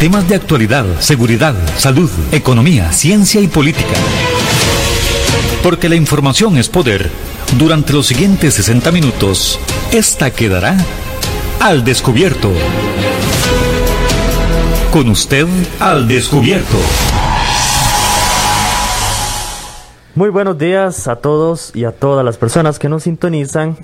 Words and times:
Temas 0.00 0.28
de 0.30 0.34
actualidad, 0.34 0.86
seguridad, 0.98 1.54
salud, 1.76 2.10
economía, 2.32 2.90
ciencia 2.90 3.38
y 3.42 3.48
política. 3.48 3.92
Porque 5.62 5.90
la 5.90 5.94
información 5.94 6.56
es 6.56 6.70
poder. 6.70 7.10
Durante 7.58 7.92
los 7.92 8.06
siguientes 8.06 8.54
60 8.54 8.92
minutos, 8.92 9.60
esta 9.92 10.30
quedará 10.30 10.74
al 11.60 11.84
descubierto. 11.84 12.50
Con 14.90 15.10
usted 15.10 15.46
al 15.80 16.08
descubierto. 16.08 16.78
Muy 20.14 20.30
buenos 20.30 20.56
días 20.56 21.08
a 21.08 21.16
todos 21.16 21.72
y 21.74 21.84
a 21.84 21.92
todas 21.92 22.24
las 22.24 22.38
personas 22.38 22.78
que 22.78 22.88
nos 22.88 23.02
sintonizan 23.02 23.76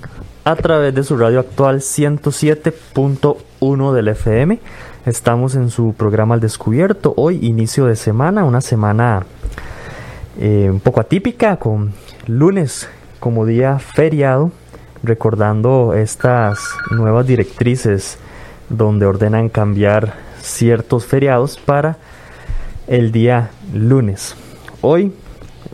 a 0.45 0.55
través 0.55 0.95
de 0.95 1.03
su 1.03 1.15
radio 1.15 1.41
actual 1.41 1.81
107.1 1.81 3.93
del 3.93 4.07
FM. 4.07 4.59
Estamos 5.07 5.55
en 5.55 5.69
su 5.69 5.93
programa 5.93 6.35
Al 6.35 6.41
Descubierto. 6.41 7.13
Hoy 7.15 7.39
inicio 7.41 7.85
de 7.85 7.95
semana, 7.95 8.43
una 8.43 8.59
semana 8.59 9.25
eh, 10.37 10.67
un 10.69 10.81
poco 10.81 10.99
atípica, 10.99 11.55
con 11.55 11.93
lunes 12.25 12.89
como 13.21 13.45
día 13.45 13.79
feriado, 13.79 14.51
recordando 15.03 15.93
estas 15.93 16.59
nuevas 16.91 17.25
directrices 17.25 18.17
donde 18.67 19.05
ordenan 19.05 19.47
cambiar 19.47 20.15
ciertos 20.41 21.05
feriados 21.05 21.57
para 21.57 21.95
el 22.87 23.13
día 23.13 23.51
lunes. 23.73 24.35
Hoy, 24.81 25.13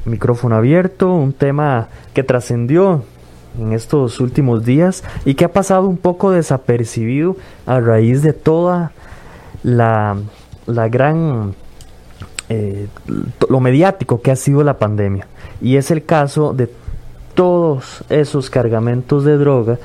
micrófono 0.05 0.57
abierto, 0.57 1.11
un 1.11 1.33
tema 1.33 1.88
que 2.13 2.21
trascendió 2.21 3.03
en 3.59 3.73
estos 3.73 4.19
últimos 4.19 4.63
días 4.63 5.03
y 5.25 5.33
que 5.33 5.45
ha 5.45 5.52
pasado 5.52 5.88
un 5.88 5.97
poco 5.97 6.29
desapercibido 6.29 7.35
a 7.65 7.79
raíz 7.79 8.21
de 8.21 8.33
toda 8.33 8.91
la, 9.63 10.17
la 10.67 10.90
gran 10.90 11.55
eh, 12.49 12.88
lo 13.50 13.59
mediático 13.59 14.22
que 14.22 14.31
ha 14.31 14.36
sido 14.36 14.64
la 14.64 14.78
pandemia. 14.78 15.28
Y 15.61 15.78
es 15.78 15.92
el 15.92 16.05
caso 16.05 16.53
de 16.53 16.70
todos 17.33 18.03
esos 18.09 18.50
cargamentos 18.50 19.23
de 19.23 19.38
droga 19.38 19.80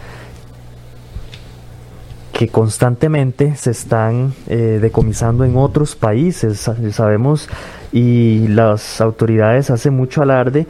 que 2.32 2.48
constantemente 2.48 3.56
se 3.56 3.70
están 3.70 4.32
eh, 4.46 4.78
decomisando 4.80 5.44
en 5.44 5.56
otros 5.56 5.96
países, 5.96 6.70
sabemos, 6.92 7.48
y 7.90 8.46
las 8.48 9.00
autoridades 9.00 9.70
hacen 9.70 9.94
mucho 9.96 10.22
alarde 10.22 10.66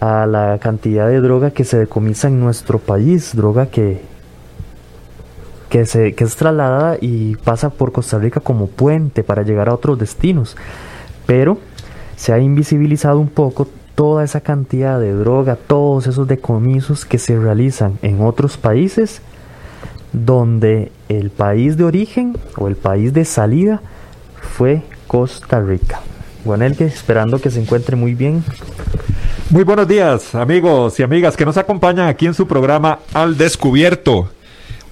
a 0.00 0.26
la 0.26 0.58
cantidad 0.60 1.08
de 1.08 1.20
droga 1.20 1.50
que 1.50 1.64
se 1.64 1.78
decomisa 1.78 2.28
en 2.28 2.38
nuestro 2.38 2.78
país, 2.78 3.34
droga 3.34 3.66
que, 3.66 4.00
que, 5.68 5.86
se, 5.86 6.14
que 6.14 6.24
es 6.24 6.36
trasladada 6.36 6.96
y 7.00 7.36
pasa 7.36 7.70
por 7.70 7.92
Costa 7.92 8.18
Rica 8.18 8.40
como 8.40 8.66
puente 8.66 9.22
para 9.22 9.42
llegar 9.42 9.68
a 9.68 9.74
otros 9.74 9.98
destinos. 9.98 10.56
Pero 11.26 11.58
se 12.16 12.32
ha 12.32 12.38
invisibilizado 12.38 13.18
un 13.18 13.28
poco 13.28 13.68
toda 13.94 14.24
esa 14.24 14.40
cantidad 14.40 15.00
de 15.00 15.12
droga, 15.12 15.56
todos 15.56 16.06
esos 16.06 16.28
decomisos 16.28 17.04
que 17.04 17.18
se 17.18 17.38
realizan 17.38 17.98
en 18.02 18.20
otros 18.22 18.56
países 18.56 19.22
donde 20.12 20.90
el 21.08 21.30
país 21.30 21.76
de 21.76 21.84
origen 21.84 22.36
o 22.56 22.68
el 22.68 22.76
país 22.76 23.12
de 23.12 23.24
salida 23.24 23.82
fue 24.40 24.82
Costa 25.06 25.60
Rica. 25.60 26.00
Bueno, 26.44 26.64
el 26.64 26.76
que 26.76 26.84
esperando 26.84 27.40
que 27.40 27.50
se 27.50 27.60
encuentre 27.60 27.96
muy 27.96 28.14
bien. 28.14 28.42
Muy 29.50 29.64
buenos 29.64 29.88
días, 29.88 30.34
amigos 30.34 30.98
y 31.00 31.02
amigas 31.02 31.36
que 31.36 31.44
nos 31.44 31.56
acompañan 31.56 32.08
aquí 32.08 32.26
en 32.26 32.34
su 32.34 32.46
programa 32.46 33.00
Al 33.12 33.36
Descubierto. 33.36 34.28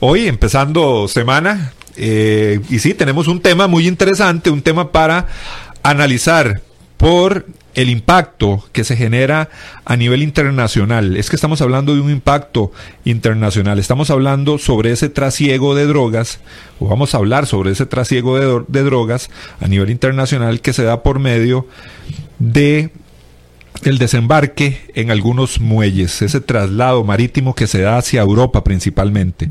Hoy 0.01 0.27
empezando 0.27 1.09
semana, 1.09 1.73
eh, 1.97 2.61
y 2.69 2.81
sí, 2.81 2.93
tenemos 2.93 3.29
un 3.29 3.41
tema 3.41 3.67
muy 3.67 3.89
interesante, 3.89 4.51
un 4.51 4.61
tema 4.61 4.93
para 4.93 5.27
analizar 5.83 6.61
por 6.99 7.47
el 7.75 7.89
impacto 7.89 8.63
que 8.73 8.85
se 8.85 8.95
genera 8.95 9.49
a 9.87 9.97
nivel 9.97 10.23
internacional. 10.23 11.17
Es 11.17 11.31
que 11.31 11.37
estamos 11.37 11.63
hablando 11.63 11.95
de 11.95 12.03
un 12.03 12.11
impacto 12.11 12.73
internacional. 13.07 13.79
Estamos 13.79 14.11
hablando 14.11 14.59
sobre 14.59 14.93
ese 14.93 15.09
trasiego 15.09 15.75
de 15.75 15.87
drogas, 15.87 16.41
o 16.79 16.89
vamos 16.89 17.15
a 17.15 17.19
hablar 17.19 17.47
sobre 17.47 17.71
ese 17.71 17.87
trasiego 17.87 18.39
de, 18.39 18.65
de 18.69 18.83
drogas 18.83 19.31
a 19.61 19.69
nivel 19.69 19.89
internacional 19.89 20.61
que 20.61 20.75
se 20.75 20.83
da 20.83 21.03
por 21.03 21.21
medio 21.21 21.67
de 22.39 22.91
el 23.85 23.99
desembarque 23.99 24.81
en 24.95 25.11
algunos 25.11 25.61
muelles, 25.61 26.23
ese 26.23 26.41
traslado 26.41 27.05
marítimo 27.05 27.55
que 27.55 27.67
se 27.67 27.81
da 27.81 27.99
hacia 27.99 28.23
Europa 28.23 28.65
principalmente. 28.65 29.51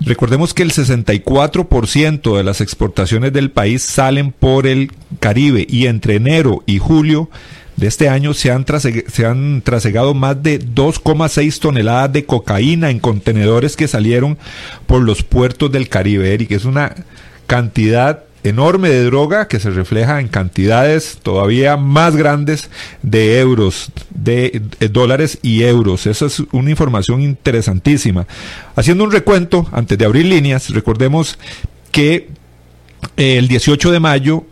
Recordemos 0.00 0.54
que 0.54 0.62
el 0.62 0.72
64% 0.72 2.36
de 2.36 2.44
las 2.44 2.60
exportaciones 2.60 3.32
del 3.32 3.50
país 3.50 3.82
salen 3.82 4.32
por 4.32 4.66
el 4.66 4.92
Caribe 5.20 5.66
y 5.68 5.86
entre 5.86 6.16
enero 6.16 6.62
y 6.66 6.78
julio 6.78 7.30
de 7.76 7.88
este 7.88 8.08
año 8.08 8.34
se 8.34 8.52
han, 8.52 8.64
se 8.68 9.26
han 9.26 9.62
trasegado 9.62 10.14
más 10.14 10.42
de 10.42 10.60
2,6 10.60 11.58
toneladas 11.58 12.12
de 12.12 12.24
cocaína 12.24 12.90
en 12.90 13.00
contenedores 13.00 13.76
que 13.76 13.88
salieron 13.88 14.38
por 14.86 15.02
los 15.02 15.22
puertos 15.22 15.72
del 15.72 15.88
Caribe, 15.88 16.32
Eric. 16.32 16.52
Es 16.52 16.64
una 16.64 16.94
cantidad 17.46 18.24
enorme 18.44 18.90
de 18.90 19.04
droga 19.04 19.48
que 19.48 19.58
se 19.58 19.70
refleja 19.70 20.20
en 20.20 20.28
cantidades 20.28 21.18
todavía 21.22 21.76
más 21.76 22.14
grandes 22.14 22.70
de 23.02 23.40
euros, 23.40 23.90
de, 24.10 24.62
eh, 24.80 24.88
dólares 24.88 25.38
y 25.42 25.62
euros. 25.62 26.06
Esa 26.06 26.26
es 26.26 26.42
una 26.52 26.70
información 26.70 27.22
interesantísima. 27.22 28.26
Haciendo 28.76 29.02
un 29.04 29.10
recuento, 29.10 29.66
antes 29.72 29.98
de 29.98 30.04
abrir 30.04 30.26
líneas, 30.26 30.70
recordemos 30.70 31.38
que 31.90 32.28
eh, 33.16 33.38
el 33.38 33.48
18 33.48 33.90
de 33.90 34.00
mayo 34.00 34.44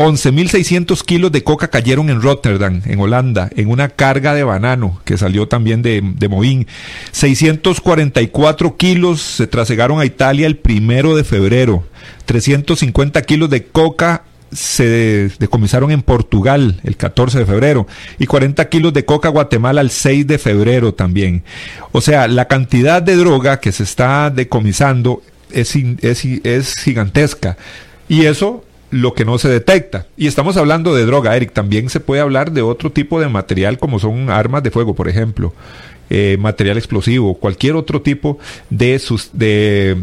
11.600 0.00 1.04
kilos 1.04 1.30
de 1.30 1.44
coca 1.44 1.68
cayeron 1.68 2.08
en 2.08 2.22
Rotterdam, 2.22 2.80
en 2.86 3.00
Holanda, 3.00 3.50
en 3.54 3.68
una 3.68 3.88
carga 3.88 4.34
de 4.34 4.44
banano 4.44 5.00
que 5.04 5.18
salió 5.18 5.46
también 5.46 5.82
de, 5.82 6.02
de 6.02 6.28
Moín. 6.28 6.66
644 7.12 8.76
kilos 8.76 9.20
se 9.20 9.46
trasegaron 9.46 10.00
a 10.00 10.06
Italia 10.06 10.46
el 10.46 10.56
primero 10.56 11.14
de 11.16 11.24
febrero. 11.24 11.84
350 12.24 13.22
kilos 13.22 13.50
de 13.50 13.64
coca 13.64 14.24
se 14.52 15.30
decomisaron 15.38 15.90
en 15.90 16.02
Portugal 16.02 16.80
el 16.82 16.96
14 16.96 17.40
de 17.40 17.46
febrero 17.46 17.86
y 18.18 18.26
40 18.26 18.68
kilos 18.68 18.92
de 18.92 19.04
coca 19.04 19.28
Guatemala 19.28 19.80
el 19.80 19.90
6 19.90 20.26
de 20.26 20.38
febrero 20.38 20.94
también. 20.94 21.44
O 21.92 22.00
sea, 22.00 22.26
la 22.26 22.48
cantidad 22.48 23.02
de 23.02 23.16
droga 23.16 23.60
que 23.60 23.72
se 23.72 23.82
está 23.82 24.30
decomisando 24.30 25.22
es, 25.50 25.76
es, 25.76 26.24
es 26.24 26.74
gigantesca. 26.76 27.56
Y 28.08 28.24
eso 28.24 28.64
lo 28.90 29.14
que 29.14 29.24
no 29.24 29.38
se 29.38 29.48
detecta. 29.48 30.06
Y 30.16 30.26
estamos 30.26 30.56
hablando 30.56 30.94
de 30.94 31.04
droga, 31.04 31.36
Eric. 31.36 31.52
También 31.52 31.88
se 31.88 32.00
puede 32.00 32.20
hablar 32.20 32.52
de 32.52 32.62
otro 32.62 32.90
tipo 32.90 33.20
de 33.20 33.28
material 33.28 33.78
como 33.78 33.98
son 33.98 34.30
armas 34.30 34.62
de 34.62 34.70
fuego, 34.70 34.94
por 34.94 35.08
ejemplo, 35.08 35.54
eh, 36.10 36.36
material 36.40 36.76
explosivo, 36.76 37.34
cualquier 37.34 37.76
otro 37.76 38.02
tipo 38.02 38.38
de, 38.68 38.98
sus, 38.98 39.30
de 39.32 39.98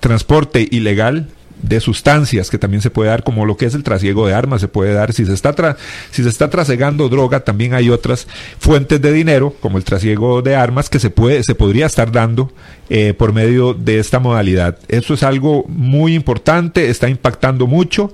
transporte 0.00 0.66
ilegal 0.70 1.28
de 1.62 1.80
sustancias 1.80 2.50
que 2.50 2.58
también 2.58 2.82
se 2.82 2.90
puede 2.90 3.10
dar, 3.10 3.22
como 3.22 3.46
lo 3.46 3.56
que 3.56 3.66
es 3.66 3.74
el 3.74 3.82
trasiego 3.82 4.26
de 4.26 4.34
armas, 4.34 4.60
se 4.60 4.68
puede 4.68 4.92
dar. 4.92 5.12
Si 5.12 5.24
se 5.24 5.32
está, 5.32 5.76
si 6.10 6.22
se 6.22 6.28
está 6.28 6.50
trasegando 6.50 7.08
droga, 7.08 7.40
también 7.40 7.74
hay 7.74 7.90
otras 7.90 8.26
fuentes 8.58 9.00
de 9.00 9.12
dinero, 9.12 9.54
como 9.60 9.78
el 9.78 9.84
trasiego 9.84 10.42
de 10.42 10.56
armas, 10.56 10.88
que 10.88 10.98
se, 10.98 11.10
puede, 11.10 11.42
se 11.42 11.54
podría 11.54 11.86
estar 11.86 12.12
dando 12.12 12.52
eh, 12.90 13.14
por 13.14 13.32
medio 13.32 13.74
de 13.74 13.98
esta 13.98 14.18
modalidad. 14.18 14.78
Eso 14.88 15.14
es 15.14 15.22
algo 15.22 15.64
muy 15.68 16.14
importante, 16.14 16.90
está 16.90 17.08
impactando 17.08 17.66
mucho 17.66 18.12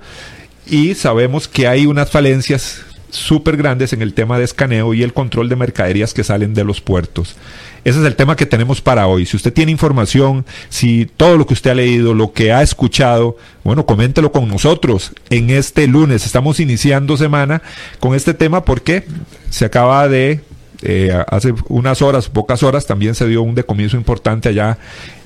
y 0.66 0.94
sabemos 0.94 1.48
que 1.48 1.66
hay 1.66 1.86
unas 1.86 2.10
falencias 2.10 2.82
súper 3.10 3.56
grandes 3.56 3.92
en 3.92 4.02
el 4.02 4.14
tema 4.14 4.38
de 4.38 4.44
escaneo 4.44 4.94
y 4.94 5.02
el 5.02 5.12
control 5.12 5.48
de 5.48 5.56
mercaderías 5.56 6.14
que 6.14 6.24
salen 6.24 6.54
de 6.54 6.64
los 6.64 6.80
puertos. 6.80 7.36
Ese 7.84 7.98
es 7.98 8.06
el 8.06 8.14
tema 8.14 8.36
que 8.36 8.46
tenemos 8.46 8.80
para 8.80 9.08
hoy. 9.08 9.26
Si 9.26 9.36
usted 9.36 9.52
tiene 9.52 9.72
información, 9.72 10.46
si 10.68 11.06
todo 11.16 11.36
lo 11.36 11.46
que 11.46 11.54
usted 11.54 11.72
ha 11.72 11.74
leído, 11.74 12.14
lo 12.14 12.32
que 12.32 12.52
ha 12.52 12.62
escuchado, 12.62 13.36
bueno, 13.64 13.86
coméntelo 13.86 14.30
con 14.30 14.48
nosotros 14.48 15.12
en 15.30 15.50
este 15.50 15.88
lunes. 15.88 16.24
Estamos 16.24 16.60
iniciando 16.60 17.16
semana 17.16 17.60
con 17.98 18.14
este 18.14 18.34
tema 18.34 18.64
porque 18.64 19.04
se 19.50 19.64
acaba 19.64 20.06
de, 20.08 20.40
eh, 20.82 21.12
hace 21.26 21.54
unas 21.68 22.02
horas, 22.02 22.28
pocas 22.28 22.62
horas, 22.62 22.86
también 22.86 23.16
se 23.16 23.26
dio 23.26 23.42
un 23.42 23.56
decomiso 23.56 23.96
importante 23.96 24.48
allá 24.48 24.78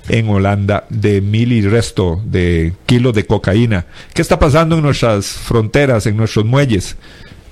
en 0.09 0.29
Holanda 0.31 0.87
de 0.88 1.20
mil 1.20 1.52
y 1.52 1.61
resto 1.61 2.23
de 2.25 2.73
kilos 2.87 3.12
de 3.12 3.26
cocaína. 3.26 3.85
¿Qué 4.14 4.23
está 4.23 4.38
pasando 4.38 4.76
en 4.76 4.82
nuestras 4.82 5.26
fronteras, 5.26 6.06
en 6.06 6.17
nuestros 6.17 6.47
muelles? 6.47 6.97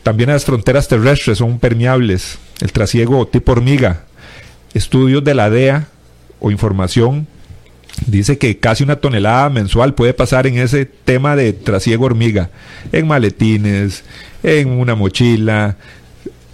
También 0.03 0.31
las 0.31 0.47
fronteras 0.47 0.89
terrestres 0.89 1.39
son 1.39 1.59
permeables. 1.59 2.39
El 2.61 2.73
trasiego 2.73 3.27
tipo 3.27 3.53
hormiga 3.53 4.05
estudios 4.75 5.25
de 5.25 5.35
la 5.35 5.51
DEA 5.51 5.89
o 6.41 6.51
información 6.51 7.27
dice 8.07 8.39
que 8.39 8.59
casi 8.59 8.83
una 8.83 8.97
tonelada 8.97 9.49
mensual 9.51 9.95
puede 9.95 10.15
pasar 10.15 10.47
en 10.47 10.59
ese 10.59 10.85
tema 10.85 11.37
de 11.37 11.53
trasiego 11.53 12.07
hormiga, 12.07 12.51
en 12.93 13.07
maletines, 13.07 14.05
en 14.43 14.69
una 14.69 14.95
mochila, 14.95 15.77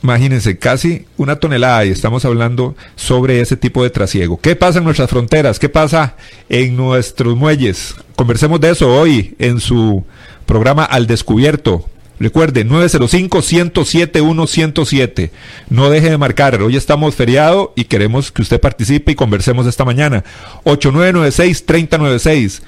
Imagínense, 0.03 0.59
casi 0.59 1.05
una 1.19 1.37
tonelada 1.37 1.85
y 1.85 1.91
estamos 1.91 2.25
hablando 2.25 2.75
sobre 2.97 3.41
ese 3.41 3.57
tipo 3.57 3.83
de 3.83 3.91
trasiego. 3.91 4.41
¿Qué 4.41 4.57
pasa 4.57 4.79
en 4.79 4.85
nuestras 4.85 5.11
fronteras? 5.11 5.59
¿Qué 5.59 5.69
pasa 5.69 6.17
en 6.49 6.75
nuestros 6.75 7.37
muelles? 7.37 7.95
Conversemos 8.17 8.61
de 8.61 8.71
eso 8.71 8.89
hoy 8.89 9.35
en 9.39 9.61
su 9.61 10.03
programa 10.47 10.85
Al 10.85 11.07
Descubierto. 11.07 11.85
Recuerde, 12.21 12.65
905-107-107. 12.67 15.31
No 15.71 15.89
deje 15.89 16.11
de 16.11 16.19
marcar. 16.19 16.61
Hoy 16.63 16.77
estamos 16.77 17.15
feriado 17.15 17.73
y 17.75 17.85
queremos 17.85 18.31
que 18.31 18.43
usted 18.43 18.61
participe 18.61 19.13
y 19.13 19.15
conversemos 19.15 19.67
esta 19.67 19.87
mañana. 19.87 20.23
8996-3096 20.65 22.61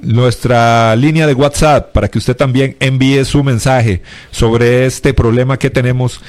nuestra 0.00 0.94
línea 0.96 1.26
de 1.26 1.34
WhatsApp 1.34 1.92
para 1.92 2.08
que 2.08 2.18
usted 2.18 2.36
también 2.36 2.76
envíe 2.78 3.24
su 3.24 3.42
mensaje 3.42 4.02
sobre 4.30 4.84
este 4.84 5.14
problema 5.14 5.58
que 5.58 5.70
tenemos 5.70 6.20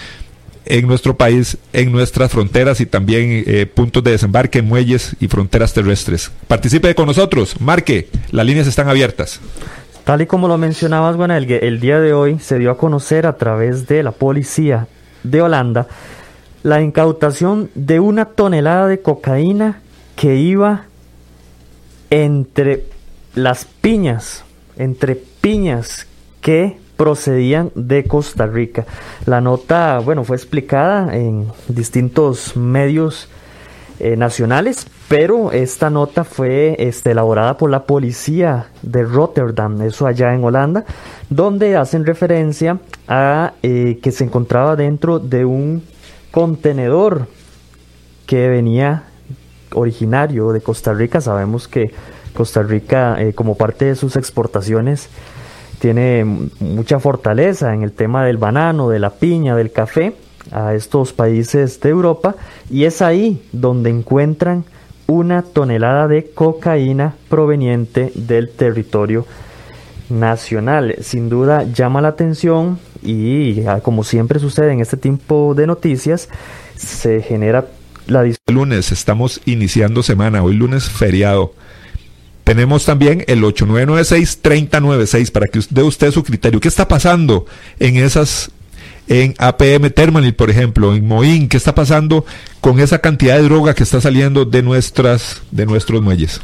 en 0.66 0.88
nuestro 0.88 1.18
país, 1.18 1.58
en 1.74 1.92
nuestras 1.92 2.32
fronteras 2.32 2.80
y 2.82 2.86
también 2.86 3.44
eh, 3.46 3.66
puntos 3.66 4.02
de 4.04 4.12
desembarque, 4.12 4.62
muelles 4.62 5.16
y 5.20 5.28
fronteras 5.28 5.74
terrestres. 5.74 6.32
Participe 6.48 6.96
con 6.96 7.08
nosotros, 7.08 7.60
marque, 7.60 8.08
las 8.32 8.46
líneas 8.46 8.68
están 8.68 8.88
abiertas. 8.88 9.42
Tal 10.06 10.22
y 10.22 10.28
como 10.28 10.48
lo 10.48 10.58
mencionabas, 10.58 11.18
bueno, 11.18 11.36
el, 11.36 11.52
el 11.52 11.80
día 11.80 12.00
de 12.00 12.14
hoy 12.14 12.40
se 12.40 12.60
dio 12.60 12.72
a 12.72 12.78
conocer 12.78 13.26
a 13.26 13.38
través 13.38 13.88
de 13.88 14.04
la 14.04 14.12
policía 14.12 14.88
de 15.24 15.42
Holanda 15.42 15.88
la 16.66 16.82
incautación 16.82 17.70
de 17.76 18.00
una 18.00 18.26
tonelada 18.26 18.88
de 18.88 19.00
cocaína 19.00 19.82
que 20.16 20.36
iba 20.36 20.86
entre 22.10 22.86
las 23.36 23.66
piñas, 23.66 24.44
entre 24.78 25.16
piñas 25.16 26.08
que 26.42 26.78
procedían 26.98 27.72
de 27.76 28.06
Costa 28.06 28.48
Rica. 28.48 28.86
La 29.26 29.42
nota, 29.42 30.00
bueno, 30.00 30.24
fue 30.24 30.38
explicada 30.38 31.16
en 31.16 31.48
distintos 31.68 32.56
medios 32.56 33.28
eh, 33.98 34.18
nacionales, 34.18 34.88
pero 35.08 35.54
esta 35.54 35.90
nota 35.90 36.26
fue 36.26 36.76
este, 36.80 37.12
elaborada 37.12 37.58
por 37.58 37.70
la 37.70 37.84
policía 37.84 38.68
de 38.82 39.04
Rotterdam, 39.04 39.82
eso 39.84 40.06
allá 40.06 40.34
en 40.34 40.44
Holanda, 40.44 40.84
donde 41.30 41.78
hacen 41.78 42.06
referencia 42.06 42.80
a 43.08 43.54
eh, 43.64 44.00
que 44.04 44.12
se 44.12 44.26
encontraba 44.26 44.76
dentro 44.76 45.20
de 45.20 45.46
un 45.46 45.82
contenedor 46.32 47.28
que 48.26 48.50
venía 48.50 49.04
originario 49.74 50.52
de 50.52 50.60
Costa 50.60 50.94
Rica. 50.94 51.22
Sabemos 51.22 51.70
que 51.70 51.92
Costa 52.34 52.64
Rica, 52.64 53.16
eh, 53.22 53.32
como 53.34 53.56
parte 53.56 53.86
de 53.86 53.96
sus 53.96 54.18
exportaciones, 54.18 55.08
tiene 55.80 56.26
mucha 56.60 57.00
fortaleza 57.00 57.74
en 57.74 57.84
el 57.84 57.94
tema 57.94 58.26
del 58.26 58.36
banano, 58.36 58.90
de 58.90 59.00
la 59.00 59.12
piña, 59.12 59.56
del 59.56 59.72
café 59.72 60.16
a 60.52 60.74
estos 60.74 61.14
países 61.14 61.80
de 61.80 61.90
Europa 61.90 62.36
y 62.70 62.86
es 62.86 63.02
ahí 63.02 63.42
donde 63.52 63.90
encuentran 63.90 64.66
una 65.08 65.42
tonelada 65.42 66.08
de 66.08 66.26
cocaína 66.32 67.16
proveniente 67.30 68.12
del 68.16 68.50
territorio 68.50 69.26
nacional. 70.10 70.96
Sin 71.02 71.30
duda 71.30 71.64
llama 71.64 72.02
la 72.02 72.10
atención 72.10 72.80
y 73.02 73.66
ah, 73.66 73.82
como 73.82 74.04
siempre 74.04 74.40
sucede 74.40 74.72
en 74.72 74.80
este 74.80 74.98
tipo 74.98 75.54
de 75.56 75.68
noticias, 75.68 76.30
se 76.76 77.22
genera 77.22 77.68
la... 78.08 78.24
Lunes, 78.48 78.92
estamos 78.92 79.42
iniciando 79.46 80.04
semana, 80.04 80.44
hoy 80.44 80.56
lunes 80.56 80.90
feriado. 80.90 81.54
Tenemos 82.44 82.86
también 82.86 83.24
el 83.28 83.42
8996-3096 83.44 85.32
para 85.32 85.48
que 85.48 85.62
dé 85.72 85.82
usted 85.82 86.12
su 86.12 86.24
criterio. 86.24 86.60
¿Qué 86.60 86.68
está 86.68 86.88
pasando 86.88 87.48
en 87.80 87.98
esas, 87.98 88.52
en 89.08 89.34
APM 89.38 89.90
Terminal, 89.92 90.34
por 90.34 90.50
ejemplo, 90.50 90.94
en 90.94 91.08
Moín? 91.08 91.48
¿Qué 91.50 91.58
está 91.58 91.76
pasando 91.76 92.26
con 92.62 92.80
esa 92.80 93.00
cantidad 93.00 93.38
de 93.38 93.44
droga 93.44 93.74
que 93.74 93.84
está 93.84 94.02
saliendo 94.02 94.46
de, 94.46 94.62
nuestras, 94.64 95.42
de 95.52 95.66
nuestros 95.66 96.02
muelles? 96.02 96.42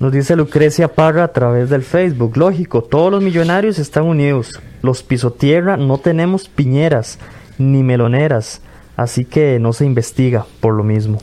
Nos 0.00 0.12
dice 0.12 0.36
Lucrecia 0.36 0.88
Parra 0.88 1.24
a 1.24 1.32
través 1.32 1.70
del 1.70 1.82
Facebook. 1.82 2.36
Lógico, 2.36 2.82
todos 2.82 3.10
los 3.10 3.22
millonarios 3.22 3.78
están 3.78 4.04
unidos. 4.04 4.60
Los 4.82 5.02
pisotierra 5.02 5.76
no 5.76 5.98
tenemos 5.98 6.48
piñeras 6.48 7.18
ni 7.58 7.82
meloneras, 7.82 8.60
así 8.96 9.24
que 9.24 9.58
no 9.60 9.72
se 9.72 9.86
investiga 9.86 10.46
por 10.60 10.74
lo 10.74 10.82
mismo. 10.82 11.18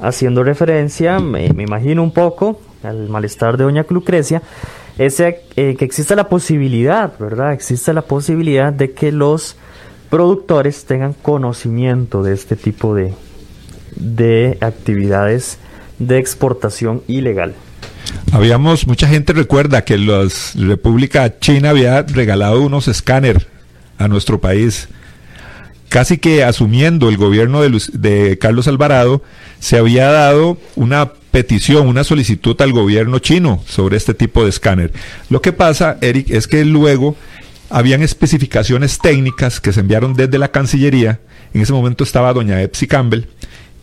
Haciendo 0.00 0.42
referencia, 0.44 1.18
me 1.18 1.46
imagino 1.46 2.02
un 2.02 2.12
poco 2.12 2.60
al 2.82 3.08
malestar 3.08 3.56
de 3.56 3.64
doña 3.64 3.84
Lucrecia, 3.88 4.42
es 4.98 5.20
eh, 5.20 5.42
que 5.56 5.84
existe 5.84 6.16
la 6.16 6.28
posibilidad, 6.28 7.12
¿verdad? 7.18 7.52
Existe 7.52 7.92
la 7.92 8.02
posibilidad 8.02 8.72
de 8.72 8.92
que 8.92 9.12
los 9.12 9.56
productores 10.10 10.84
tengan 10.84 11.14
conocimiento 11.14 12.22
de 12.22 12.34
este 12.34 12.56
tipo 12.56 12.94
de, 12.94 13.14
de 13.96 14.58
actividades 14.60 15.58
de 15.98 16.18
exportación 16.18 17.02
ilegal. 17.06 17.54
Habíamos, 18.32 18.86
mucha 18.86 19.06
gente 19.06 19.32
recuerda 19.32 19.84
que 19.84 19.98
la 19.98 20.26
República 20.56 21.38
China 21.38 21.70
había 21.70 22.02
regalado 22.02 22.60
unos 22.60 22.88
escáner 22.88 23.46
a 23.98 24.08
nuestro 24.08 24.40
país. 24.40 24.88
Casi 25.88 26.18
que 26.18 26.44
asumiendo 26.44 27.08
el 27.08 27.16
gobierno 27.16 27.62
de, 27.62 27.82
de 27.92 28.38
Carlos 28.38 28.68
Alvarado, 28.68 29.22
se 29.58 29.76
había 29.76 30.10
dado 30.10 30.56
una 30.76 31.12
petición, 31.30 31.88
una 31.88 32.04
solicitud 32.04 32.60
al 32.62 32.72
gobierno 32.72 33.18
chino 33.18 33.62
sobre 33.66 33.96
este 33.96 34.14
tipo 34.14 34.44
de 34.44 34.50
escáner. 34.50 34.92
Lo 35.28 35.42
que 35.42 35.52
pasa, 35.52 35.98
Eric, 36.00 36.30
es 36.30 36.46
que 36.46 36.64
luego 36.64 37.16
habían 37.70 38.02
especificaciones 38.02 38.98
técnicas 38.98 39.60
que 39.60 39.72
se 39.72 39.80
enviaron 39.80 40.14
desde 40.14 40.38
la 40.38 40.48
Cancillería. 40.48 41.20
En 41.54 41.62
ese 41.62 41.72
momento 41.72 42.04
estaba 42.04 42.32
doña 42.32 42.60
Epsi 42.62 42.86
Campbell 42.86 43.24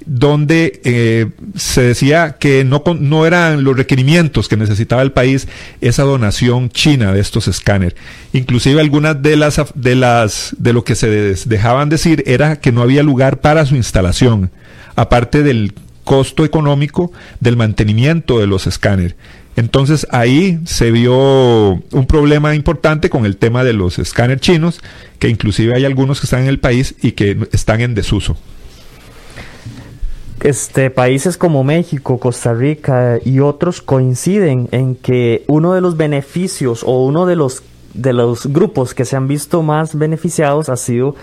donde 0.07 0.80
eh, 0.86 1.28
se 1.56 1.81
decía 1.81 2.38
que 2.39 2.63
no, 2.63 2.81
no 3.00 3.25
eran 3.25 3.63
los 3.66 3.75
requerimientos 3.75 4.48
que 4.48 4.56
necesitaba 4.56 5.01
el 5.01 5.12
país 5.12 5.48
esa 5.81 6.04
donación 6.04 6.69
china 6.69 7.12
de 7.12 7.19
estos 7.19 7.48
escáneres. 7.50 7.95
Inclusive 8.31 8.80
algunas 8.80 9.22
de 9.22 9.36
las 9.36 9.62
de 9.75 9.95
las 9.95 10.56
de 10.57 10.74
lo 10.74 10.86
que 10.86 10.95
se 10.95 11.10
dejaban 11.10 11.89
decir 11.89 12.24
era 12.25 12.56
que 12.62 12.72
no 12.72 12.81
había 12.81 13.04
lugar 13.04 13.42
para 13.42 13.66
su 13.66 13.75
instalación, 13.75 14.50
aparte 14.95 15.44
del 15.44 15.74
costo 16.06 16.45
económico 16.45 17.12
del 17.42 17.57
mantenimiento 17.57 18.39
de 18.39 18.48
los 18.48 18.66
escáneres. 18.66 19.16
Entonces 19.57 20.06
ahí 20.12 20.59
se 20.65 20.92
vio 20.92 21.18
un 21.18 22.06
problema 22.07 22.54
importante 22.54 23.09
con 23.09 23.25
el 23.25 23.38
tema 23.38 23.63
de 23.63 23.74
los 23.74 23.98
escáneres 23.98 24.39
chinos, 24.39 24.80
que 25.18 25.30
inclusive 25.30 25.75
hay 25.75 25.83
algunos 25.83 26.21
que 26.21 26.27
están 26.27 26.44
en 26.44 26.48
el 26.48 26.59
país 26.59 26.94
y 27.01 27.13
que 27.13 27.36
están 27.51 27.81
en 27.81 27.95
desuso. 27.95 28.38
Este, 30.42 30.92
países 30.92 31.38
como 31.38 31.63
México, 31.63 32.19
Costa 32.19 32.54
Rica 32.54 33.18
y 33.25 33.39
otros 33.39 33.81
coinciden 33.81 34.69
en 34.71 34.94
que 34.94 35.44
uno 35.48 35.74
de 35.74 35.81
los 35.81 35.98
beneficios 35.98 36.83
o 36.83 37.03
uno 37.03 37.25
de 37.25 37.36
los, 37.36 37.63
de 37.95 38.13
los 38.13 38.45
grupos 38.45 38.93
que 38.93 39.05
se 39.05 39.15
han 39.15 39.27
visto 39.27 39.63
más 39.63 39.98
beneficiados 39.98 40.70
ha 40.70 40.77
sido 40.77 41.15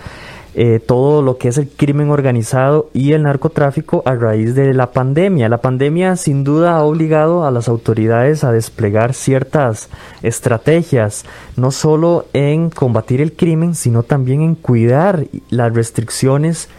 eh, 0.57 0.79
todo 0.79 1.21
lo 1.21 1.37
que 1.37 1.49
es 1.49 1.57
el 1.57 1.67
crimen 1.67 2.09
organizado 2.09 2.89
y 2.93 3.11
el 3.11 3.23
narcotráfico 3.23 4.01
a 4.05 4.15
raíz 4.15 4.55
de 4.55 4.73
la 4.73 4.91
pandemia. 4.91 5.49
La 5.49 5.59
pandemia 5.59 6.15
sin 6.15 6.45
duda 6.45 6.77
ha 6.77 6.83
obligado 6.83 7.45
a 7.45 7.51
las 7.51 7.67
autoridades 7.67 8.45
a 8.45 8.53
desplegar 8.53 9.13
ciertas 9.13 9.89
estrategias, 10.23 11.25
no 11.57 11.71
solo 11.71 12.25
en 12.31 12.69
combatir 12.69 13.19
el 13.19 13.33
crimen, 13.33 13.75
sino 13.75 14.03
también 14.03 14.41
en 14.41 14.55
cuidar 14.55 15.25
las 15.49 15.73
restricciones 15.73 16.69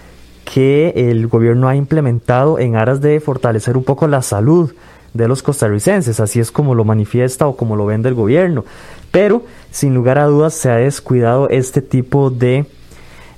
que 0.44 0.94
el 1.10 1.26
gobierno 1.26 1.68
ha 1.68 1.76
implementado 1.76 2.58
en 2.58 2.76
aras 2.76 3.02
de 3.02 3.20
fortalecer 3.20 3.76
un 3.76 3.84
poco 3.84 4.08
la 4.08 4.22
salud 4.22 4.72
de 5.12 5.28
los 5.28 5.42
costarricenses, 5.42 6.18
así 6.20 6.40
es 6.40 6.50
como 6.50 6.74
lo 6.74 6.84
manifiesta 6.84 7.46
o 7.46 7.56
como 7.56 7.76
lo 7.76 7.84
vende 7.84 8.08
el 8.08 8.14
gobierno. 8.14 8.64
Pero, 9.10 9.42
sin 9.70 9.94
lugar 9.94 10.18
a 10.18 10.24
dudas, 10.24 10.54
se 10.54 10.70
ha 10.70 10.76
descuidado 10.76 11.48
este 11.50 11.82
tipo 11.82 12.30
de 12.30 12.66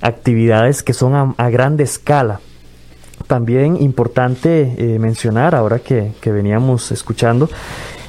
actividades 0.00 0.82
que 0.82 0.92
son 0.92 1.34
a, 1.36 1.50
grande 1.50 1.84
escala. 1.84 2.40
También 3.26 3.80
importante 3.82 4.74
eh, 4.78 4.98
mencionar, 4.98 5.54
ahora 5.54 5.80
que, 5.80 6.12
veníamos 6.24 6.92
escuchando, 6.92 7.50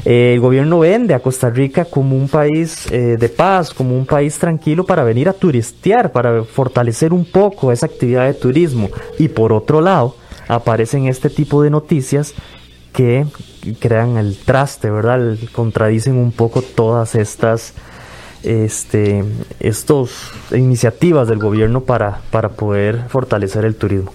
eh, 0.05 0.33
el 0.35 0.39
gobierno 0.39 0.79
vende 0.79 1.13
a 1.13 1.19
Costa 1.19 1.49
Rica 1.49 1.85
como 1.85 2.15
un 2.15 2.29
país 2.29 2.89
eh, 2.91 3.17
de 3.19 3.29
paz, 3.29 3.73
como 3.73 3.97
un 3.97 4.05
país 4.05 4.37
tranquilo 4.37 4.85
para 4.85 5.03
venir 5.03 5.27
a 5.27 5.33
turistear, 5.33 6.11
para 6.11 6.43
fortalecer 6.43 7.11
un 7.11 7.25
poco 7.25 7.71
esa 7.71 7.87
actividad 7.87 8.27
de 8.27 8.33
turismo. 8.33 8.89
Y 9.17 9.27
por 9.27 9.51
otro 9.51 9.81
lado, 9.81 10.15
aparecen 10.47 11.07
este 11.07 11.29
tipo 11.29 11.61
de 11.63 11.69
noticias 11.69 12.33
que 12.93 13.25
crean 13.79 14.17
el 14.17 14.37
traste, 14.37 14.89
¿verdad? 14.89 15.37
Contradicen 15.51 16.17
un 16.17 16.31
poco 16.31 16.61
todas 16.61 17.15
estas 17.15 17.73
este, 18.43 19.23
estos 19.59 20.11
iniciativas 20.51 21.27
del 21.27 21.39
gobierno 21.39 21.81
para, 21.81 22.21
para 22.31 22.49
poder 22.49 23.03
fortalecer 23.09 23.65
el 23.65 23.75
turismo. 23.75 24.13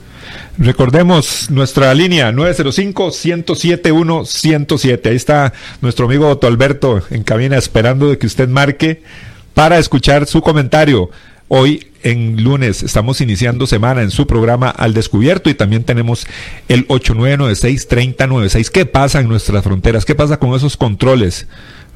Recordemos 0.57 1.51
nuestra 1.51 1.93
línea 1.95 2.31
905-107-107. 2.33 5.07
Ahí 5.07 5.17
está 5.17 5.53
nuestro 5.81 6.07
amigo 6.07 6.29
Otto 6.29 6.47
Alberto 6.47 7.03
en 7.11 7.25
cabina 7.25 7.59
esperando 7.59 8.09
de 8.09 8.19
que 8.19 8.27
usted 8.27 8.49
marque 8.49 9.03
para 9.53 9.79
escuchar 9.79 10.27
su 10.27 10.41
comentario. 10.43 11.11
Hoy 11.49 11.89
en 12.03 12.43
lunes 12.43 12.83
estamos 12.83 13.21
iniciando 13.21 13.67
semana 13.67 14.01
en 14.03 14.11
su 14.11 14.27
programa 14.27 14.71
Al 14.71 14.95
Descubierto 14.95 15.51
y 15.51 15.55
también 15.55 15.85
tenemos 15.85 16.27
el 16.69 16.89
8996-3096. 16.89 18.71
¿Qué 18.71 18.87
pasa 18.87 19.21
en 19.21 19.29
nuestras 19.29 19.65
fronteras? 19.65 20.05
¿Qué 20.05 20.15
pasa 20.15 20.39
con 20.39 20.55
esos 20.55 20.77
controles? 20.77 21.49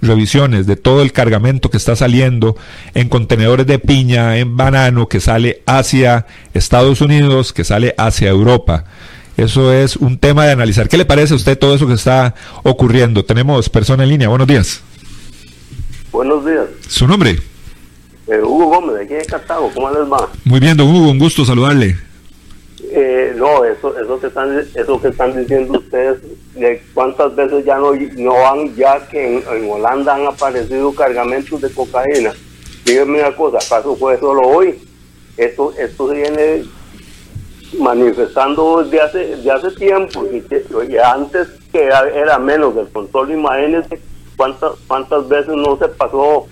Revisiones 0.03 0.67
de 0.67 0.77
todo 0.77 1.03
el 1.03 1.13
cargamento 1.13 1.71
que 1.71 1.77
está 1.77 1.97
saliendo 1.97 2.57
en 2.95 3.09
contenedores 3.09 3.67
de 3.67 3.79
piña, 3.79 4.39
en 4.39 4.57
banano, 4.57 5.09
que 5.09 5.21
sale 5.21 5.63
hacia 5.67 6.27
Estados 6.55 7.01
Unidos, 7.01 7.53
que 7.53 7.65
sale 7.65 7.95
hacia 7.99 8.29
Europa. 8.29 8.85
Eso 9.37 9.73
es 9.73 9.97
un 9.97 10.19
tema 10.19 10.47
de 10.47 10.53
analizar. 10.53 10.89
¿Qué 10.89 10.97
le 10.97 11.05
parece 11.05 11.33
a 11.33 11.37
usted 11.37 11.59
todo 11.59 11.75
eso 11.75 11.87
que 11.87 11.95
está 11.95 12.35
ocurriendo? 12.65 13.25
Tenemos 13.25 13.69
persona 13.69 14.03
en 14.03 14.11
línea. 14.11 14.29
Buenos 14.29 14.49
días. 14.49 14.83
Buenos 16.11 16.45
días. 16.45 16.65
¿Su 16.89 17.07
nombre? 17.07 17.39
Eh, 18.27 18.41
Hugo 18.43 18.67
Gómez, 18.67 18.97
de 18.97 19.05
aquí 19.05 19.15
de 19.15 19.25
Cartago. 19.25 19.71
¿Cómo 19.73 19.91
les 19.91 20.11
va? 20.11 20.29
Muy 20.45 20.61
bien, 20.61 20.77
don 20.77 20.89
Hugo, 20.89 21.11
un 21.11 21.19
gusto 21.19 21.45
saludarle. 21.45 21.97
Eh, 23.01 23.33
no, 23.37 23.65
eso, 23.65 23.97
eso, 23.97 24.19
que 24.19 24.27
están, 24.27 24.59
eso 24.59 25.01
que 25.01 25.07
están 25.07 25.37
diciendo 25.37 25.79
ustedes, 25.79 26.19
de 26.57 26.83
cuántas 26.93 27.37
veces 27.37 27.65
ya 27.65 27.79
no, 27.79 27.93
no 27.95 28.33
van, 28.33 28.75
ya 28.75 29.07
que 29.07 29.37
en, 29.39 29.71
Holanda 29.71 30.17
han 30.17 30.27
aparecido 30.27 30.93
cargamentos 30.93 31.61
de 31.61 31.71
cocaína. 31.71 32.33
Díganme 32.85 33.21
una 33.21 33.37
cosa, 33.37 33.59
¿acaso 33.59 33.95
fue 33.95 34.19
solo 34.19 34.41
hoy? 34.49 34.81
Esto, 35.37 35.73
esto 35.79 36.09
se 36.09 36.15
viene 36.17 36.65
manifestando 37.79 38.83
desde 38.83 39.01
hace, 39.01 39.19
desde 39.37 39.51
hace 39.53 39.71
tiempo, 39.77 40.27
y, 40.33 40.97
antes 40.97 41.47
que 41.71 41.85
era, 41.85 42.37
menos 42.41 42.75
del 42.75 42.89
control, 42.89 43.31
imagínense 43.31 44.01
cuántas, 44.37 44.73
cuántas 44.89 45.29
veces 45.29 45.55
no 45.55 45.79
se 45.79 45.87
pasó 45.87 46.49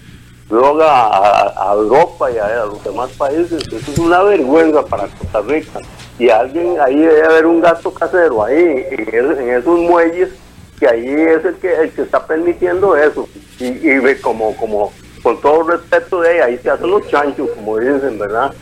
droga 0.49 1.09
a, 1.09 1.73
Europa 1.75 2.31
y 2.31 2.39
a, 2.39 2.67
los 2.67 2.83
demás 2.85 3.11
países. 3.13 3.63
Eso 3.67 3.93
es 3.93 3.99
una 3.99 4.23
vergüenza 4.23 4.85
para 4.85 5.09
Costa 5.09 5.41
Rica. 5.43 5.81
Y 6.19 6.31
alguien, 6.31 6.77
ahí 6.81 6.97
debe 6.97 7.25
haber 7.25 7.47
un 7.47 7.61
gasto 7.61 7.93
casero, 7.93 8.43
ahí, 8.45 8.85
en, 8.91 9.51
esos 9.51 9.79
muelles, 9.79 10.31
que 10.79 10.89
ahí 10.89 11.09
es 11.09 11.45
el 11.45 11.57
que, 11.57 11.75
el 11.75 11.91
que 11.91 12.03
está 12.03 12.27
permitiendo 12.27 12.97
eso. 12.97 13.29
Y, 13.59 13.67
y 13.67 14.15
como, 14.23 14.57
como, 14.57 14.93
con 15.23 15.41
todo 15.41 15.65
respeto 15.65 16.21
de 16.21 16.31
ahí, 16.31 16.39
ahí 16.39 16.59
se 16.59 16.71
hacen 16.71 16.91
los 16.91 17.07
chanchos, 17.09 17.51
como 17.51 17.79
dicen, 17.79 18.19
¿verdad? 18.19 18.55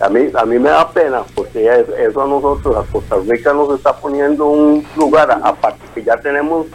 A 0.00 0.08
mí, 0.08 0.30
a 0.34 0.44
mí 0.46 0.58
me 0.58 0.70
da 0.70 0.90
pena, 0.90 1.22
porque 1.34 1.68
eso 1.98 2.22
a 2.22 2.26
nosotros, 2.26 2.76
a 2.76 2.90
Costa 2.90 3.16
Rica, 3.28 3.52
nos 3.52 3.76
está 3.76 3.94
poniendo 3.94 4.46
un 4.46 4.86
lugar, 4.96 5.30
aparte 5.42 5.84
que 5.94 6.02
ya 6.02 6.16
tenemos 6.16 6.66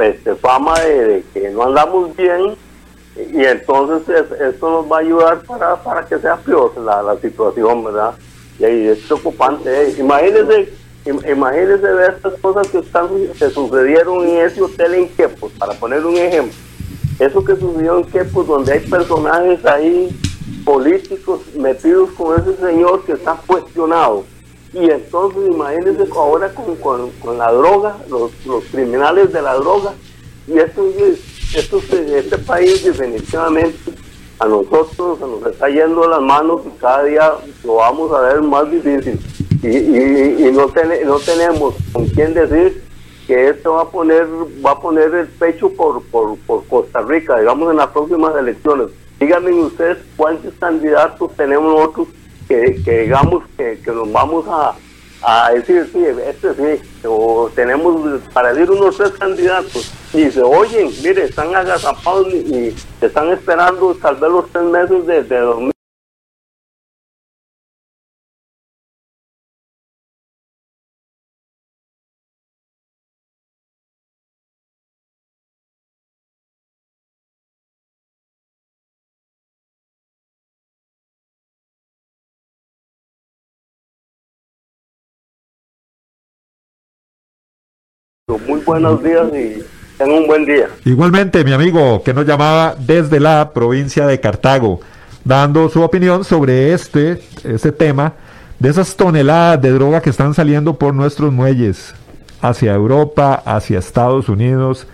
este, 0.00 0.34
fama 0.34 0.78
de 0.80 1.24
que 1.32 1.50
no 1.50 1.62
andamos 1.62 2.14
bien, 2.16 2.56
y 3.18 3.44
entonces 3.44 4.24
esto 4.40 4.70
nos 4.70 4.90
va 4.90 4.98
a 4.98 5.00
ayudar 5.00 5.40
para, 5.40 5.82
para 5.82 6.06
que 6.06 6.18
sea 6.18 6.36
peor 6.36 6.72
la, 6.78 7.02
la 7.02 7.18
situación, 7.18 7.84
¿verdad? 7.84 8.14
Y 8.58 8.64
ahí 8.64 8.88
es 8.88 8.98
preocupante. 9.00 9.70
¿eh? 9.70 9.96
Imagínense, 9.98 10.72
imagínense 11.04 11.82
ver 11.82 12.14
estas 12.14 12.34
cosas 12.40 12.68
que, 12.68 12.78
están, 12.78 13.08
que 13.38 13.50
sucedieron 13.50 14.24
en 14.24 14.46
ese 14.46 14.62
hotel 14.62 14.94
en 14.94 15.08
Quepos, 15.08 15.52
para 15.52 15.72
poner 15.74 16.04
un 16.06 16.16
ejemplo. 16.16 16.54
Eso 17.18 17.44
que 17.44 17.56
sucedió 17.56 17.98
en 17.98 18.04
Quepos, 18.04 18.46
donde 18.46 18.72
hay 18.72 18.80
personajes 18.80 19.64
ahí 19.66 20.16
políticos 20.64 21.40
metidos 21.56 22.10
con 22.10 22.40
ese 22.40 22.56
señor 22.56 23.04
que 23.04 23.12
está 23.12 23.40
cuestionado. 23.46 24.24
Y 24.72 24.90
entonces 24.90 25.40
imagínense 25.48 26.04
ahora 26.14 26.50
con, 26.50 26.76
con, 26.76 27.10
con 27.12 27.38
la 27.38 27.50
droga, 27.50 27.96
los, 28.08 28.30
los 28.46 28.64
criminales 28.66 29.32
de 29.32 29.42
la 29.42 29.54
droga, 29.54 29.94
y 30.46 30.58
esto 30.58 30.86
es 30.98 31.37
esto, 31.54 31.80
este 31.90 32.38
país 32.38 32.84
definitivamente 32.84 33.76
a 34.38 34.46
nosotros 34.46 35.18
se 35.18 35.24
nos 35.24 35.46
está 35.52 35.68
yendo 35.68 36.06
las 36.08 36.20
manos 36.20 36.62
y 36.66 36.78
cada 36.78 37.04
día 37.04 37.32
lo 37.64 37.76
vamos 37.76 38.12
a 38.12 38.20
ver 38.20 38.42
más 38.42 38.70
difícil. 38.70 39.18
Y, 39.62 40.46
y, 40.46 40.52
no, 40.52 40.72
no 41.06 41.18
tenemos 41.18 41.74
con 41.92 42.06
quién 42.06 42.32
decir 42.34 42.84
que 43.26 43.48
esto 43.48 43.74
va 43.74 43.82
a 43.82 43.90
poner 43.90 44.26
va 44.64 44.72
a 44.72 44.80
poner 44.80 45.12
el 45.14 45.26
pecho 45.26 45.70
por, 45.70 46.02
por, 46.04 46.38
por 46.38 46.64
Costa 46.66 47.00
Rica, 47.02 47.38
digamos, 47.38 47.70
en 47.70 47.78
las 47.78 47.88
próximas 47.88 48.36
elecciones. 48.36 48.88
Díganme 49.18 49.52
ustedes 49.54 49.98
cuántos 50.16 50.54
candidatos 50.54 51.34
tenemos 51.36 51.74
nosotros 51.74 52.08
que, 52.46 52.80
que 52.84 53.02
digamos 53.02 53.42
que, 53.56 53.80
que 53.84 53.90
nos 53.90 54.10
vamos 54.12 54.46
a, 54.48 54.76
a 55.22 55.50
decir, 55.52 55.88
sí, 55.92 56.04
este 56.26 56.54
sí, 56.54 56.88
o 57.04 57.50
tenemos 57.54 58.20
para 58.32 58.52
decir 58.52 58.70
unos 58.70 58.96
tres 58.96 59.10
candidatos 59.12 59.92
y 60.12 60.30
se 60.30 60.42
oyen, 60.42 60.90
mire, 61.02 61.24
están 61.24 61.54
agazapados 61.54 62.32
y, 62.32 62.74
están 63.00 63.28
esperando 63.30 63.94
tal 63.96 64.16
vez 64.16 64.30
los 64.30 64.50
tres 64.50 64.64
meses 64.64 65.06
de, 65.06 65.22
de 65.24 65.38
2000. 65.38 65.77
Muy 88.28 88.60
buenos 88.60 89.02
días 89.02 89.26
y 89.28 89.64
tengan 89.96 90.18
un 90.18 90.26
buen 90.26 90.44
día. 90.44 90.68
Igualmente, 90.84 91.42
mi 91.44 91.52
amigo 91.54 92.02
que 92.02 92.12
nos 92.12 92.26
llamaba 92.26 92.76
desde 92.78 93.20
la 93.20 93.52
provincia 93.54 94.06
de 94.06 94.20
Cartago, 94.20 94.80
dando 95.24 95.70
su 95.70 95.80
opinión 95.80 96.24
sobre 96.24 96.74
este, 96.74 97.22
este 97.42 97.72
tema 97.72 98.12
de 98.58 98.68
esas 98.68 98.94
toneladas 98.94 99.62
de 99.62 99.70
droga 99.70 100.02
que 100.02 100.10
están 100.10 100.34
saliendo 100.34 100.74
por 100.74 100.92
nuestros 100.92 101.32
muelles 101.32 101.94
hacia 102.42 102.74
Europa, 102.74 103.42
hacia 103.46 103.78
Estados 103.78 104.28
Unidos. 104.28 104.86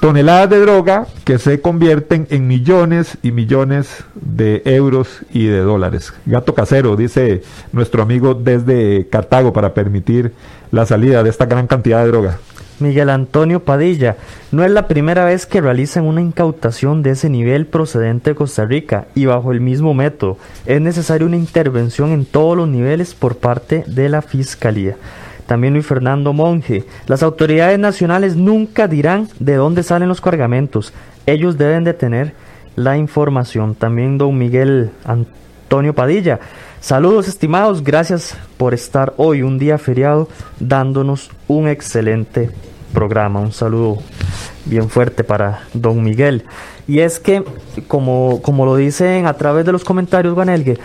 Toneladas 0.00 0.48
de 0.48 0.60
droga 0.60 1.06
que 1.24 1.38
se 1.38 1.60
convierten 1.60 2.26
en 2.30 2.46
millones 2.46 3.18
y 3.22 3.32
millones 3.32 4.02
de 4.14 4.62
euros 4.64 5.20
y 5.30 5.44
de 5.44 5.58
dólares. 5.58 6.14
Gato 6.24 6.54
casero, 6.54 6.96
dice 6.96 7.42
nuestro 7.72 8.02
amigo 8.02 8.32
desde 8.32 9.06
Cartago, 9.10 9.52
para 9.52 9.74
permitir 9.74 10.32
la 10.72 10.86
salida 10.86 11.22
de 11.22 11.28
esta 11.28 11.44
gran 11.44 11.66
cantidad 11.66 12.02
de 12.02 12.08
droga. 12.08 12.38
Miguel 12.78 13.10
Antonio 13.10 13.60
Padilla, 13.60 14.16
no 14.52 14.64
es 14.64 14.70
la 14.70 14.88
primera 14.88 15.26
vez 15.26 15.44
que 15.44 15.60
realizan 15.60 16.06
una 16.06 16.22
incautación 16.22 17.02
de 17.02 17.10
ese 17.10 17.28
nivel 17.28 17.66
procedente 17.66 18.30
de 18.30 18.36
Costa 18.36 18.64
Rica 18.64 19.06
y 19.14 19.26
bajo 19.26 19.52
el 19.52 19.60
mismo 19.60 19.92
método. 19.92 20.38
Es 20.64 20.80
necesaria 20.80 21.26
una 21.26 21.36
intervención 21.36 22.12
en 22.12 22.24
todos 22.24 22.56
los 22.56 22.68
niveles 22.68 23.14
por 23.14 23.36
parte 23.36 23.84
de 23.86 24.08
la 24.08 24.22
Fiscalía. 24.22 24.96
También 25.50 25.74
Luis 25.74 25.84
Fernando 25.84 26.32
Monge, 26.32 26.84
las 27.08 27.24
autoridades 27.24 27.76
nacionales 27.76 28.36
nunca 28.36 28.86
dirán 28.86 29.26
de 29.40 29.56
dónde 29.56 29.82
salen 29.82 30.08
los 30.08 30.20
cargamentos. 30.20 30.92
Ellos 31.26 31.58
deben 31.58 31.82
de 31.82 31.92
tener 31.92 32.34
la 32.76 32.96
información. 32.96 33.74
También 33.74 34.16
don 34.16 34.38
Miguel 34.38 34.92
Antonio 35.04 35.92
Padilla, 35.92 36.38
Saludos 36.78 37.26
estimados, 37.26 37.82
gracias 37.82 38.36
por 38.58 38.74
estar 38.74 39.12
hoy 39.16 39.42
un 39.42 39.58
día 39.58 39.76
feriado 39.76 40.28
dándonos 40.60 41.30
un 41.48 41.66
excelente 41.66 42.52
programa. 42.94 43.40
Un 43.40 43.50
saludo 43.50 43.98
bien 44.66 44.88
fuerte 44.88 45.24
para 45.24 45.64
don 45.74 46.00
Miguel. 46.04 46.44
Y 46.86 47.00
es 47.00 47.18
que, 47.18 47.42
como, 47.88 48.40
como 48.40 48.66
lo 48.66 48.76
dicen 48.76 49.26
a 49.26 49.34
través 49.34 49.66
de 49.66 49.72
los 49.72 49.82
comentarios, 49.82 50.32
Guanelgue, 50.32 50.78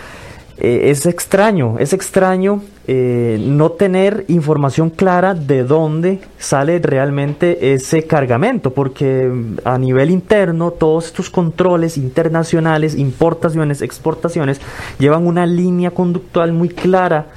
eh, 0.58 0.90
es 0.90 1.06
extraño, 1.06 1.76
es 1.80 1.92
extraño 1.92 2.62
eh, 2.88 3.38
no 3.42 3.72
tener 3.72 4.26
información 4.28 4.90
clara 4.90 5.34
de 5.34 5.64
dónde 5.64 6.22
sale 6.38 6.80
realmente 6.80 7.74
ese 7.74 8.04
cargamento, 8.04 8.72
porque 8.74 9.32
a 9.66 9.78
nivel 9.78 10.12
interno 10.12 10.72
todos 10.72 11.08
estos 11.08 11.30
controles 11.30 11.98
internacionales, 11.98 12.96
importaciones, 12.96 13.82
exportaciones, 13.82 14.62
llevan 14.98 15.28
una 15.28 15.46
línea 15.46 15.92
conductual 15.92 16.54
muy 16.54 16.70
clara 16.70 17.28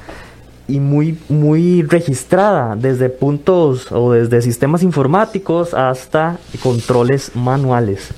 y 0.69 0.81
muy, 0.81 1.19
muy 1.29 1.83
registrada 1.83 2.77
desde 2.77 3.09
puntos 3.09 3.91
o 3.91 4.13
desde 4.13 4.43
sistemas 4.43 4.83
informáticos 4.83 5.75
hasta 5.75 6.39
controles 6.63 7.35
manuales. 7.35 8.11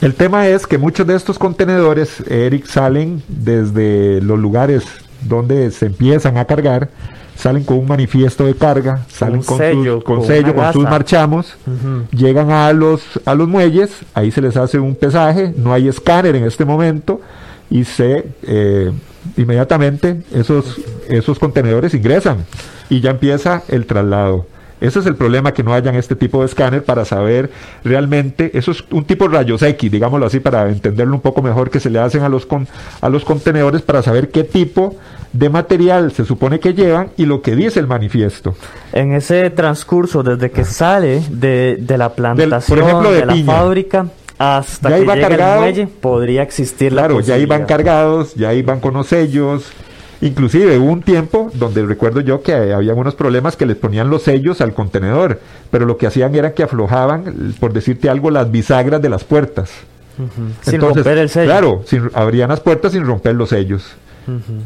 El 0.00 0.14
tema 0.14 0.46
es 0.46 0.66
que 0.66 0.78
muchos 0.78 1.06
de 1.06 1.14
estos 1.14 1.38
contenedores, 1.38 2.20
Eric, 2.28 2.66
salen 2.66 3.22
desde 3.28 4.20
los 4.20 4.38
lugares 4.38 4.84
donde 5.22 5.70
se 5.70 5.86
empiezan 5.86 6.36
a 6.36 6.44
cargar, 6.44 6.90
salen 7.34 7.64
con 7.64 7.78
un 7.78 7.86
manifiesto 7.86 8.44
de 8.44 8.54
carga, 8.54 9.04
salen 9.08 9.42
con, 9.42 9.58
sello, 9.58 10.04
con, 10.04 10.24
sello, 10.24 10.54
con 10.54 10.72
sus 10.72 10.84
marchamos, 10.84 11.56
llegan 12.10 12.50
a 12.50 12.72
los, 12.72 13.02
a 13.24 13.34
los 13.34 13.48
muelles, 13.48 13.90
ahí 14.14 14.30
se 14.30 14.40
les 14.40 14.56
hace 14.56 14.78
un 14.78 14.94
pesaje, 14.94 15.52
no 15.56 15.72
hay 15.72 15.88
escáner 15.88 16.36
en 16.36 16.44
este 16.44 16.64
momento 16.64 17.20
y 17.70 17.84
se 17.84 18.26
eh, 18.42 18.92
inmediatamente 19.36 20.22
esos, 20.32 20.80
esos 21.08 21.38
contenedores 21.38 21.94
ingresan 21.94 22.44
y 22.88 23.00
ya 23.00 23.10
empieza 23.10 23.62
el 23.68 23.86
traslado. 23.86 24.46
Ese 24.80 24.98
es 24.98 25.06
el 25.06 25.16
problema 25.16 25.52
que 25.52 25.62
no 25.62 25.72
hayan 25.72 25.94
este 25.94 26.16
tipo 26.16 26.40
de 26.40 26.46
escáner 26.46 26.84
para 26.84 27.04
saber 27.04 27.50
realmente, 27.84 28.50
eso 28.54 28.70
es 28.70 28.84
un 28.90 29.04
tipo 29.04 29.28
de 29.28 29.36
rayos 29.36 29.62
X, 29.62 29.90
digámoslo 29.90 30.26
así, 30.26 30.40
para 30.40 30.68
entenderlo 30.68 31.14
un 31.14 31.20
poco 31.20 31.42
mejor, 31.42 31.70
que 31.70 31.80
se 31.80 31.90
le 31.90 31.98
hacen 31.98 32.22
a 32.22 32.28
los, 32.28 32.46
con, 32.46 32.68
a 33.00 33.08
los 33.08 33.24
contenedores 33.24 33.82
para 33.82 34.02
saber 34.02 34.30
qué 34.30 34.44
tipo 34.44 34.96
de 35.32 35.48
material 35.48 36.12
se 36.12 36.24
supone 36.24 36.60
que 36.60 36.74
llevan 36.74 37.10
y 37.16 37.26
lo 37.26 37.42
que 37.42 37.56
dice 37.56 37.80
el 37.80 37.86
manifiesto. 37.86 38.54
En 38.92 39.12
ese 39.12 39.50
transcurso, 39.50 40.22
desde 40.22 40.50
que 40.50 40.64
sale 40.64 41.22
de, 41.30 41.78
la 41.96 42.10
plantación, 42.10 43.02
de, 43.02 43.26
la 43.26 43.36
fábrica, 43.44 44.06
hasta 44.38 44.88
que 44.90 45.04
llegue 45.04 45.34
el 45.34 45.58
muelle, 45.58 45.86
podría 45.86 46.42
existir 46.42 46.92
la 46.92 47.02
Claro, 47.02 47.20
ya 47.20 47.38
iban 47.38 47.64
cargados, 47.64 48.34
ya 48.34 48.52
iban 48.52 48.80
con 48.80 48.94
los 48.94 49.06
sellos, 49.06 49.72
Inclusive 50.20 50.78
hubo 50.78 50.90
un 50.90 51.02
tiempo 51.02 51.50
donde 51.54 51.84
recuerdo 51.84 52.20
yo 52.20 52.42
que 52.42 52.54
había 52.54 52.94
unos 52.94 53.14
problemas 53.14 53.56
que 53.56 53.66
les 53.66 53.76
ponían 53.76 54.08
los 54.08 54.22
sellos 54.22 54.60
al 54.60 54.72
contenedor, 54.72 55.40
pero 55.70 55.84
lo 55.84 55.96
que 55.96 56.06
hacían 56.06 56.34
era 56.34 56.52
que 56.52 56.62
aflojaban, 56.62 57.54
por 57.60 57.72
decirte 57.72 58.08
algo, 58.08 58.30
las 58.30 58.50
bisagras 58.50 59.02
de 59.02 59.08
las 59.08 59.24
puertas. 59.24 59.70
sin 60.62 60.80
romper 60.80 61.18
el 61.18 61.28
sello. 61.28 61.46
Claro, 61.46 61.84
abrían 62.14 62.48
las 62.48 62.60
puertas 62.60 62.92
sin 62.92 63.04
romper 63.04 63.34
los 63.34 63.50
sellos. 63.50 63.94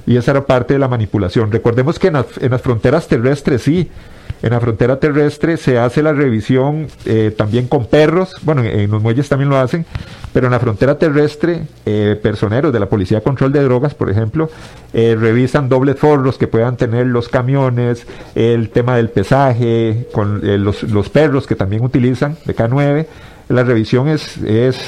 Y 0.06 0.16
esa 0.16 0.30
era 0.30 0.46
parte 0.46 0.74
de 0.74 0.80
la 0.80 0.88
manipulación. 0.88 1.52
Recordemos 1.52 1.98
que 1.98 2.06
en 2.08 2.50
las 2.50 2.62
fronteras 2.62 3.08
terrestres 3.08 3.62
sí, 3.62 3.90
en 4.42 4.50
la 4.52 4.60
frontera 4.60 4.98
terrestre 4.98 5.56
se 5.58 5.78
hace 5.78 6.02
la 6.02 6.12
revisión 6.12 6.86
eh, 7.04 7.32
también 7.36 7.68
con 7.68 7.86
perros, 7.86 8.34
bueno, 8.42 8.62
en, 8.64 8.90
los 8.90 9.02
muelles 9.02 9.28
también 9.28 9.50
lo 9.50 9.58
hacen, 9.58 9.84
pero 10.32 10.46
en 10.46 10.52
la 10.52 10.60
frontera 10.60 10.98
terrestre, 10.98 11.64
eh, 11.84 12.18
personeros 12.22 12.72
de 12.72 12.80
la 12.80 12.88
Policía 12.88 13.18
de 13.18 13.24
Control 13.24 13.52
de 13.52 13.62
Drogas, 13.62 13.94
por 13.94 14.08
ejemplo, 14.08 14.48
eh, 14.94 15.14
revisan 15.18 15.68
dobles 15.68 15.98
forros 15.98 16.38
que 16.38 16.46
puedan 16.46 16.76
tener 16.78 17.06
los 17.06 17.28
camiones, 17.28 18.06
el 18.34 18.70
tema 18.70 18.96
del 18.96 19.10
pesaje, 19.10 20.08
con 20.12 20.40
los, 20.64 21.08
perros 21.10 21.46
que 21.46 21.54
también 21.54 21.84
utilizan 21.84 22.36
de 22.46 22.56
K9. 22.56 23.06
La 23.48 23.64
revisión 23.64 24.06
es, 24.08 24.38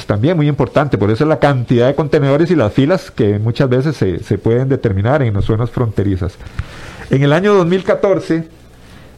también 0.07 0.37
muy 0.37 0.47
importante, 0.47 0.97
por 0.97 1.11
eso 1.11 1.25
la 1.25 1.37
cantidad 1.37 1.87
de 1.87 1.95
contenedores 1.95 2.49
y 2.49 2.55
las 2.55 2.71
filas 2.71 3.11
que 3.11 3.37
muchas 3.37 3.67
veces 3.67 3.97
se 3.97 4.37
pueden 4.37 4.69
determinar 4.69 5.21
en 5.21 5.33
las 5.33 5.45
zonas 5.45 5.69
fronterizas. 5.69 6.37
En 7.09 7.21
el 7.21 7.33
año 7.33 7.53
2014, 7.53 8.47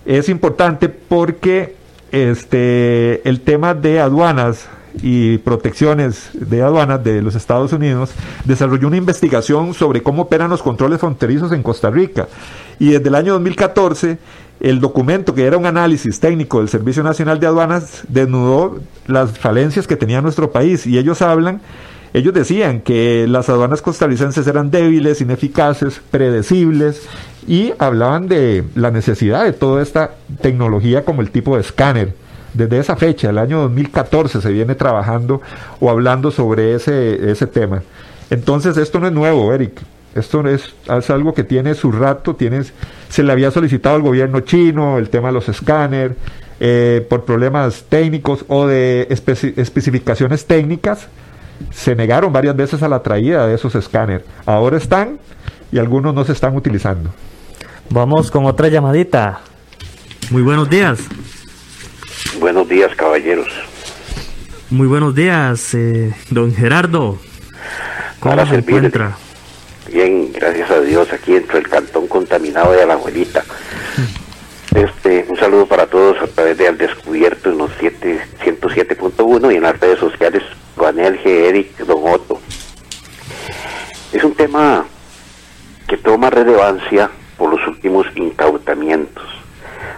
es 0.06 0.30
importante 0.30 0.90
porque 0.90 1.76
este, 2.12 3.28
el 3.28 3.42
tema 3.42 3.74
de 3.74 4.00
aduanas 4.00 4.68
y 5.02 5.40
protecciones 5.40 6.30
de 6.34 6.62
aduanas 6.62 7.04
de 7.04 7.22
los 7.22 7.36
Estados 7.36 7.74
Unidos 7.74 8.12
desarrolló 8.46 8.88
una 8.88 8.98
investigación 8.98 9.74
sobre 9.74 10.02
cómo 10.02 10.24
operan 10.24 10.50
los 10.50 10.64
controles 10.64 11.00
fronterizos 11.00 11.52
en 11.52 11.64
Costa 11.64 11.90
Rica. 11.90 12.28
Y 12.80 12.92
desde 12.92 13.10
el 13.10 13.16
año 13.16 13.34
2014, 13.34 14.18
el 14.60 14.80
documento 14.80 15.34
que 15.34 15.46
era 15.46 15.58
un 15.58 15.66
análisis 15.66 16.20
técnico 16.20 16.60
del 16.60 16.70
Servicio 16.70 17.04
Nacional 17.04 17.40
de 17.40 17.48
Aduanas 17.48 18.04
desnudó 18.08 18.80
las 19.08 19.38
falencias 19.38 19.88
que 19.88 19.98
tenía 19.98 20.22
nuestro 20.22 20.52
país. 20.52 20.88
Y 20.88 20.98
ellos 20.98 21.22
hablan, 21.22 21.62
ellos 22.16 22.34
decían 22.34 22.80
que 22.80 23.28
las 23.28 23.50
aduanas 23.50 23.82
costarricenses 23.82 24.48
eran 24.48 24.72
débiles, 24.72 25.20
ineficaces, 25.20 26.00
predecibles 26.12 27.10
y 27.46 27.74
hablaban 27.78 28.30
de 28.30 28.64
la 28.74 28.90
necesidad 28.90 29.44
de 29.44 29.52
toda 29.52 29.84
esta 29.84 30.12
tecnología 30.40 31.04
como 31.04 31.22
el 31.22 31.30
tipo 31.30 31.56
de 31.56 31.62
escáner. 31.62 32.14
Desde 32.54 32.80
esa 32.80 32.96
fecha, 32.96 33.32
el 33.32 33.38
año 33.38 33.60
2014, 33.64 34.40
se 34.40 34.50
viene 34.54 34.76
trabajando 34.76 35.42
o 35.82 35.90
hablando 35.90 36.32
sobre 36.32 36.76
ese, 36.76 37.30
ese 37.30 37.48
tema. 37.48 37.84
Entonces, 38.30 38.78
esto 38.78 39.02
no 39.02 39.08
es 39.08 39.14
nuevo, 39.14 39.54
Eric. 39.54 39.82
Esto 40.16 40.48
es, 40.48 40.74
es 40.88 41.10
algo 41.10 41.34
que 41.34 41.44
tiene 41.44 41.76
su 41.76 41.92
rato, 41.92 42.34
tienes, 42.34 42.72
se 43.10 43.24
le 43.24 43.34
había 43.34 43.52
solicitado 43.52 43.98
al 43.98 44.02
gobierno 44.04 44.40
chino 44.40 44.98
el 44.98 45.10
tema 45.10 45.28
de 45.28 45.34
los 45.34 45.50
escáneres, 45.50 46.16
eh, 46.62 47.06
por 47.10 47.26
problemas 47.26 47.84
técnicos 47.90 48.46
o 48.48 48.68
de 48.68 49.08
especificaciones 49.10 50.46
técnicas, 50.46 51.10
se 51.72 51.96
negaron 51.96 52.32
varias 52.32 52.56
veces 52.56 52.84
a 52.84 52.88
la 52.88 53.02
traída 53.02 53.48
de 53.48 53.56
esos 53.56 53.76
escáneres. 53.76 54.24
Ahora 54.46 54.78
están 54.78 55.20
y 55.72 55.80
algunos 55.80 56.14
no 56.14 56.24
se 56.24 56.32
están 56.32 56.56
utilizando. 56.56 57.10
Vamos 57.90 58.32
con 58.32 58.46
otra 58.46 58.68
llamadita. 58.68 59.42
Muy 60.32 60.42
buenos 60.42 60.70
días. 60.70 61.00
Buenos 62.40 62.68
días, 62.68 62.96
caballeros. 62.96 63.48
Muy 64.70 64.88
buenos 64.88 65.14
días, 65.14 65.74
eh, 65.74 66.14
don 66.32 66.54
Gerardo. 66.54 67.20
¿Cómo 68.20 68.46
se 68.48 68.56
encuentra? 68.56 69.16
Bien, 69.92 70.32
gracias 70.34 70.72
a 70.72 70.80
Dios, 70.82 71.14
aquí 71.14 71.36
entre 71.36 71.60
el 71.60 71.70
cantón 71.70 72.08
contaminado 72.08 72.72
de 72.72 72.86
la 72.86 72.94
abuelita. 72.94 73.44
Este, 74.76 75.26
un 75.30 75.38
saludo 75.38 75.68
para 75.68 75.88
todos 75.88 76.22
a 76.22 76.28
través 76.28 76.58
de 76.58 76.68
Al 76.68 76.78
Descubierto 76.78 77.50
en 77.50 77.60
los 77.60 77.72
107.1 77.80 79.54
y 79.54 79.56
en 79.56 79.64
las 79.64 79.80
redes 79.80 80.00
sociales 80.00 80.44
Juanel 80.76 81.18
G. 81.24 81.28
Eric, 81.28 81.78
Don 81.78 82.02
Otto. 82.06 82.42
Es 84.12 84.22
un 84.22 84.36
tema 84.36 84.86
que 85.88 85.96
toma 85.96 86.30
relevancia 86.30 87.10
por 87.38 87.52
los 87.52 87.66
últimos 87.66 88.06
incautamientos. 88.18 89.24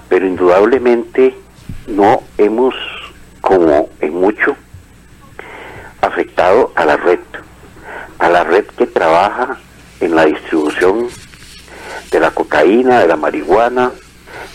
Pero 0.09 0.27
indudablemente 0.27 1.35
no 1.87 2.21
hemos, 2.37 2.75
como 3.41 3.89
en 3.99 4.13
mucho, 4.13 4.55
afectado 6.01 6.71
a 6.75 6.85
la 6.85 6.97
red, 6.97 7.19
a 8.19 8.29
la 8.29 8.43
red 8.43 8.65
que 8.77 8.85
trabaja 8.85 9.57
en 10.01 10.15
la 10.15 10.25
distribución 10.25 11.07
de 12.11 12.19
la 12.19 12.29
cocaína, 12.29 12.99
de 12.99 13.07
la 13.07 13.15
marihuana, 13.15 13.91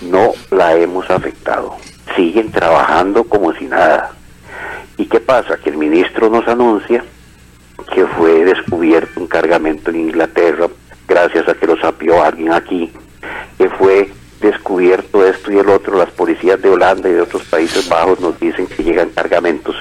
no 0.03 0.33
la 0.51 0.75
hemos 0.77 1.09
afectado. 1.11 1.77
Siguen 2.17 2.51
trabajando 2.51 3.25
como 3.25 3.53
si 3.55 3.67
nada. 3.67 4.13
¿Y 4.97 5.07
qué 5.07 5.21
pasa? 5.21 5.57
Que 5.57 5.71
el 5.71 5.77
ministro 5.77 6.29
nos 6.29 6.47
anuncia 6.47 7.05
que 7.93 8.07
fue 8.07 8.45
descubierto 8.45 9.21
un 9.21 9.27
cargamento 9.27 9.91
en 9.91 10.01
Inglaterra 10.01 10.69
gracias 11.07 11.49
a 11.49 11.55
que 11.55 11.67
lo 11.67 11.77
sapió 11.79 12.23
alguien 12.23 12.53
aquí, 12.53 12.91
que 13.59 13.69
fue 13.69 14.11
descubierto 14.41 15.27
esto 15.27 15.53
y 15.53 15.59
el 15.59 15.69
otro, 15.69 15.99
las 15.99 16.11
policías 16.11 16.61
de 16.61 16.71
Holanda 16.71 17.09
y 17.09 17.13
de 17.13 17.21
otros 17.21 17.45
Países 17.45 17.89
Bajos 17.89 18.19
nos 18.21 18.39
dicen 18.41 18.67
que 18.67 18.83
llegan 18.83 19.11
cargamentos, 19.11 19.77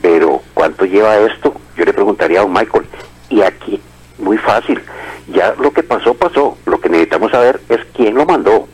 pero 0.00 0.42
¿cuánto 0.54 0.84
lleva 0.84 1.18
esto? 1.18 1.54
Yo 1.76 1.84
le 1.84 1.92
preguntaría 1.92 2.40
a 2.40 2.44
un 2.44 2.52
Michael, 2.52 2.86
y 3.28 3.42
aquí, 3.42 3.80
muy 4.18 4.38
fácil, 4.38 4.80
ya 5.28 5.54
lo 5.58 5.72
que 5.72 5.82
pasó, 5.82 6.14
pasó, 6.14 6.56
lo 6.64 6.80
que 6.80 6.88
necesitamos 6.88 7.30
saber 7.30 7.60
es 7.68 7.80
quién 7.94 8.14
lo 8.14 8.24
mandó, 8.24 8.66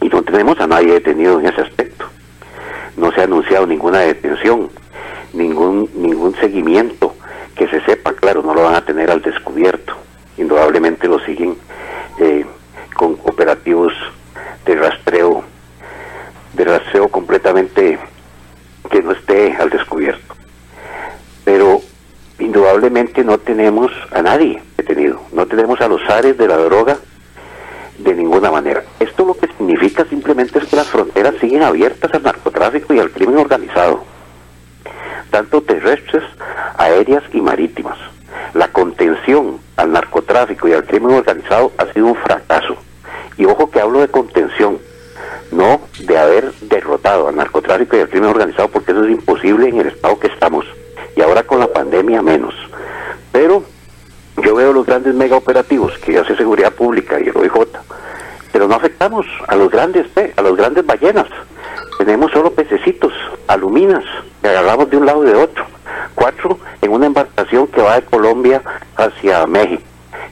y 0.00 0.08
no 0.08 0.22
tenemos 0.22 0.58
a 0.60 0.66
nadie 0.66 0.94
detenido 0.94 1.40
en 1.40 1.46
ese 1.46 1.62
aspecto, 1.62 2.06
no 2.96 3.12
se 3.12 3.20
ha 3.20 3.24
anunciado 3.24 3.66
ninguna 3.66 4.00
detención, 4.00 4.70
ningún, 5.32 5.90
ningún 5.94 6.34
seguimiento, 6.36 7.14
que 7.54 7.68
se 7.68 7.80
sepa, 7.82 8.12
claro, 8.12 8.42
no 8.42 8.54
lo 8.54 8.62
van 8.62 8.76
a 8.76 8.84
tener 8.84 9.10
al 9.10 9.22
descubierto 9.22 9.96
indudablemente 10.38 11.08
lo 11.08 11.18
siguen 11.20 11.56
eh, 12.18 12.46
con 12.94 13.18
operativos 13.24 13.92
de 14.64 14.74
rastreo, 14.76 15.44
de 16.54 16.64
rastreo 16.64 17.08
completamente 17.08 17.98
que 18.90 19.02
no 19.02 19.12
esté 19.12 19.54
al 19.56 19.70
descubierto. 19.70 20.34
Pero 21.44 21.82
indudablemente 22.38 23.24
no 23.24 23.38
tenemos 23.38 23.90
a 24.12 24.22
nadie 24.22 24.62
detenido, 24.76 25.20
no 25.32 25.46
tenemos 25.46 25.80
a 25.80 25.88
los 25.88 26.02
ares 26.08 26.38
de 26.38 26.48
la 26.48 26.56
droga 26.56 26.98
de 27.98 28.14
ninguna 28.14 28.50
manera. 28.50 28.84
Simplemente 30.06 30.58
es 30.58 30.66
que 30.66 30.76
las 30.76 30.86
fronteras 30.86 31.34
siguen 31.40 31.62
abiertas 31.62 32.12
al 32.14 32.22
narcotráfico 32.22 32.94
y 32.94 32.98
al 32.98 33.10
crimen 33.10 33.38
organizado, 33.38 34.04
tanto 35.30 35.60
terrestres, 35.62 36.22
aéreas 36.76 37.22
y 37.32 37.40
marítimas. 37.40 37.98
La 38.54 38.68
contención 38.68 39.58
al 39.76 39.92
narcotráfico 39.92 40.68
y 40.68 40.72
al 40.72 40.84
crimen 40.84 41.14
organizado 41.14 41.72
ha 41.78 41.92
sido 41.92 42.06
un 42.06 42.16
fracaso. 42.16 42.76
Y 43.36 43.44
ojo 43.44 43.70
que 43.70 43.80
hablo 43.80 44.00
de 44.00 44.08
contención, 44.08 44.78
no 45.50 45.80
de 46.00 46.18
haber 46.18 46.52
derrotado 46.62 47.28
al 47.28 47.36
narcotráfico 47.36 47.96
y 47.96 48.00
al 48.00 48.08
crimen 48.08 48.30
organizado, 48.30 48.68
porque 48.68 48.92
eso 48.92 49.04
es 49.04 49.10
imposible 49.10 49.68
en 49.68 49.80
el 49.80 49.88
estado 49.88 50.18
que 50.18 50.28
estamos. 50.28 50.64
Y 51.16 51.20
ahora 51.20 51.42
con 51.42 51.58
la 51.58 51.72
pandemia 51.72 52.22
menos. 52.22 52.54
Pero 53.32 53.64
yo 54.42 54.54
veo 54.54 54.72
los 54.72 54.86
grandes 54.86 55.14
mega 55.14 55.36
operativos 55.36 55.98
que 55.98 56.18
hace 56.18 56.36
Seguridad 56.36 56.72
Pública 56.72 57.18
y 57.20 57.28
el 57.28 57.36
OIJ, 57.36 57.68
pero 58.52 58.68
no 58.68 58.74
afectamos 58.74 59.26
a 59.46 59.56
los 59.56 59.70
grandes 59.70 60.06
a 60.36 60.42
los 60.42 60.56
grandes 60.56 60.86
ballenas. 60.86 61.26
Tenemos 61.98 62.30
solo 62.32 62.52
pececitos, 62.52 63.12
aluminas, 63.78 64.04
que 64.42 64.48
agarramos 64.48 64.90
de 64.90 64.96
un 64.96 65.06
lado 65.06 65.24
y 65.24 65.28
de 65.28 65.34
otro 65.36 65.64
cuatro 66.14 66.58
en 66.82 66.90
una 66.90 67.06
embarcación 67.06 67.68
que 67.68 67.80
va 67.80 67.94
de 67.94 68.02
Colombia 68.02 68.60
hacia 68.96 69.46
México, 69.46 69.82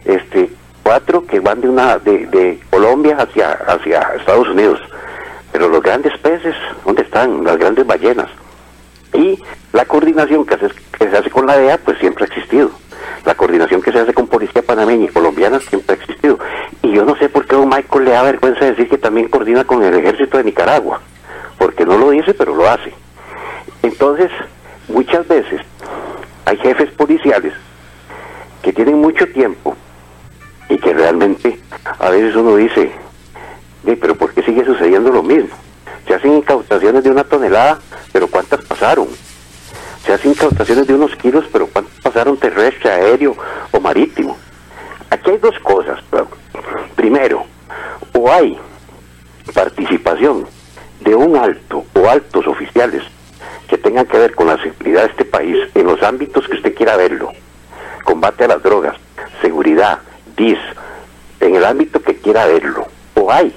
este, 0.05 0.51
cuatro 0.83 1.25
que 1.25 1.39
van 1.39 1.61
de 1.61 1.69
una 1.69 1.99
de, 1.99 2.61
Colombia 2.71 3.17
hacia 3.19 3.53
hacia 3.53 4.01
Estados 4.19 4.49
Unidos. 4.49 4.81
Pero 5.53 5.69
los 5.69 5.83
grandes 5.83 6.17
peces, 6.19 6.55
¿dónde 6.85 7.03
están? 7.03 7.45
Las 7.45 7.57
grandes 7.57 7.87
ballenas. 7.87 8.29
Y 9.15 9.41
la 9.73 9.85
coordinación 9.85 10.45
que, 10.45 10.57
que 10.57 11.11
se 11.11 11.17
hace 11.17 11.31
con 11.31 11.47
la 11.47 11.57
DEA, 11.57 11.79
pues 11.79 11.99
siempre 11.99 12.25
ha 12.25 12.27
existido. 12.27 12.71
La 13.25 13.35
coordinación 13.35 13.81
que 13.81 13.93
se 13.93 14.01
hace 14.01 14.13
con 14.13 14.27
policía 14.27 14.63
panameña 14.63 15.05
y 15.05 15.09
colombiana 15.09 15.61
siempre 15.61 15.97
ha 15.97 16.03
existido. 16.03 16.39
Y 16.83 16.93
yo 16.93 17.05
no 17.05 17.17
sé 17.17 17.29
por 17.29 17.47
qué 17.47 17.55
a 17.55 17.61
Michael 17.61 18.05
le 18.05 18.11
da 18.11 18.23
vergüenza 18.23 18.67
decir 18.67 18.89
que 18.89 18.99
también 18.99 19.29
coordina 19.29 19.65
con 19.65 19.83
el 19.83 19.95
ejército 19.95 20.37
de 20.37 20.45
Nicaragua, 20.45 21.01
porque 21.59 21.87
no 21.87 21.97
lo 21.97 22.11
dice, 22.11 22.35
pero 22.35 22.55
lo 22.55 22.69
hace. 22.69 22.93
Se 40.07 40.13
hacen 40.13 40.31
incautaciones 40.31 40.87
de 40.87 40.95
unos 40.95 41.17
kilos, 41.17 41.47
pero 41.53 41.67
¿cuántas 41.67 42.01
pasaron 42.01 42.37
terrestre, 42.37 42.93
aéreo 42.93 43.37
o 43.73 43.81
marítimo? 43.81 44.37
Aquí 45.11 45.31
hay 45.31 45.39
dos 45.39 45.59
cosas. 45.59 45.99
Primero, 46.95 47.45
o 48.15 48.31
hay 48.31 48.57
participación 49.53 50.47
de 51.01 51.13
un 51.13 51.37
alto 51.37 51.85
o 51.93 52.09
altos 52.09 52.47
oficiales 52.47 53.03
que 53.67 53.79
tengan 53.79 54.07
que 54.07 54.17
ver 54.17 54.37
con 54.37 54.47
la 54.47 54.63
seguridad 54.63 55.03
de 55.03 55.11
este 55.11 55.25
país 55.25 55.57
en 55.75 55.87
los 55.87 56.01
ámbitos 56.05 56.47
que 56.47 56.55
usted 56.55 56.75
quiera 56.77 56.97
verlo. 56.97 57.33
Combate 58.05 58.45
a 58.45 58.49
las 58.49 58.63
drogas, 58.63 58.97
seguridad, 59.43 59.99
DIS, 60.37 60.59
en 61.41 61.57
el 61.57 61.65
ámbito 61.65 62.01
que 62.01 62.15
quiera 62.15 62.47
verlo. 62.47 62.87
O 63.15 63.33
hay 63.33 63.53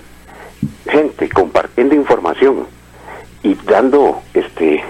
gente 0.89 1.29
compartiendo 1.29 1.93
información 1.93 2.65
y 3.43 3.53
dando 3.53 4.23
este 4.33 4.83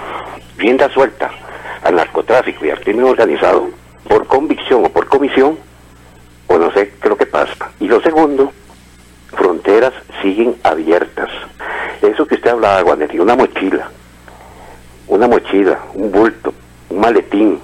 rienda 0.57 0.89
suelta 0.93 1.29
al 1.83 1.95
narcotráfico 1.95 2.65
y 2.65 2.69
al 2.69 2.79
crimen 2.79 3.05
organizado 3.05 3.69
por 4.07 4.25
convicción 4.27 4.85
o 4.85 4.89
por 4.89 5.07
comisión, 5.07 5.57
o 6.47 6.57
no 6.57 6.71
sé 6.71 6.89
qué 6.89 7.03
es 7.03 7.09
lo 7.09 7.17
que 7.17 7.25
pasa. 7.25 7.71
Y 7.79 7.87
lo 7.87 8.01
segundo, 8.01 8.51
fronteras 9.31 9.93
siguen 10.21 10.55
abiertas. 10.63 11.29
Eso 12.01 12.25
que 12.25 12.35
usted 12.35 12.49
hablaba, 12.49 12.81
Guanetti, 12.81 13.19
una 13.19 13.35
mochila, 13.35 13.89
una 15.07 15.27
mochila, 15.27 15.79
un 15.93 16.11
bulto, 16.11 16.53
un 16.89 16.99
maletín, 16.99 17.59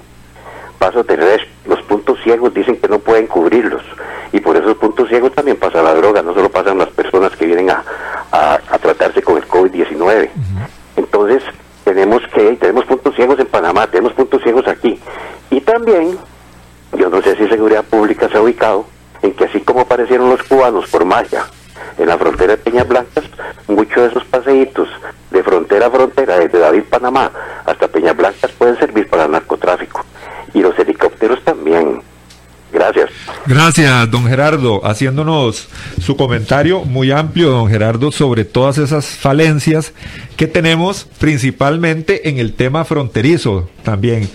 paso 0.78 1.04
terrestre, 1.04 1.48
los 1.66 1.82
puntos 1.82 2.18
ciegos 2.22 2.54
dicen 2.54 2.76
que 2.76 2.88
no 2.88 2.98
pueden 2.98 3.26
cubrirlos 3.26 3.82
y 4.32 4.40
por 4.40 4.56
esos 4.56 4.76
puntos 4.76 5.08
ciegos 5.08 5.32
también 5.32 5.56
pasa 5.56 5.82
la 5.82 5.94
droga, 5.94 6.22
no 6.22 6.34
solo 6.34 6.50
pasan 6.50 6.78
las 6.78 6.88
personas 6.88 7.34
que 7.36 7.46
vienen 7.46 7.70
a, 7.70 7.82
a, 8.30 8.78
tratarse 8.78 9.22
con 9.22 9.36
el 9.36 9.48
COVID-19. 9.48 10.28
Entonces, 10.96 11.42
tenemos 11.86 12.20
que, 12.34 12.56
tenemos 12.56 12.84
puntos 12.84 13.14
ciegos 13.14 13.38
en 13.38 13.46
Panamá, 13.46 13.86
tenemos 13.86 14.12
puntos 14.12 14.42
ciegos 14.42 14.66
aquí. 14.66 14.98
Y 15.50 15.60
también, 15.60 16.18
yo 16.98 17.08
no 17.08 17.22
sé 17.22 17.36
si 17.36 17.46
Seguridad 17.46 17.84
Pública 17.84 18.28
se 18.28 18.36
ha 18.36 18.42
ubicado 18.42 18.86
en 19.22 19.32
que 19.32 19.44
así 19.44 19.60
como 19.60 19.82
aparecieron 19.82 20.28
los 20.28 20.42
cubanos 20.42 20.90
por 20.90 21.04
magia 21.04 21.44
en 21.96 22.08
la 22.08 22.18
frontera 22.18 22.56
de 22.56 22.58
Peñas 22.58 22.88
Blancas, 22.88 23.24
muchos 23.68 24.02
de 24.02 24.08
esos 24.08 24.24
paseitos 24.24 24.88
de 25.30 25.44
frontera 25.44 25.86
a 25.86 25.90
frontera, 25.90 26.40
desde 26.40 26.58
David, 26.58 26.82
Panamá, 26.90 27.30
hasta 27.64 27.86
Peñas 27.86 28.16
Blancas, 28.16 28.50
pueden 28.58 28.76
servir 28.78 29.08
para 29.08 29.28
narcotráfico. 29.28 30.04
Y 30.54 30.62
los 30.62 30.76
helicópteros 30.76 31.40
también. 31.44 32.02
Gracias. 32.72 33.10
Gracias, 33.46 34.10
don 34.10 34.26
Gerardo, 34.26 34.84
haciéndonos 34.84 35.68
su 36.00 36.16
comentario 36.16 36.84
muy 36.84 37.10
amplio, 37.10 37.50
don 37.50 37.68
Gerardo, 37.68 38.10
sobre 38.10 38.44
todas 38.44 38.78
esas 38.78 39.06
falencias 39.06 39.92
que 40.36 40.46
tenemos 40.46 41.06
principalmente 41.18 42.28
en 42.28 42.38
el 42.38 42.52
tema 42.52 42.84
fronterizo 42.84 43.70
también. 43.82 44.28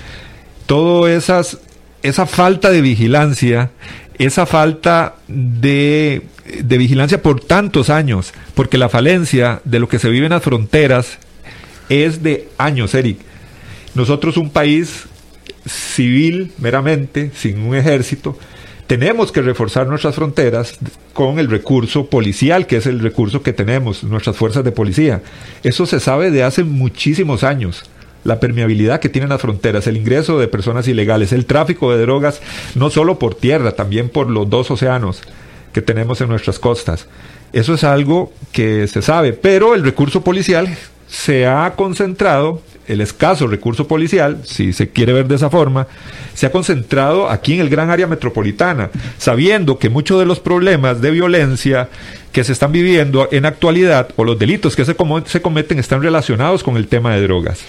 Todo 0.66 1.08
esas, 1.08 1.60
esa 2.04 2.26
falta 2.26 2.72
de 2.72 2.82
vigilancia, 2.82 3.72
esa 4.18 4.46
falta 4.46 5.16
de, 5.28 6.22
de 6.64 6.78
vigilancia 6.78 7.22
por 7.22 7.42
tantos 7.42 7.90
años, 7.90 8.34
porque 8.56 8.78
la 8.78 8.90
falencia 8.90 9.62
de 9.66 9.80
lo 9.80 9.90
que 9.90 10.00
se 10.00 10.10
vive 10.10 10.28
en 10.28 10.32
las 10.32 10.44
fronteras 10.44 11.18
es 11.90 12.24
de 12.24 12.48
años, 12.58 12.96
Eric. 12.96 13.20
Nosotros 13.94 14.38
un 14.38 14.50
país 14.50 15.08
civil 15.66 16.52
meramente, 16.58 17.32
sin 17.36 17.60
un 17.60 17.76
ejército, 17.76 18.38
tenemos 18.88 19.32
que 19.32 19.42
reforzar 19.42 19.88
nuestras 19.88 20.16
fronteras 20.16 20.78
con 21.14 21.40
el 21.40 21.50
recurso 21.50 22.08
policial, 22.08 22.68
que 22.68 22.78
es 22.78 22.86
el 22.88 23.00
recurso 23.00 23.42
que 23.42 23.54
tenemos, 23.54 24.04
nuestras 24.04 24.36
fuerzas 24.36 24.66
de 24.66 24.74
policía. 24.74 25.22
Eso 25.64 25.86
se 25.86 26.02
sabe 26.02 26.30
de 26.30 26.44
hace 26.44 26.66
muchísimos 26.66 27.46
años. 27.46 27.84
La 28.24 28.40
permeabilidad 28.40 29.00
que 29.00 29.10
tienen 29.10 29.30
las 29.30 29.42
fronteras, 29.42 29.88
el 29.88 29.96
ingreso 29.96 30.40
de 30.40 30.50
personas 30.50 30.90
ilegales, 30.90 31.32
el 31.32 31.46
tráfico 31.46 31.96
de 31.96 32.02
drogas, 32.02 32.42
no 32.76 32.90
solo 32.90 33.18
por 33.18 33.34
tierra, 33.34 33.72
también 33.72 34.10
por 34.10 34.30
los 34.30 34.50
dos 34.50 34.70
océanos 34.70 35.22
que 35.72 35.82
tenemos 35.82 36.20
en 36.20 36.28
nuestras 36.28 36.60
costas. 36.60 37.08
Eso 37.54 37.74
es 37.74 37.86
algo 37.86 38.34
que 38.52 38.88
se 38.88 39.02
sabe, 39.02 39.34
pero 39.34 39.74
el 39.74 39.84
recurso 39.84 40.22
policial 40.22 40.68
se 41.08 41.48
ha 41.48 41.74
concentrado 41.76 42.62
el 42.88 43.02
escaso 43.02 43.48
recurso 43.48 43.88
policial, 43.88 44.42
si 44.44 44.74
se 44.74 44.90
quiere 44.90 45.14
ver 45.14 45.28
de 45.28 45.36
esa 45.36 45.50
forma, 45.50 45.88
se 46.34 46.46
ha 46.46 46.52
concentrado 46.52 47.30
aquí 47.30 47.54
en 47.54 47.62
el 47.62 47.70
gran 47.70 47.90
área 47.90 48.08
metropolitana, 48.08 48.90
sabiendo 49.18 49.78
que 49.80 49.90
muchos 49.90 50.20
de 50.20 50.26
los 50.26 50.40
problemas 50.40 51.02
de 51.02 51.12
violencia 51.12 51.90
que 52.32 52.44
se 52.44 52.54
están 52.54 52.72
viviendo 52.72 53.28
en 53.32 53.46
actualidad 53.46 54.10
o 54.16 54.24
los 54.24 54.40
delitos 54.40 54.76
que 54.76 54.86
se, 54.86 54.96
se 55.26 55.42
cometen 55.42 55.80
están 55.80 56.02
relacionados 56.02 56.64
con 56.64 56.78
el 56.78 56.88
tema 56.88 57.14
de 57.14 57.22
drogas. 57.22 57.60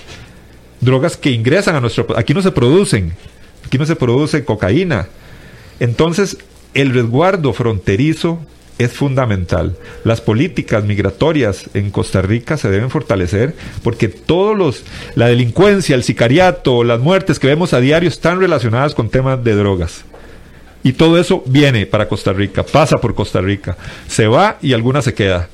Drogas 0.81 1.16
que 1.16 1.31
ingresan 1.31 1.77
a 1.77 1.81
nuestro... 1.81 2.07
Aquí 2.16 2.35
no 2.35 2.42
se 2.42 2.51
producen, 2.51 3.12
aquí 3.66 3.79
no 3.79 3.87
se 3.87 3.96
produce 3.96 4.44
cocaína. 4.44 5.09
Entonces, 5.81 6.38
el 6.75 6.92
resguardo 6.92 7.53
fronterizo 7.53 8.40
es 8.83 8.92
fundamental. 8.92 9.77
Las 10.05 10.21
políticas 10.21 10.85
migratorias 10.85 11.71
en 11.75 11.90
Costa 11.90 12.23
Rica 12.23 12.57
se 12.57 12.71
deben 12.71 12.90
fortalecer 12.90 13.55
porque 13.83 14.09
todos 14.09 14.57
los 14.57 14.85
la 15.14 15.29
delincuencia, 15.29 15.95
el 15.95 16.03
sicariato, 16.03 16.85
las 16.85 17.01
muertes 17.01 17.38
que 17.38 17.47
vemos 17.47 17.73
a 17.73 17.81
diario 17.81 18.09
están 18.09 18.40
relacionadas 18.40 18.95
con 18.95 19.09
temas 19.09 19.42
de 19.42 19.55
drogas. 19.55 20.05
Y 20.85 20.95
todo 20.95 21.18
eso 21.18 21.42
viene 21.47 21.87
para 21.87 22.09
Costa 22.09 22.33
Rica, 22.33 22.64
pasa 22.64 22.99
por 22.99 23.14
Costa 23.14 23.40
Rica, 23.40 23.77
se 24.09 24.27
va 24.27 24.59
y 24.61 24.73
alguna 24.73 25.01
se 25.01 25.14
queda. 25.14 25.49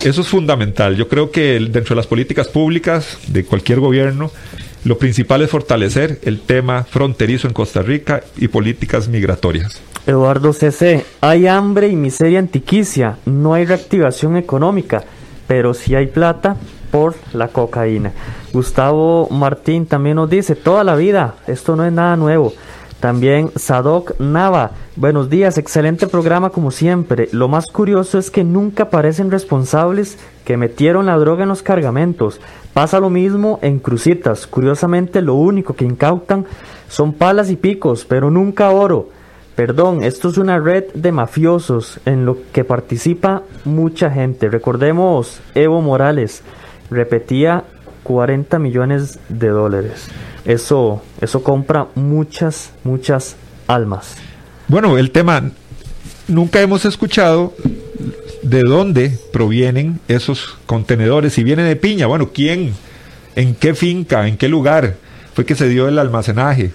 Eso 0.00 0.22
es 0.22 0.28
fundamental. 0.28 0.96
Yo 0.96 1.08
creo 1.08 1.30
que 1.30 1.58
dentro 1.58 1.94
de 1.94 1.96
las 1.96 2.06
políticas 2.06 2.48
públicas 2.48 3.18
de 3.28 3.44
cualquier 3.44 3.80
gobierno, 3.80 4.30
lo 4.84 4.98
principal 4.98 5.42
es 5.42 5.50
fortalecer 5.50 6.18
el 6.22 6.40
tema 6.40 6.84
fronterizo 6.84 7.46
en 7.46 7.54
Costa 7.54 7.82
Rica 7.82 8.22
y 8.38 8.48
políticas 8.48 9.08
migratorias. 9.08 9.80
Eduardo 10.06 10.52
CC, 10.52 11.04
hay 11.20 11.46
hambre 11.46 11.88
y 11.88 11.96
miseria 11.96 12.38
antiquicia, 12.38 13.18
no 13.26 13.52
hay 13.52 13.66
reactivación 13.66 14.36
económica, 14.36 15.04
pero 15.46 15.74
sí 15.74 15.94
hay 15.94 16.06
plata 16.06 16.56
por 16.90 17.14
la 17.34 17.48
cocaína. 17.48 18.12
Gustavo 18.52 19.28
Martín 19.30 19.86
también 19.86 20.16
nos 20.16 20.30
dice, 20.30 20.54
toda 20.54 20.84
la 20.84 20.96
vida, 20.96 21.34
esto 21.46 21.76
no 21.76 21.84
es 21.84 21.92
nada 21.92 22.16
nuevo. 22.16 22.52
También 22.98 23.50
Sadok 23.56 24.18
Nava, 24.18 24.72
buenos 24.96 25.30
días, 25.30 25.58
excelente 25.58 26.06
programa 26.06 26.50
como 26.50 26.70
siempre. 26.70 27.28
Lo 27.32 27.48
más 27.48 27.66
curioso 27.66 28.18
es 28.18 28.30
que 28.30 28.44
nunca 28.44 28.84
aparecen 28.84 29.30
responsables 29.30 30.18
que 30.44 30.56
metieron 30.56 31.06
la 31.06 31.16
droga 31.16 31.44
en 31.44 31.48
los 31.48 31.62
cargamentos. 31.62 32.40
Pasa 32.74 33.00
lo 33.00 33.08
mismo 33.08 33.58
en 33.62 33.78
crucitas. 33.78 34.46
Curiosamente 34.46 35.22
lo 35.22 35.34
único 35.34 35.74
que 35.74 35.86
incautan 35.86 36.44
son 36.88 37.14
palas 37.14 37.50
y 37.50 37.56
picos, 37.56 38.04
pero 38.04 38.30
nunca 38.30 38.70
oro. 38.70 39.08
Perdón, 39.60 40.02
esto 40.02 40.30
es 40.30 40.38
una 40.38 40.58
red 40.58 40.84
de 40.94 41.12
mafiosos 41.12 42.00
en 42.06 42.24
lo 42.24 42.38
que 42.50 42.64
participa 42.64 43.42
mucha 43.66 44.10
gente. 44.10 44.48
Recordemos, 44.48 45.40
Evo 45.54 45.82
Morales 45.82 46.40
repetía 46.90 47.64
40 48.04 48.58
millones 48.58 49.18
de 49.28 49.48
dólares. 49.48 50.08
Eso, 50.46 51.02
eso 51.20 51.42
compra 51.42 51.88
muchas, 51.94 52.72
muchas 52.84 53.36
almas. 53.66 54.16
Bueno, 54.66 54.96
el 54.96 55.10
tema, 55.10 55.50
nunca 56.26 56.62
hemos 56.62 56.86
escuchado 56.86 57.52
de 58.40 58.62
dónde 58.62 59.18
provienen 59.30 60.00
esos 60.08 60.56
contenedores. 60.64 61.34
Si 61.34 61.44
vienen 61.44 61.66
de 61.66 61.76
piña, 61.76 62.06
bueno, 62.06 62.30
¿quién? 62.32 62.72
¿En 63.36 63.54
qué 63.54 63.74
finca? 63.74 64.26
¿En 64.26 64.38
qué 64.38 64.48
lugar 64.48 64.96
fue 65.34 65.44
que 65.44 65.54
se 65.54 65.68
dio 65.68 65.86
el 65.86 65.98
almacenaje? 65.98 66.70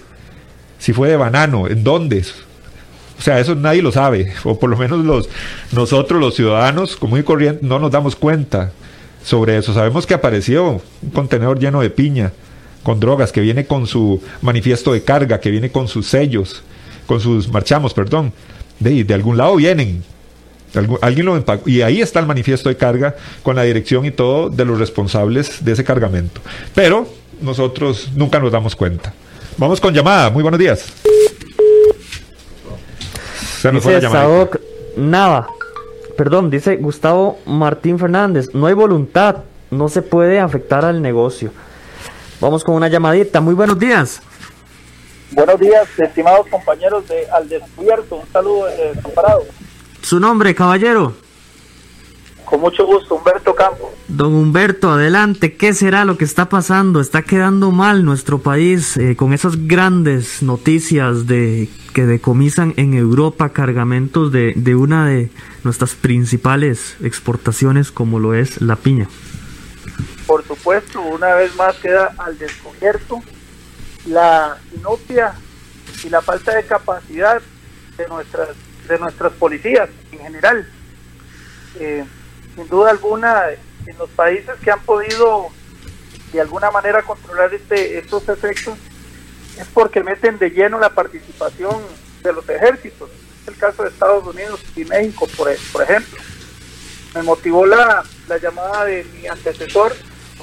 Si 0.78 0.92
fue 0.92 1.08
de 1.08 1.16
banano, 1.16 1.66
¿en 1.66 1.82
dónde? 1.82 2.24
O 3.18 3.22
sea, 3.22 3.40
eso 3.40 3.54
nadie 3.54 3.82
lo 3.82 3.92
sabe, 3.92 4.32
o 4.44 4.58
por 4.58 4.68
lo 4.68 4.76
menos 4.76 5.04
los, 5.04 5.28
nosotros 5.72 6.20
los 6.20 6.34
ciudadanos 6.34 6.96
común 6.96 7.20
y 7.20 7.22
corriente 7.22 7.64
no 7.64 7.78
nos 7.78 7.90
damos 7.90 8.14
cuenta 8.14 8.72
sobre 9.24 9.56
eso. 9.56 9.72
Sabemos 9.72 10.06
que 10.06 10.14
apareció 10.14 10.80
un 11.02 11.10
contenedor 11.10 11.58
lleno 11.58 11.80
de 11.80 11.90
piña, 11.90 12.32
con 12.82 13.00
drogas, 13.00 13.32
que 13.32 13.40
viene 13.40 13.66
con 13.66 13.86
su 13.86 14.22
manifiesto 14.42 14.92
de 14.92 15.02
carga, 15.02 15.40
que 15.40 15.50
viene 15.50 15.70
con 15.70 15.88
sus 15.88 16.06
sellos, 16.06 16.62
con 17.06 17.20
sus 17.20 17.48
marchamos, 17.48 17.92
perdón. 17.92 18.32
De, 18.78 19.02
de 19.02 19.14
algún 19.14 19.36
lado 19.36 19.56
vienen. 19.56 20.04
alguien 21.00 21.26
lo 21.26 21.42
y 21.64 21.80
ahí 21.80 22.00
está 22.00 22.20
el 22.20 22.26
manifiesto 22.26 22.68
de 22.68 22.76
carga 22.76 23.16
con 23.42 23.56
la 23.56 23.62
dirección 23.62 24.04
y 24.04 24.10
todo 24.10 24.50
de 24.50 24.64
los 24.64 24.78
responsables 24.78 25.64
de 25.64 25.72
ese 25.72 25.82
cargamento. 25.82 26.40
Pero 26.74 27.08
nosotros 27.40 28.10
nunca 28.14 28.38
nos 28.38 28.52
damos 28.52 28.76
cuenta. 28.76 29.12
Vamos 29.56 29.80
con 29.80 29.94
llamada. 29.94 30.30
Muy 30.30 30.42
buenos 30.42 30.60
días. 30.60 30.86
Dice 33.62 34.00
Nava, 34.96 35.48
perdón, 36.16 36.50
dice 36.50 36.76
Gustavo 36.76 37.38
Martín 37.46 37.98
Fernández, 37.98 38.54
no 38.54 38.66
hay 38.66 38.74
voluntad, 38.74 39.44
no 39.70 39.88
se 39.88 40.02
puede 40.02 40.40
afectar 40.40 40.84
al 40.84 41.02
negocio. 41.02 41.50
Vamos 42.40 42.64
con 42.64 42.74
una 42.74 42.88
llamadita. 42.88 43.40
Muy 43.40 43.54
buenos 43.54 43.78
días. 43.78 44.20
Buenos 45.32 45.58
días, 45.58 45.88
estimados 45.98 46.46
compañeros 46.48 47.08
de 47.08 47.26
Al 47.30 47.48
Descubierto. 47.48 48.16
Un 48.16 48.32
saludo 48.32 48.68
eh, 48.68 48.92
comparado. 49.02 49.44
Su 50.02 50.20
nombre, 50.20 50.54
caballero. 50.54 51.14
Con 52.46 52.60
mucho 52.60 52.86
gusto, 52.86 53.16
Humberto 53.16 53.54
Campos. 53.54 53.90
Don 54.06 54.32
Humberto, 54.32 54.92
adelante. 54.92 55.56
¿Qué 55.56 55.74
será 55.74 56.04
lo 56.04 56.16
que 56.16 56.24
está 56.24 56.48
pasando? 56.48 57.00
¿Está 57.00 57.22
quedando 57.22 57.72
mal 57.72 58.04
nuestro 58.04 58.38
país 58.38 58.96
eh, 58.96 59.16
con 59.16 59.32
esas 59.32 59.66
grandes 59.66 60.42
noticias 60.42 61.26
de 61.26 61.68
que 61.92 62.06
decomisan 62.06 62.72
en 62.76 62.94
Europa 62.94 63.48
cargamentos 63.48 64.30
de, 64.30 64.52
de 64.54 64.76
una 64.76 65.06
de 65.06 65.28
nuestras 65.64 65.94
principales 65.94 66.96
exportaciones 67.02 67.90
como 67.90 68.20
lo 68.20 68.32
es 68.32 68.62
la 68.62 68.76
piña? 68.76 69.08
Por 70.26 70.44
supuesto, 70.44 71.00
una 71.00 71.34
vez 71.34 71.54
más 71.56 71.74
queda 71.76 72.14
al 72.16 72.38
descubierto 72.38 73.20
la 74.06 74.56
inopia 74.76 75.34
y 76.04 76.10
la 76.10 76.22
falta 76.22 76.54
de 76.54 76.64
capacidad 76.64 77.42
de 77.98 78.06
nuestras 78.08 78.50
de 78.86 78.98
nuestras 78.98 79.32
policías 79.32 79.88
en 80.12 80.18
general. 80.20 80.68
Eh, 81.80 82.04
sin 82.56 82.68
duda 82.68 82.90
alguna, 82.90 83.50
en 83.86 83.98
los 83.98 84.10
países 84.10 84.56
que 84.64 84.70
han 84.70 84.80
podido 84.80 85.48
de 86.32 86.40
alguna 86.40 86.70
manera 86.70 87.02
controlar 87.02 87.52
este, 87.54 87.98
estos 87.98 88.28
efectos, 88.28 88.76
es 89.58 89.66
porque 89.72 90.02
meten 90.02 90.38
de 90.38 90.50
lleno 90.50 90.78
la 90.78 90.90
participación 90.90 91.76
de 92.22 92.32
los 92.32 92.48
ejércitos. 92.48 93.10
Es 93.42 93.48
el 93.48 93.56
caso 93.56 93.82
de 93.84 93.90
Estados 93.90 94.26
Unidos 94.26 94.60
y 94.74 94.84
México, 94.84 95.28
por, 95.36 95.54
por 95.72 95.82
ejemplo. 95.82 96.18
Me 97.14 97.22
motivó 97.22 97.64
la, 97.64 98.02
la 98.26 98.38
llamada 98.38 98.86
de 98.86 99.04
mi 99.04 99.26
antecesor, 99.26 99.94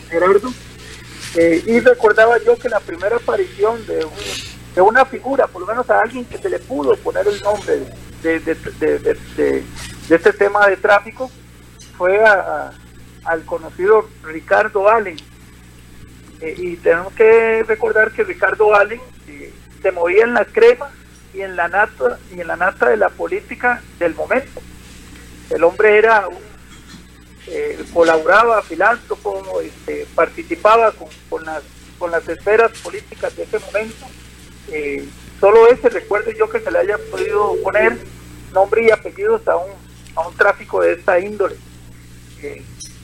Gerardo, 0.10 0.54
eh, 1.36 1.63
y 1.65 1.80
recordaba 1.80 2.38
yo 2.43 2.58
que 2.58 2.69
la 2.69 2.80
primera 2.80 3.17
aparición 3.17 3.86
de, 3.88 4.06
de 4.76 4.82
una 4.82 5.06
figura, 5.06 5.47
por 5.47 5.62
lo 5.62 5.67
menos 5.67 5.89
a 5.89 5.99
alguien 5.99 6.26
que 6.26 6.38
se 6.38 6.49
le 6.49 6.60
pudo 6.60 6.95
poner 6.97 7.28
el 7.28 7.41
nombre 7.41 7.82
de 8.21 9.65
este 10.10 10.34
tema 10.34 10.67
de 10.67 10.78
tráfico, 10.78 11.30
fue 12.04 12.22
al 13.24 13.46
conocido 13.46 14.10
Ricardo 14.24 14.89
Allen. 14.89 15.16
Eh, 16.42 16.54
y 16.58 16.76
tenemos 16.76 17.13
que 17.13 17.63
recordar 17.63 18.12
que 18.12 18.26
Ricardo 18.26 18.76
Allen 18.76 19.00
eh, 19.30 19.54
se 19.82 19.92
movía 19.94 20.26
en 20.26 20.34
la 20.34 20.44
crema 20.44 20.92
y 21.34 21.39
en 21.39 21.56
la 21.56 21.70
nata 21.70 22.20
y 22.36 22.42
en 22.42 22.48
la 22.48 22.58
nata 22.58 22.89
de 22.89 22.98
la 22.98 23.08
política 23.08 23.82
del 24.00 24.16
momento. 24.16 24.62
El 25.50 25.63
hombre 25.63 25.98
era 25.98 26.28
eh, 27.48 27.82
colaboraba, 27.94 28.62
filántropo, 28.63 29.62
este, 29.62 30.06
participaba 30.13 30.94
con, 31.30 31.46
las, 31.46 31.63
con 31.98 32.12
las 32.12 32.28
esferas 32.28 32.78
políticas 32.80 33.34
de 33.38 33.44
ese 33.44 33.60
momento. 33.60 34.06
solo 35.39 35.70
ese 35.70 35.88
recuerdo 35.88 36.32
yo 36.32 36.50
que 36.50 36.60
se 36.60 36.70
le 36.70 36.80
haya 36.80 36.98
podido 37.10 37.56
poner 37.63 37.98
nombre 38.52 38.84
y 38.84 38.92
apellidos 38.92 39.48
a 39.48 39.56
un, 39.56 39.72
a 40.16 40.28
un 40.28 40.36
tráfico 40.36 40.82
de 40.82 40.96
esta 40.96 41.18
índole 41.18 41.56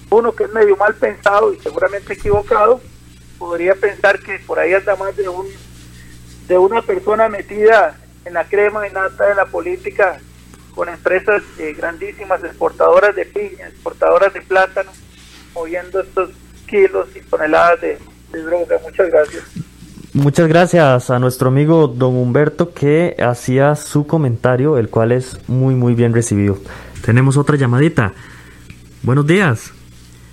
uno 0.10 0.34
que 0.34 0.46
es 0.46 0.54
medio 0.54 0.76
mal 0.78 0.96
pensado 0.96 1.54
y 1.54 1.60
seguramente 1.60 2.14
equivocado, 2.14 2.82
podría 3.38 3.76
pensar 3.76 4.20
que 4.20 4.40
por 4.40 4.60
ahí 4.60 4.74
anda 4.74 4.96
más 4.96 5.16
de 5.16 5.30
un 5.30 5.48
de 6.48 6.58
una 6.58 6.82
persona 6.82 7.30
metida 7.30 7.96
en 8.26 8.34
la 8.34 8.44
crema 8.44 8.88
y 8.88 8.92
nata 8.92 9.28
de 9.28 9.36
la 9.36 9.46
política 9.46 10.20
con 10.74 10.90
empresas 10.90 11.44
eh, 11.60 11.74
grandísimas 11.74 12.44
exportadoras 12.44 13.16
de 13.16 13.26
piña, 13.26 13.68
exportadoras 13.68 14.34
de 14.34 14.42
plátano, 14.42 14.92
moviendo 15.54 16.00
estos 16.00 16.32
kilos 16.68 17.08
y 17.16 17.20
toneladas 17.22 17.82
de, 17.82 17.98
de 18.32 18.42
droga. 18.44 18.78
Muchas 18.84 19.10
gracias. 19.10 19.44
Muchas 20.14 20.48
gracias 20.48 21.12
a 21.12 21.20
nuestro 21.20 21.50
amigo 21.50 21.88
don 21.88 22.16
Humberto 22.16 22.74
que 22.74 23.16
hacía 23.20 23.76
su 23.76 24.08
comentario, 24.08 24.80
el 24.80 24.90
cual 24.90 25.12
es 25.12 25.38
muy 25.48 25.76
muy 25.76 25.94
bien 25.94 26.14
recibido. 26.14 26.58
Tenemos 27.06 27.38
otra 27.38 27.58
llamadita. 27.58 28.14
Buenos 29.04 29.28
días. 29.28 29.72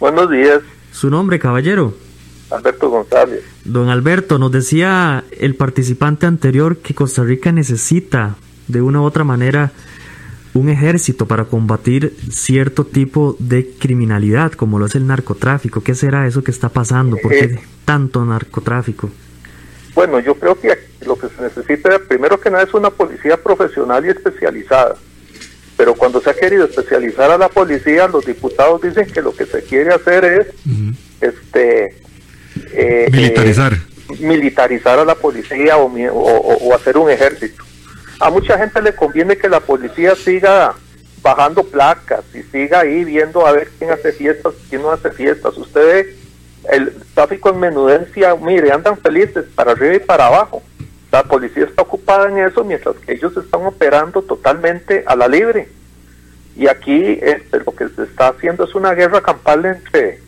Buenos 0.01 0.31
días. 0.31 0.61
¿Su 0.93 1.11
nombre, 1.11 1.39
caballero? 1.39 1.95
Alberto 2.51 2.89
González. 2.91 3.43
Don 3.65 3.89
Alberto, 3.89 4.39
nos 4.39 4.53
decía 4.53 5.25
el 5.39 5.55
participante 5.57 6.27
anterior 6.27 6.79
que 6.79 6.95
Costa 6.95 7.23
Rica 7.25 7.53
necesita 7.53 8.37
de 8.69 8.83
una 8.83 9.01
u 9.01 9.05
otra 9.05 9.25
manera 9.25 9.73
un 10.55 10.69
ejército 10.71 11.27
para 11.27 11.45
combatir 11.45 12.17
cierto 12.31 12.85
tipo 12.87 13.37
de 13.39 13.71
criminalidad, 13.79 14.53
como 14.53 14.79
lo 14.79 14.87
es 14.87 14.95
el 14.95 15.07
narcotráfico. 15.07 15.83
¿Qué 15.83 15.95
será 15.95 16.27
eso 16.27 16.43
que 16.43 16.51
está 16.51 16.69
pasando? 16.71 17.17
¿Por 17.23 17.33
qué 17.33 17.45
Eh. 17.45 17.61
tanto 17.85 18.25
narcotráfico? 18.25 19.11
Bueno, 19.95 20.19
yo 20.21 20.35
creo 20.35 20.59
que 20.59 20.71
lo 21.05 21.17
que 21.19 21.29
se 21.29 21.43
necesita, 21.43 21.99
primero 22.09 22.41
que 22.41 22.51
nada, 22.51 22.65
es 22.65 22.73
una 22.75 22.91
policía 22.91 23.37
profesional 23.37 24.05
y 24.07 24.09
especializada. 24.11 24.97
Pero 25.77 25.95
cuando 25.95 26.21
se 26.21 26.31
ha 26.31 26.35
querido 26.35 26.65
especializar 26.65 27.31
a 27.31 27.39
la 27.39 27.49
policía, 27.49 28.09
los 28.09 28.25
diputados 28.25 28.81
dicen 28.83 29.07
que 29.07 29.21
lo 29.23 29.35
que 29.35 29.45
se 29.47 29.63
quiere 29.63 29.93
hacer 29.93 30.25
es 30.25 30.47
este 31.21 31.95
eh, 32.73 33.09
Militarizar. 33.13 33.73
eh, 33.75 34.17
militarizar 34.21 34.99
a 34.99 35.05
la 35.05 35.15
policía 35.15 35.77
o, 35.77 35.85
o- 35.91 36.75
hacer 36.75 36.97
un 36.97 37.11
ejército. 37.11 37.63
A 38.21 38.31
mucha 38.31 38.57
gente 38.57 38.81
le 38.81 38.95
conviene 38.95 39.37
que 39.37 39.49
la 39.49 39.61
policía 39.61 40.15
siga 40.17 40.75
bajando 41.23 41.65
placas 41.65 42.25
y 42.35 42.43
siga 42.45 42.81
ahí 42.81 43.05
viendo 43.05 43.47
a 43.47 43.53
ver 43.53 43.69
quién 43.79 43.91
hace 43.91 44.13
fiestas, 44.13 44.55
quién 44.71 44.81
no 44.83 44.91
hace 44.93 45.11
fiestas. 45.11 45.57
Usted 45.59 45.81
ve 45.85 46.17
el 46.73 46.93
tráfico 47.15 47.51
en 47.51 47.61
menudencia, 47.61 48.35
mire, 48.37 48.73
andan 48.73 48.97
felices 48.99 49.45
para 49.55 49.73
arriba 49.73 49.97
y 49.97 49.99
para 49.99 50.27
abajo. 50.29 50.63
La 51.17 51.23
policía 51.23 51.65
está 51.65 51.81
ocupada 51.81 52.29
en 52.29 52.37
eso 52.37 52.63
mientras 52.63 52.95
que 52.97 53.15
ellos 53.15 53.35
están 53.39 53.65
operando 53.65 54.21
totalmente 54.21 55.03
a 55.07 55.17
la 55.17 55.27
libre. 55.27 55.67
Y 56.55 56.67
aquí 56.69 57.19
este, 57.23 57.61
lo 57.61 57.75
que 57.75 57.89
se 57.89 58.03
está 58.03 58.29
haciendo 58.29 58.65
es 58.65 58.75
una 58.75 58.93
guerra 58.93 59.23
campal 59.23 59.65
entre, 59.65 60.21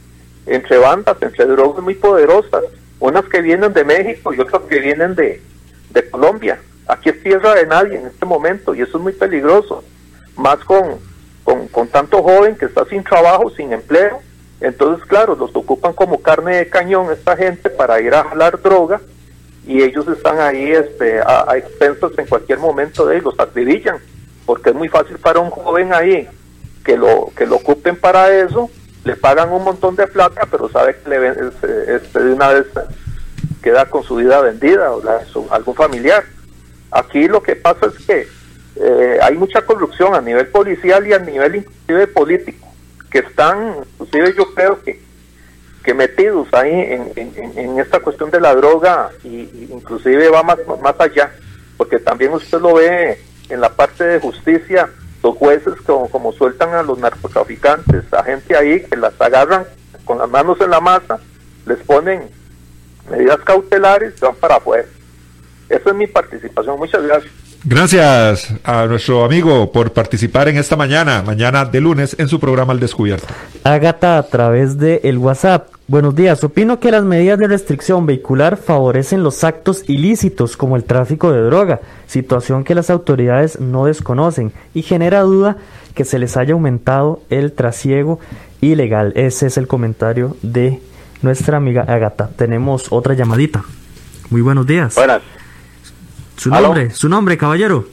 entre 0.46 0.78
bandas, 0.78 1.18
entre 1.20 1.44
drogas 1.44 1.84
muy 1.84 1.94
poderosas, 1.94 2.64
unas 3.00 3.26
que 3.26 3.42
vienen 3.42 3.74
de 3.74 3.84
México 3.84 4.32
y 4.32 4.40
otras 4.40 4.62
que 4.62 4.78
vienen 4.78 5.14
de, 5.14 5.42
de 5.90 6.08
Colombia. 6.08 6.58
Aquí 6.86 7.10
es 7.10 7.22
tierra 7.22 7.54
de 7.54 7.66
nadie 7.66 7.98
en 7.98 8.06
este 8.06 8.24
momento 8.24 8.74
y 8.74 8.80
eso 8.80 8.96
es 8.96 9.02
muy 9.02 9.12
peligroso, 9.12 9.84
más 10.38 10.56
con, 10.60 10.98
con, 11.44 11.68
con 11.68 11.88
tanto 11.88 12.22
joven 12.22 12.56
que 12.56 12.64
está 12.64 12.86
sin 12.86 13.04
trabajo, 13.04 13.50
sin 13.50 13.74
empleo. 13.74 14.22
Entonces, 14.62 15.04
claro, 15.06 15.36
los 15.36 15.54
ocupan 15.54 15.92
como 15.92 16.22
carne 16.22 16.56
de 16.56 16.70
cañón 16.70 17.12
esta 17.12 17.36
gente 17.36 17.68
para 17.68 18.00
ir 18.00 18.14
a 18.14 18.24
jalar 18.24 18.62
droga 18.62 19.02
y 19.68 19.82
ellos 19.82 20.08
están 20.08 20.40
ahí 20.40 20.72
este, 20.72 21.20
a, 21.20 21.44
a 21.48 21.56
expensas 21.56 22.10
en 22.18 22.26
cualquier 22.26 22.58
momento 22.58 23.06
de 23.06 23.16
ellos, 23.18 23.36
los 23.36 23.40
acribillan, 23.48 23.98
porque 24.46 24.70
es 24.70 24.74
muy 24.74 24.88
fácil 24.88 25.18
para 25.18 25.38
un 25.38 25.50
joven 25.50 25.92
ahí 25.94 26.26
que 26.84 26.96
lo 26.96 27.30
que 27.36 27.46
lo 27.46 27.56
ocupen 27.56 27.94
para 27.96 28.34
eso, 28.34 28.70
le 29.04 29.14
pagan 29.14 29.52
un 29.52 29.62
montón 29.62 29.94
de 29.94 30.06
plata, 30.06 30.48
pero 30.50 30.68
sabe 30.70 30.96
que 30.96 31.10
le 31.10 31.28
este, 31.28 31.96
este, 31.96 32.18
de 32.24 32.32
una 32.32 32.48
vez 32.48 32.66
queda 33.62 33.84
con 33.86 34.02
su 34.02 34.16
vida 34.16 34.40
vendida 34.40 34.90
o 34.92 35.02
la 35.04 35.24
su- 35.26 35.46
algún 35.50 35.74
familiar. 35.74 36.24
Aquí 36.90 37.28
lo 37.28 37.42
que 37.42 37.54
pasa 37.56 37.86
es 37.86 38.06
que 38.06 38.26
eh, 38.76 39.18
hay 39.20 39.36
mucha 39.36 39.62
corrupción 39.62 40.14
a 40.14 40.20
nivel 40.22 40.46
policial 40.48 41.06
y 41.06 41.12
a 41.12 41.18
nivel 41.18 41.56
inclusive 41.56 42.06
político, 42.06 42.66
que 43.10 43.18
están, 43.18 43.74
inclusive 44.00 44.34
yo 44.36 44.54
creo 44.54 44.82
que 44.82 45.00
que 45.88 45.94
metidos 45.94 46.52
ahí 46.52 46.70
en, 47.16 47.78
esta 47.78 48.00
cuestión 48.00 48.30
de 48.30 48.42
la 48.42 48.54
droga 48.54 49.08
y 49.24 49.68
inclusive 49.70 50.28
va 50.28 50.42
más, 50.42 50.58
más 50.82 51.00
allá, 51.00 51.32
porque 51.78 51.98
también 51.98 52.30
usted 52.34 52.60
lo 52.60 52.74
ve 52.74 53.18
en 53.48 53.58
la 53.58 53.70
parte 53.70 54.04
de 54.04 54.20
justicia, 54.20 54.90
los 55.22 55.34
jueces 55.38 55.80
como, 55.86 56.10
como 56.10 56.34
sueltan 56.34 56.74
a 56.74 56.82
los 56.82 56.98
narcotraficantes, 56.98 58.12
a 58.12 58.22
gente 58.22 58.54
ahí 58.54 58.82
que 58.82 58.98
las 58.98 59.18
agarran 59.18 59.64
con 60.04 60.18
las 60.18 60.28
manos 60.28 60.60
en 60.60 60.68
la 60.68 60.80
masa, 60.80 61.20
les 61.64 61.78
ponen 61.78 62.28
medidas 63.10 63.38
cautelares 63.38 64.12
y 64.14 64.20
van 64.20 64.34
para 64.34 64.56
afuera. 64.56 64.86
Esa 65.70 65.88
es 65.88 65.96
mi 65.96 66.06
participación. 66.06 66.78
Muchas 66.78 67.02
gracias. 67.02 67.32
Gracias 67.64 68.54
a 68.62 68.86
nuestro 68.86 69.24
amigo 69.24 69.72
por 69.72 69.92
participar 69.92 70.48
en 70.48 70.58
esta 70.58 70.76
mañana, 70.76 71.22
mañana 71.22 71.64
de 71.64 71.80
lunes, 71.80 72.14
en 72.18 72.28
su 72.28 72.38
programa 72.38 72.72
Al 72.72 72.78
Descubierto. 72.78 73.26
Ágata 73.64 74.16
a 74.16 74.22
través 74.22 74.78
de 74.78 75.00
el 75.02 75.18
WhatsApp. 75.18 75.68
Buenos 75.88 76.14
días. 76.14 76.44
Opino 76.44 76.78
que 76.78 76.92
las 76.92 77.02
medidas 77.02 77.38
de 77.38 77.48
restricción 77.48 78.06
vehicular 78.06 78.58
favorecen 78.58 79.24
los 79.24 79.42
actos 79.42 79.82
ilícitos 79.88 80.56
como 80.56 80.76
el 80.76 80.84
tráfico 80.84 81.32
de 81.32 81.40
droga, 81.42 81.80
situación 82.06 82.62
que 82.62 82.76
las 82.76 82.90
autoridades 82.90 83.58
no 83.58 83.86
desconocen 83.86 84.52
y 84.72 84.82
genera 84.82 85.22
duda 85.22 85.56
que 85.94 86.04
se 86.04 86.20
les 86.20 86.36
haya 86.36 86.52
aumentado 86.52 87.22
el 87.28 87.52
trasiego 87.52 88.20
ilegal. 88.60 89.12
Ese 89.16 89.48
es 89.48 89.56
el 89.56 89.66
comentario 89.66 90.36
de 90.42 90.80
nuestra 91.22 91.56
amiga 91.56 91.82
Ágata. 91.88 92.30
Tenemos 92.36 92.92
otra 92.92 93.14
llamadita. 93.14 93.64
Muy 94.30 94.42
buenos 94.42 94.66
días. 94.66 94.94
Buenas, 94.94 95.22
Su 96.38 96.52
¿Aló? 96.52 96.68
nombre, 96.68 96.90
su 96.90 97.08
nombre, 97.08 97.36
caballero. 97.36 97.86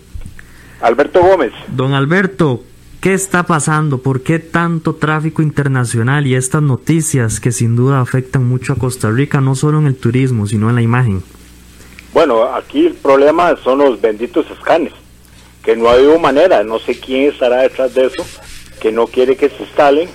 Alberto 0.81 1.21
Gómez. 1.21 1.51
Don 1.67 1.93
Alberto, 1.93 2.63
¿Qué 3.05 3.13
está 3.13 3.43
pasando? 3.43 3.99
¿Por 3.99 4.23
qué 4.23 4.39
tanto 4.39 4.95
tráfico 4.95 5.43
internacional 5.43 6.25
y 6.25 6.34
estas 6.34 6.63
noticias 6.63 7.39
que 7.39 7.51
sin 7.51 7.75
duda 7.75 8.01
afectan 8.01 8.49
mucho 8.49 8.73
a 8.73 8.77
Costa 8.77 9.12
Rica, 9.12 9.41
no 9.41 9.53
solo 9.53 9.77
en 9.77 9.86
el 9.86 9.95
turismo, 9.95 10.47
sino 10.47 10.71
en 10.71 10.75
la 10.75 10.81
imagen? 10.81 11.21
Bueno, 12.15 12.45
aquí 12.55 12.88
el 12.88 12.95
problema 12.95 13.55
son 13.58 13.77
los 13.77 14.01
benditos 14.01 14.49
escanes, 14.49 14.91
que 15.63 15.75
no 15.75 15.88
ha 15.88 15.93
habido 15.93 16.17
manera, 16.17 16.63
no 16.63 16.79
sé 16.79 16.99
quién 16.99 17.29
estará 17.29 17.58
detrás 17.58 17.93
de 17.93 18.08
eso, 18.08 18.25
que 18.81 18.91
no 18.91 19.05
quiere 19.05 19.36
que 19.36 19.49
se 19.49 19.62
instalen, 19.62 20.10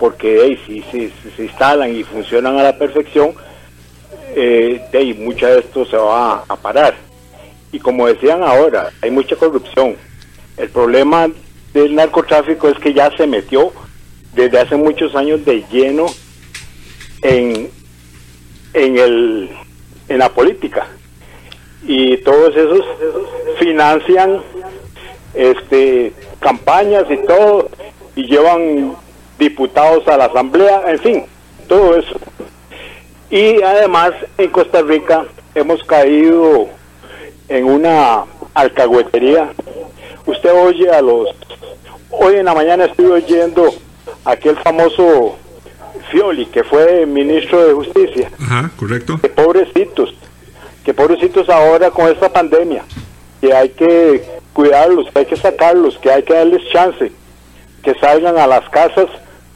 porque 0.00 0.58
si, 0.66 0.82
se 1.36 1.44
instalan 1.44 1.94
y 1.94 2.04
funcionan 2.04 2.56
a 2.56 2.62
la 2.62 2.78
perfección, 2.78 3.34
eh, 4.34 4.80
hey, 4.94 5.12
mucho 5.12 5.44
de 5.44 5.58
esto 5.58 5.84
se 5.84 5.98
va 5.98 6.42
a 6.48 6.56
parar. 6.56 7.05
Y 7.76 7.78
como 7.78 8.06
decían 8.06 8.42
ahora, 8.42 8.90
hay 9.02 9.10
mucha 9.10 9.36
corrupción. 9.36 9.96
El 10.56 10.70
problema 10.70 11.28
del 11.74 11.94
narcotráfico 11.94 12.70
es 12.70 12.78
que 12.78 12.94
ya 12.94 13.14
se 13.18 13.26
metió 13.26 13.70
desde 14.32 14.60
hace 14.60 14.76
muchos 14.76 15.14
años 15.14 15.44
de 15.44 15.62
lleno 15.70 16.06
en, 17.20 17.68
en, 18.72 18.96
el, 18.96 19.50
en 20.08 20.18
la 20.18 20.30
política. 20.30 20.86
Y 21.86 22.16
todos 22.22 22.56
esos 22.56 22.80
financian 23.58 24.40
este, 25.34 26.14
campañas 26.40 27.04
y 27.10 27.18
todo, 27.26 27.68
y 28.14 28.24
llevan 28.24 28.96
diputados 29.38 30.08
a 30.08 30.16
la 30.16 30.24
asamblea, 30.24 30.82
en 30.86 30.98
fin, 31.00 31.24
todo 31.68 31.94
eso. 31.94 32.18
Y 33.28 33.60
además 33.60 34.12
en 34.38 34.48
Costa 34.48 34.80
Rica 34.80 35.26
hemos 35.54 35.84
caído 35.84 36.70
en 37.48 37.64
una 37.64 38.24
alcahuetería. 38.54 39.50
Usted 40.26 40.52
oye 40.52 40.90
a 40.90 41.00
los 41.00 41.28
Hoy 42.18 42.36
en 42.36 42.46
la 42.46 42.54
mañana 42.54 42.86
estuve 42.86 43.12
oyendo 43.12 43.74
aquel 44.24 44.56
famoso 44.56 45.36
Fioli, 46.10 46.46
que 46.46 46.64
fue 46.64 47.04
ministro 47.04 47.66
de 47.66 47.74
Justicia. 47.74 48.30
Ajá, 48.40 48.70
correcto. 48.76 49.18
Que 49.20 49.28
pobrecitos, 49.28 50.14
que 50.84 50.94
pobrecitos 50.94 51.48
ahora 51.48 51.90
con 51.90 52.08
esta 52.08 52.32
pandemia, 52.32 52.84
que 53.40 53.52
hay 53.52 53.70
que 53.70 54.24
cuidarlos, 54.52 55.10
que 55.12 55.18
hay 55.18 55.26
que 55.26 55.36
sacarlos, 55.36 55.98
que 55.98 56.10
hay 56.10 56.22
que 56.22 56.34
darles 56.34 56.62
chance, 56.72 57.12
que 57.82 57.94
salgan 57.96 58.38
a 58.38 58.46
las 58.46 58.68
casas, 58.70 59.08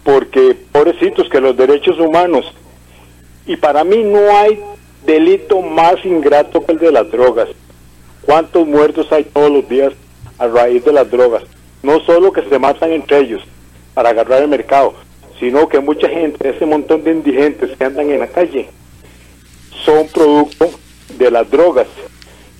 porque 0.04 0.56
pobrecitos, 0.72 1.28
que 1.28 1.40
los 1.40 1.56
derechos 1.56 1.98
humanos. 1.98 2.44
Y 3.46 3.56
para 3.56 3.84
mí 3.84 4.02
no 4.04 4.36
hay 4.36 4.60
delito 5.06 5.62
más 5.62 6.04
ingrato 6.04 6.64
que 6.64 6.72
el 6.72 6.78
de 6.78 6.92
las 6.92 7.10
drogas. 7.10 7.48
¿Cuántos 8.30 8.64
muertos 8.64 9.10
hay 9.10 9.24
todos 9.24 9.50
los 9.50 9.68
días 9.68 9.92
a 10.38 10.46
raíz 10.46 10.84
de 10.84 10.92
las 10.92 11.10
drogas? 11.10 11.42
no 11.82 11.98
solo 11.98 12.32
que 12.32 12.48
se 12.48 12.60
matan 12.60 12.92
entre 12.92 13.18
ellos 13.18 13.42
para 13.92 14.10
agarrar 14.10 14.40
el 14.42 14.48
mercado, 14.48 14.94
sino 15.40 15.68
que 15.68 15.80
mucha 15.80 16.08
gente, 16.08 16.48
ese 16.48 16.64
montón 16.64 17.02
de 17.02 17.10
indigentes 17.10 17.76
que 17.76 17.84
andan 17.84 18.08
en 18.08 18.20
la 18.20 18.28
calle, 18.28 18.68
son 19.84 20.06
producto 20.06 20.70
de 21.18 21.28
las 21.28 21.50
drogas. 21.50 21.88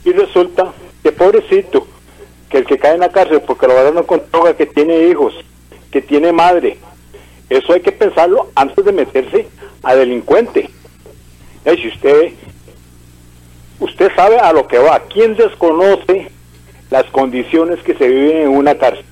Y 0.04 0.11
resulta 0.11 0.72
que 1.04 1.12
pobrecito, 1.12 1.87
que 2.48 2.59
el 2.59 2.66
que 2.66 2.76
cae 2.76 2.94
en 2.94 3.00
la 3.00 3.12
cárcel 3.12 3.40
porque 3.42 3.68
lo 3.68 3.74
agarraron 3.74 4.02
con 4.02 4.22
droga, 4.33 4.56
que 4.56 4.66
tiene 4.66 5.06
hijos, 5.06 5.35
que 5.92 6.02
tiene 6.02 6.33
madre, 6.33 6.78
eso 7.48 7.74
hay 7.74 7.80
que 7.80 7.92
pensarlo 7.92 8.50
antes 8.56 8.85
de 8.85 8.90
meterse 8.90 9.46
a 9.85 9.94
delincuente. 9.94 10.68
Y 11.64 11.76
si 11.76 11.87
usted, 11.87 12.33
usted 13.80 14.12
sabe 14.14 14.38
a 14.38 14.52
lo 14.52 14.66
que 14.66 14.78
va, 14.78 15.00
¿quién 15.12 15.34
desconoce 15.34 16.30
las 16.90 17.04
condiciones 17.06 17.82
que 17.82 17.94
se 17.94 18.06
viven 18.06 18.36
en 18.42 18.48
una 18.48 18.76
cárcel? 18.76 19.04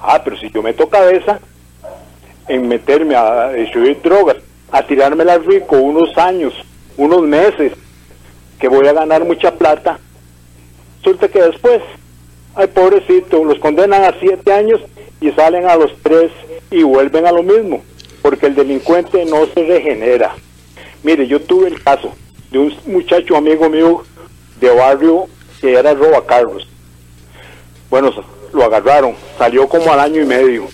Ah, 0.00 0.20
pero 0.22 0.36
si 0.36 0.50
yo 0.50 0.62
meto 0.62 0.88
cabeza 0.88 1.40
en 2.48 2.68
meterme 2.68 3.16
a 3.16 3.50
distribuir 3.50 4.00
drogas, 4.02 4.36
a 4.70 4.82
tirármela 4.82 5.38
rico 5.38 5.78
unos 5.78 6.16
años, 6.16 6.52
unos 6.96 7.22
meses, 7.22 7.72
que 8.60 8.68
voy 8.68 8.86
a 8.86 8.92
ganar 8.92 9.24
mucha 9.24 9.52
plata, 9.54 9.98
resulta 10.98 11.28
que 11.28 11.42
después, 11.42 11.82
ay 12.54 12.68
pobrecito, 12.68 13.44
los 13.44 13.58
condenan 13.58 14.04
a 14.04 14.14
siete 14.20 14.52
años 14.52 14.80
y 15.20 15.30
salen 15.32 15.66
a 15.66 15.76
los 15.76 15.92
tres 16.02 16.30
y 16.70 16.82
vuelven 16.82 17.26
a 17.26 17.32
lo 17.32 17.42
mismo, 17.42 17.82
porque 18.22 18.46
el 18.46 18.54
delincuente 18.54 19.24
no 19.24 19.46
se 19.46 19.64
regenera. 19.64 20.34
Mire, 21.02 21.26
yo 21.26 21.40
tuve 21.40 21.68
el 21.68 21.82
caso 21.82 22.12
de 22.50 22.58
un 22.58 22.74
muchacho 22.86 23.36
amigo 23.36 23.68
mío 23.68 24.02
de 24.60 24.70
barrio 24.70 25.26
que 25.60 25.74
era 25.74 25.94
roba 25.94 26.24
carros. 26.26 26.66
Bueno, 27.90 28.12
lo 28.52 28.64
agarraron, 28.64 29.14
salió 29.38 29.68
como 29.68 29.92
al 29.92 30.00
año 30.00 30.22
y 30.22 30.26
medio. 30.26 30.68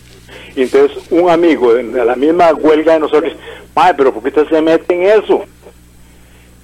Y 0.54 0.62
entonces 0.62 0.98
un 1.10 1.30
amigo 1.30 1.74
de 1.74 2.04
la 2.04 2.16
misma 2.16 2.52
huelga 2.52 2.94
de 2.94 3.00
nosotros, 3.00 3.32
madre, 3.74 3.94
pero 3.96 4.12
¿por 4.12 4.22
qué 4.22 4.28
usted 4.28 4.48
se 4.48 4.62
mete 4.62 4.94
en 4.94 5.22
eso? 5.22 5.44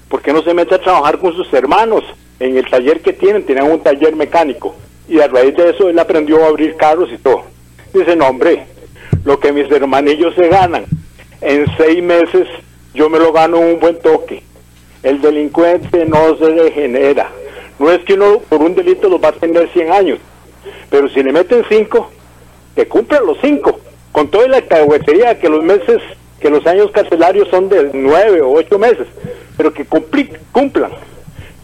¿Por 0.08 0.22
qué 0.22 0.32
no 0.32 0.42
se 0.42 0.54
mete 0.54 0.74
a 0.74 0.80
trabajar 0.80 1.18
con 1.18 1.34
sus 1.34 1.52
hermanos? 1.52 2.04
En 2.40 2.56
el 2.56 2.68
taller 2.68 3.00
que 3.00 3.12
tienen, 3.12 3.44
tienen 3.44 3.64
un 3.64 3.80
taller 3.80 4.14
mecánico. 4.14 4.74
Y 5.08 5.20
a 5.20 5.28
raíz 5.28 5.56
de 5.56 5.70
eso 5.70 5.88
él 5.88 5.98
aprendió 5.98 6.44
a 6.44 6.48
abrir 6.48 6.76
carros 6.76 7.10
y 7.12 7.18
todo. 7.18 7.42
Dice, 7.92 8.14
no 8.14 8.28
hombre, 8.28 8.66
lo 9.24 9.40
que 9.40 9.52
mis 9.52 9.70
hermanillos 9.70 10.34
se 10.34 10.48
ganan, 10.48 10.84
en 11.40 11.66
seis 11.76 12.02
meses 12.02 12.46
yo 12.94 13.08
me 13.08 13.18
lo 13.18 13.32
gano 13.32 13.58
un 13.58 13.80
buen 13.80 13.98
toque. 14.00 14.42
El 15.02 15.20
delincuente 15.20 16.04
no 16.06 16.36
se 16.36 16.50
degenera. 16.52 17.30
No 17.78 17.90
es 17.90 18.04
que 18.04 18.14
uno 18.14 18.40
por 18.48 18.60
un 18.60 18.74
delito 18.74 19.08
lo 19.08 19.20
va 19.20 19.28
a 19.28 19.32
tener 19.32 19.68
100 19.72 19.92
años. 19.92 20.18
Pero 20.90 21.08
si 21.08 21.22
le 21.22 21.32
meten 21.32 21.64
cinco, 21.68 22.10
que 22.74 22.86
cumplan 22.86 23.26
los 23.26 23.38
cinco, 23.40 23.78
con 24.12 24.28
toda 24.28 24.48
la 24.48 24.62
cahuetería 24.62 25.38
que 25.38 25.48
los 25.48 25.62
meses, 25.62 26.00
que 26.40 26.50
los 26.50 26.66
años 26.66 26.90
carcelarios 26.90 27.48
son 27.48 27.68
de 27.68 27.90
nueve 27.92 28.40
o 28.40 28.52
ocho 28.52 28.78
meses, 28.78 29.06
pero 29.56 29.72
que 29.72 29.84
cumplan. 29.84 30.92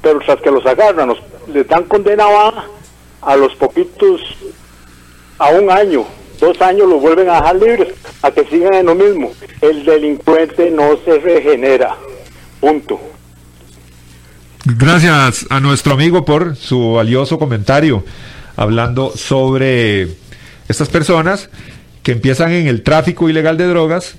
Pero 0.02 0.20
tras 0.20 0.40
que 0.40 0.50
los 0.50 0.64
agarran, 0.66 1.08
los, 1.08 1.18
les 1.52 1.66
dan 1.66 1.84
condena 1.84 2.24
a, 2.26 2.66
a 3.22 3.36
los 3.36 3.54
poquitos, 3.56 4.20
a 5.38 5.50
un 5.50 5.70
año, 5.70 6.04
dos 6.38 6.60
años 6.60 6.88
los 6.88 7.00
vuelven 7.00 7.28
a 7.30 7.36
dejar 7.36 7.56
libres, 7.56 7.94
a 8.22 8.30
que 8.30 8.44
sigan 8.44 8.74
en 8.74 8.86
lo 8.86 8.94
mismo. 8.94 9.32
El 9.60 9.84
delincuente 9.84 10.70
no 10.70 10.96
se 11.04 11.18
regenera. 11.18 11.96
Punto. 12.60 13.00
Gracias 14.66 15.44
a 15.50 15.61
nuestro 15.61 15.92
amigo 15.92 16.24
por 16.24 16.57
su 16.57 16.92
valioso 16.92 17.38
comentario 17.38 18.03
hablando 18.57 19.12
sobre 19.14 20.09
estas 20.68 20.88
personas 20.88 21.50
que 22.03 22.12
empiezan 22.12 22.50
en 22.53 22.66
el 22.66 22.83
tráfico 22.83 23.29
ilegal 23.29 23.59
de 23.59 23.66
drogas. 23.66 24.14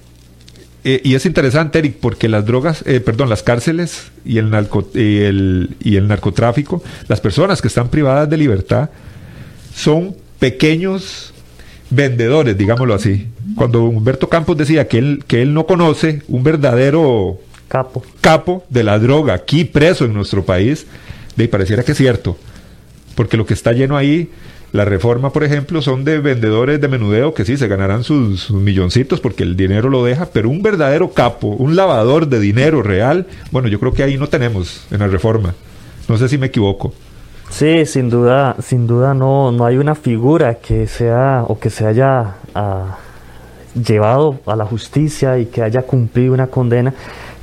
Eh, 0.83 1.01
y 1.03 1.15
es 1.15 1.25
interesante, 1.25 1.79
Eric, 1.79 1.97
porque 1.99 2.29
las 2.29 2.45
drogas, 2.45 2.83
eh, 2.85 2.99
perdón, 2.99 3.27
las 3.27 3.41
cárceles 3.41 4.11
y 4.23 4.37
el, 4.37 4.51
narco, 4.51 4.87
y, 4.93 5.17
el, 5.21 5.77
y 5.79 5.95
el 5.95 6.07
narcotráfico, 6.07 6.83
las 7.07 7.21
personas 7.21 7.59
que 7.59 7.67
están 7.67 7.89
privadas 7.89 8.29
de 8.29 8.37
libertad, 8.37 8.91
son 9.73 10.15
pequeños 10.37 11.33
vendedores, 11.89 12.55
digámoslo 12.55 12.93
así. 12.93 13.29
Cuando 13.55 13.83
Humberto 13.85 14.29
Campos 14.29 14.57
decía 14.57 14.87
que 14.87 14.99
él, 14.99 15.23
que 15.25 15.41
él 15.41 15.55
no 15.55 15.65
conoce 15.65 16.21
un 16.27 16.43
verdadero 16.43 17.39
capo. 17.67 18.03
capo 18.21 18.63
de 18.69 18.83
la 18.83 18.99
droga 18.99 19.33
aquí 19.33 19.65
preso 19.65 20.05
en 20.05 20.13
nuestro 20.13 20.43
país, 20.43 20.85
de 21.35 21.47
pareciera 21.47 21.83
que 21.83 21.91
es 21.91 21.97
cierto 21.97 22.37
porque 23.15 23.37
lo 23.37 23.45
que 23.45 23.53
está 23.53 23.71
lleno 23.71 23.97
ahí, 23.97 24.29
la 24.71 24.85
reforma, 24.85 25.31
por 25.31 25.43
ejemplo, 25.43 25.81
son 25.81 26.03
de 26.03 26.19
vendedores 26.19 26.81
de 26.81 26.87
menudeo 26.89 27.33
que 27.33 27.45
sí 27.45 27.55
se 27.55 27.67
ganarán 27.67 28.03
sus, 28.03 28.51
milloncitos 28.51 29.21
porque 29.21 29.43
el 29.43 29.55
dinero 29.55 29.89
lo 29.89 30.03
deja, 30.03 30.27
pero 30.31 30.49
un 30.49 30.61
verdadero 30.61 31.11
capo, 31.11 31.47
un 31.47 31.77
lavador 31.77 32.27
de 32.27 32.39
dinero 32.39 32.83
real, 32.83 33.25
bueno, 33.51 33.69
yo 33.69 33.79
creo 33.79 33.93
que 33.93 34.03
ahí 34.03 34.17
no 34.17 34.27
tenemos 34.27 34.85
en 34.91 34.99
la 34.99 35.07
reforma. 35.07 35.55
No 36.09 36.17
sé 36.17 36.27
si 36.27 36.37
me 36.37 36.47
equivoco. 36.47 36.93
Sí, 37.49 37.85
sin 37.85 38.09
duda, 38.09 38.57
sin 38.61 38.85
duda 38.85 39.13
no, 39.13 39.51
no 39.51 39.65
hay 39.65 39.77
una 39.77 39.95
figura 39.95 40.55
que 40.55 40.87
sea 40.87 41.45
o 41.47 41.57
que 41.57 41.69
se 41.69 41.85
haya 41.85 42.35
ah, 42.53 42.97
llevado 43.75 44.39
a 44.45 44.55
la 44.55 44.65
justicia 44.65 45.39
y 45.39 45.45
que 45.45 45.61
haya 45.61 45.83
cumplido 45.83 46.33
una 46.33 46.47
condena, 46.47 46.93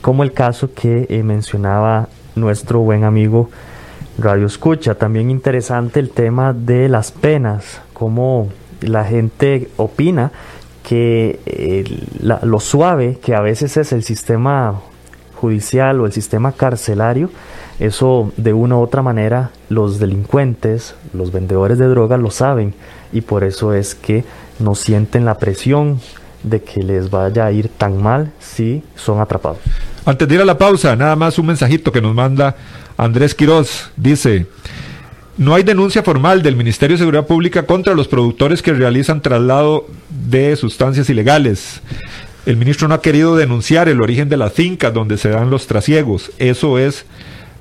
como 0.03 0.25
el 0.25 0.33
caso 0.33 0.75
que 0.75 1.07
eh, 1.09 1.23
mencionaba 1.23 2.09
nuestro 2.35 2.81
buen 2.81 3.05
amigo 3.05 3.49
Radio 4.19 4.47
Escucha. 4.47 4.97
También 4.97 5.31
interesante 5.31 6.01
el 6.01 6.11
tema 6.11 6.53
de 6.53 6.89
las 6.89 7.13
penas, 7.13 7.81
cómo 7.95 8.49
la 8.81 9.05
gente 9.05 9.71
opina 9.77 10.33
que 10.83 11.41
eh, 11.47 11.85
lo 12.21 12.61
suave 12.61 13.19
que 13.23 13.35
a 13.35 13.41
veces 13.41 13.77
es 13.77 13.93
el 13.93 14.03
sistema 14.03 14.81
judicial 15.37 16.01
o 16.01 16.07
el 16.07 16.13
sistema 16.13 16.53
carcelario, 16.53 17.31
eso 17.79 18.33
de 18.37 18.53
una 18.53 18.77
u 18.77 18.81
otra 18.81 19.03
manera 19.03 19.51
los 19.69 19.99
delincuentes, 19.99 20.97
los 21.13 21.33
vendedores 21.33 21.79
de 21.79 21.87
drogas 21.87 22.21
lo 22.21 22.31
saben 22.31 22.75
y 23.13 23.21
por 23.21 23.45
eso 23.45 23.73
es 23.73 23.95
que 23.95 24.25
no 24.59 24.75
sienten 24.75 25.25
la 25.25 25.39
presión 25.39 26.01
de 26.43 26.63
que 26.63 26.83
les 26.83 27.11
vaya 27.11 27.47
a 27.47 27.53
ir 27.53 27.69
tan 27.69 28.03
mal 28.03 28.33
si 28.41 28.83
son 28.97 29.21
atrapados. 29.21 29.61
Antes 30.05 30.27
de 30.27 30.35
ir 30.35 30.41
a 30.41 30.45
la 30.45 30.59
pausa, 30.59 30.97
nada 30.97 31.15
más 31.15 31.39
un 31.39 31.47
mensajito 31.47 31.93
que 31.93 32.01
nos 32.01 32.13
manda 32.13 32.57
Andrés 32.97 33.37
Quiroz. 33.37 33.91
Dice, 33.97 34.47
No 35.37 35.55
hay 35.55 35.63
denuncia 35.63 36.03
formal 36.03 36.43
del 36.43 36.57
Ministerio 36.57 36.95
de 36.95 36.99
Seguridad 36.99 37.27
Pública 37.27 37.67
contra 37.67 37.95
los 37.95 38.09
productores 38.09 38.63
que 38.63 38.73
realizan 38.73 39.23
traslado 39.23 39.87
de 40.11 40.57
sustancias 40.57 41.09
ilegales. 41.09 41.81
El 42.47 42.57
ministro 42.57 42.89
no 42.89 42.95
ha 42.95 43.01
querido 43.01 43.37
denunciar 43.37 43.89
el 43.89 44.03
origen 44.03 44.29
de 44.29 44.37
las 44.37 44.53
fincas 44.53 44.93
donde 44.93 45.19
se 45.19 45.29
dan 45.29 45.51
los 45.51 45.69
trasiegos. 45.69 46.33
Eso 46.39 46.79
es 46.79 47.07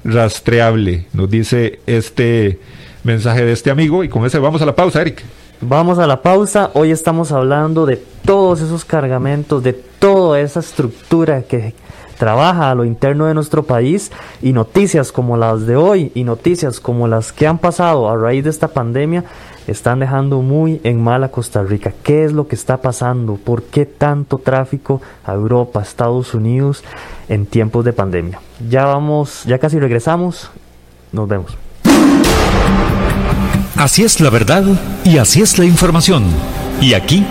rastreable, 0.04 1.06
nos 1.14 1.30
dice 1.30 1.80
este 1.86 2.60
mensaje 3.04 3.46
de 3.46 3.52
este 3.52 3.70
amigo. 3.70 4.04
Y 4.04 4.10
con 4.10 4.26
ese 4.26 4.40
vamos 4.40 4.64
a 4.64 4.66
la 4.66 4.76
pausa, 4.76 5.02
Eric. 5.02 5.22
Vamos 5.62 6.00
a 6.00 6.08
la 6.08 6.24
pausa. 6.24 6.72
Hoy 6.74 6.90
estamos 6.90 7.32
hablando 7.32 7.86
de 7.86 8.04
todos 8.26 8.62
esos 8.62 8.84
cargamentos, 8.84 9.62
de 9.62 9.74
toda 9.74 10.40
esa 10.40 10.60
estructura 10.60 11.44
que 11.44 11.76
trabaja 12.22 12.70
a 12.70 12.76
lo 12.76 12.86
interno 12.86 13.26
de 13.26 13.34
nuestro 13.34 13.64
país 13.64 14.12
y 14.44 14.54
noticias 14.54 15.12
como 15.12 15.38
las 15.38 15.66
de 15.66 15.76
hoy 15.76 16.12
y 16.14 16.24
noticias 16.24 16.80
como 16.80 17.08
las 17.08 17.34
que 17.34 17.48
han 17.48 17.58
pasado 17.58 18.08
a 18.08 18.16
raíz 18.16 18.44
de 18.44 18.52
esta 18.52 18.68
pandemia 18.68 19.24
están 19.66 20.02
dejando 20.02 20.44
muy 20.44 20.80
en 20.84 21.04
mal 21.04 21.24
a 21.24 21.30
Costa 21.30 21.64
Rica. 21.64 21.92
¿Qué 22.04 22.24
es 22.24 22.32
lo 22.32 22.48
que 22.48 22.54
está 22.54 22.78
pasando? 22.78 23.38
¿Por 23.38 23.64
qué 23.64 23.88
tanto 23.88 24.38
tráfico 24.38 25.02
a 25.26 25.34
Europa, 25.34 25.82
Estados 25.82 26.36
Unidos 26.36 26.84
en 27.28 27.48
tiempos 27.48 27.84
de 27.86 27.94
pandemia? 27.94 28.40
Ya 28.70 28.86
vamos, 28.86 29.44
ya 29.46 29.58
casi 29.58 29.80
regresamos. 29.80 30.52
Nos 31.12 31.28
vemos. 31.28 31.58
Así 33.78 34.04
es 34.04 34.22
la 34.22 34.30
verdad 34.30 34.64
y 35.04 35.18
así 35.18 35.42
es 35.42 35.58
la 35.58 35.66
información. 35.66 36.26
Y 36.82 36.94
aquí 36.94 37.26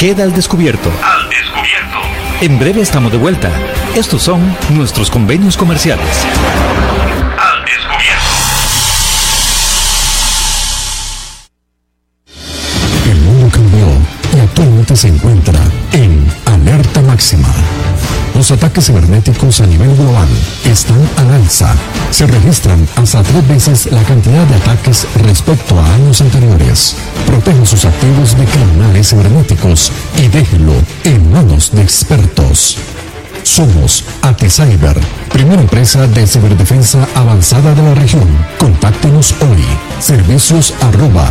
queda 0.00 0.24
el 0.24 0.32
descubierto. 0.32 0.90
Al 1.00 1.30
descubierto. 1.30 1.98
En 2.40 2.58
breve 2.58 2.80
estamos 2.80 3.12
de 3.12 3.18
vuelta. 3.18 3.52
Estos 3.96 4.24
son 4.24 4.54
nuestros 4.68 5.08
convenios 5.08 5.56
comerciales. 5.56 6.06
Al 7.38 7.64
descubierto. 7.64 8.30
El 13.10 13.20
mundo 13.22 13.48
cambió 13.50 13.86
y 14.36 14.40
actualmente 14.40 14.96
se 14.96 15.08
encuentra 15.08 15.58
en 15.92 16.30
alerta 16.44 17.00
máxima. 17.00 17.48
Los 18.34 18.50
ataques 18.50 18.84
cibernéticos 18.84 19.62
a 19.62 19.66
nivel 19.66 19.96
global 19.96 20.28
están 20.66 21.00
al 21.16 21.32
alza. 21.32 21.74
Se 22.10 22.26
registran 22.26 22.86
hasta 22.96 23.22
tres 23.22 23.48
veces 23.48 23.90
la 23.90 24.02
cantidad 24.02 24.44
de 24.44 24.56
ataques 24.56 25.06
respecto 25.24 25.80
a 25.80 25.94
años 25.94 26.20
anteriores. 26.20 26.98
Proteja 27.24 27.64
sus 27.64 27.86
activos 27.86 28.36
de 28.36 28.44
criminales 28.44 29.08
cibernéticos 29.08 29.90
y 30.22 30.28
déjelo 30.28 30.74
en 31.04 31.32
manos 31.32 31.70
de 31.72 31.80
expertos. 31.80 32.76
Somos 33.46 34.04
ATCyber, 34.22 35.00
primera 35.32 35.62
empresa 35.62 36.04
de 36.08 36.26
ciberdefensa 36.26 37.06
avanzada 37.14 37.76
de 37.76 37.82
la 37.82 37.94
región. 37.94 38.26
Contáctenos 38.58 39.36
hoy. 39.40 39.64
Servicios 40.00 40.74
arroba. 40.82 41.30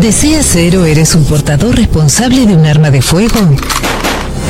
¿Deseas 0.00 0.46
ser 0.46 0.78
o 0.78 0.86
eres 0.86 1.14
un 1.14 1.24
portador 1.24 1.76
responsable 1.76 2.46
de 2.46 2.54
un 2.54 2.64
arma 2.64 2.90
de 2.90 3.02
fuego? 3.02 3.36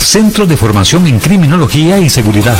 Centro 0.00 0.46
de 0.46 0.56
Formación 0.56 1.06
en 1.06 1.20
Criminología 1.20 2.00
y 2.00 2.10
Seguridad. 2.10 2.58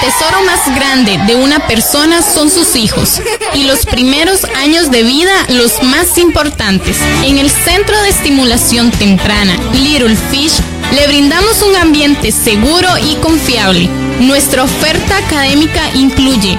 Tesoro 0.00 0.42
más 0.44 0.74
grande 0.74 1.18
de 1.26 1.36
una 1.36 1.66
persona 1.66 2.22
son 2.22 2.50
sus 2.50 2.74
hijos 2.74 3.20
y 3.54 3.64
los 3.64 3.84
primeros 3.84 4.44
años 4.56 4.90
de 4.90 5.02
vida 5.02 5.32
los 5.48 5.82
más 5.82 6.16
importantes. 6.18 6.96
En 7.24 7.38
el 7.38 7.50
Centro 7.50 8.00
de 8.02 8.08
Estimulación 8.08 8.90
Temprana 8.90 9.56
Little 9.74 10.16
Fish 10.30 10.60
le 10.92 11.06
brindamos 11.06 11.62
un 11.62 11.76
ambiente 11.76 12.32
seguro 12.32 12.88
y 12.98 13.16
confiable. 13.16 13.88
Nuestra 14.20 14.64
oferta 14.64 15.18
académica 15.18 15.82
incluye 15.94 16.58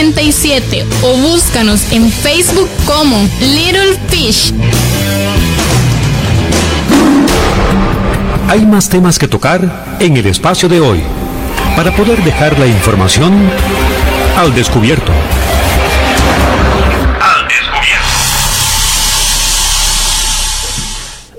2520-0587 0.00 0.84
o 1.02 1.16
búscanos 1.18 1.92
en 1.92 2.10
Facebook 2.10 2.68
como 2.86 3.18
Little 3.40 3.98
Fish. 4.08 4.52
Hay 8.48 8.64
más 8.64 8.88
temas 8.88 9.18
que 9.18 9.28
tocar 9.28 9.96
en 10.00 10.16
el 10.16 10.26
espacio 10.26 10.68
de 10.68 10.80
hoy. 10.80 11.00
Para 11.76 11.94
poder 11.94 12.22
dejar 12.24 12.58
la 12.58 12.66
información 12.66 13.32
Al 14.36 14.54
descubierto. 14.54 15.12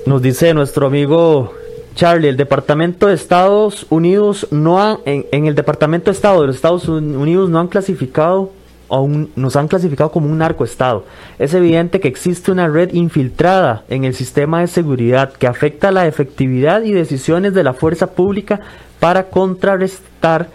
Nos 0.06 0.22
dice 0.22 0.54
nuestro 0.54 0.88
amigo 0.88 1.54
Charlie, 1.96 2.30
el 2.30 2.38
Departamento 2.38 3.08
de 3.08 3.14
Estados 3.14 3.86
Unidos 3.90 4.48
no 4.52 4.82
ha, 4.82 5.00
en, 5.06 5.46
el 5.46 5.56
Departamento 5.56 6.12
de 6.12 6.16
Estado 6.16 6.42
de 6.42 6.48
los 6.48 6.56
Estados 6.56 6.88
Unidos 6.88 7.50
no 7.50 7.60
han 7.60 7.68
clasificado 7.68 8.52
aún 8.90 9.32
nos 9.38 9.56
han 9.56 9.70
clasificado 9.70 10.12
como 10.12 10.28
un 10.28 10.38
narcoestado. 10.40 11.06
Es 11.40 11.54
evidente 11.54 12.02
que 12.02 12.10
existe 12.10 12.52
una 12.52 12.68
red 12.68 12.94
infiltrada 12.94 13.86
en 13.88 14.04
el 14.04 14.14
sistema 14.14 14.60
de 14.60 14.68
seguridad 14.68 15.32
que 15.32 15.48
afecta 15.48 15.92
la 15.92 16.08
efectividad 16.08 16.82
y 16.84 16.92
decisiones 16.92 17.54
de 17.54 17.64
la 17.64 17.74
fuerza 17.74 18.12
pública 18.12 18.60
para 19.00 19.30
contrarrestar 19.30 20.50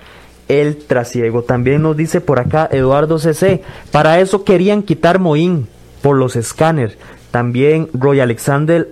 el 0.49 0.77
trasiego. 0.77 1.45
También 1.45 1.81
nos 1.81 1.97
dice 1.97 2.21
por 2.21 2.39
acá 2.39 2.69
Eduardo 2.71 3.19
CC, 3.19 3.63
para 3.91 4.21
eso 4.21 4.45
querían 4.45 4.83
quitar 4.83 5.19
Moín 5.19 5.67
por 6.03 6.17
los 6.17 6.37
escáneres. 6.37 6.99
También 7.31 7.89
Roy 7.95 8.21
Alexander 8.21 8.89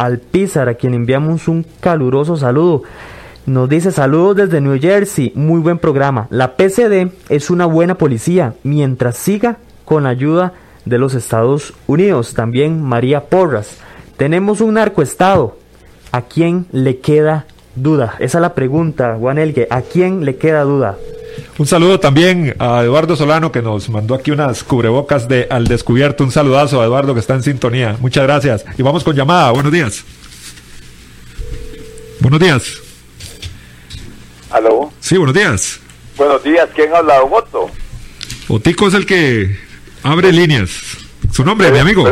Alpizar, 0.00 0.66
a 0.70 0.74
quien 0.74 0.94
enviamos 0.94 1.46
un 1.46 1.66
caluroso 1.78 2.34
saludo. 2.34 2.84
Nos 3.44 3.68
dice 3.68 3.92
saludos 3.92 4.34
desde 4.36 4.62
New 4.62 4.80
Jersey, 4.80 5.30
muy 5.34 5.60
buen 5.60 5.78
programa. 5.78 6.26
La 6.30 6.56
PCD 6.56 7.12
es 7.28 7.50
una 7.50 7.66
buena 7.66 7.96
policía 7.96 8.54
mientras 8.62 9.18
siga 9.18 9.58
con 9.84 10.06
ayuda 10.06 10.54
de 10.86 10.96
los 10.96 11.12
Estados 11.12 11.74
Unidos. 11.86 12.32
También 12.32 12.82
María 12.82 13.26
Porras. 13.26 13.76
Tenemos 14.16 14.62
un 14.62 14.74
narcoestado. 14.74 15.58
¿A 16.12 16.22
quién 16.22 16.64
le 16.72 17.00
queda 17.00 17.44
duda? 17.76 18.14
Esa 18.20 18.38
es 18.38 18.42
la 18.42 18.54
pregunta, 18.54 19.18
Juan 19.20 19.36
Elgue. 19.36 19.66
¿A 19.68 19.82
quién 19.82 20.24
le 20.24 20.36
queda 20.36 20.62
duda? 20.62 20.96
Un 21.58 21.66
saludo 21.66 22.00
también 22.00 22.56
a 22.58 22.82
Eduardo 22.82 23.16
Solano 23.16 23.52
que 23.52 23.62
nos 23.62 23.88
mandó 23.88 24.14
aquí 24.14 24.30
unas 24.30 24.64
cubrebocas 24.64 25.28
de 25.28 25.46
Al 25.50 25.66
Descubierto. 25.66 26.24
Un 26.24 26.30
saludazo 26.30 26.80
a 26.80 26.84
Eduardo 26.84 27.14
que 27.14 27.20
está 27.20 27.34
en 27.34 27.42
sintonía. 27.42 27.96
Muchas 28.00 28.24
gracias. 28.24 28.64
Y 28.78 28.82
vamos 28.82 29.04
con 29.04 29.14
llamada. 29.14 29.50
Buenos 29.50 29.72
días. 29.72 30.04
Buenos 32.20 32.40
días. 32.40 32.80
¿Aló? 34.50 34.92
Sí, 35.00 35.16
buenos 35.16 35.34
días. 35.34 35.80
Buenos 36.16 36.42
días, 36.42 36.68
¿quién 36.74 36.94
habla, 36.94 37.22
Otto? 37.22 37.70
Otico 38.48 38.88
es 38.88 38.94
el 38.94 39.06
que 39.06 39.56
abre 40.02 40.32
líneas. 40.32 40.70
Su 41.32 41.44
nombre, 41.44 41.70
mi 41.70 41.78
amigo. 41.78 42.04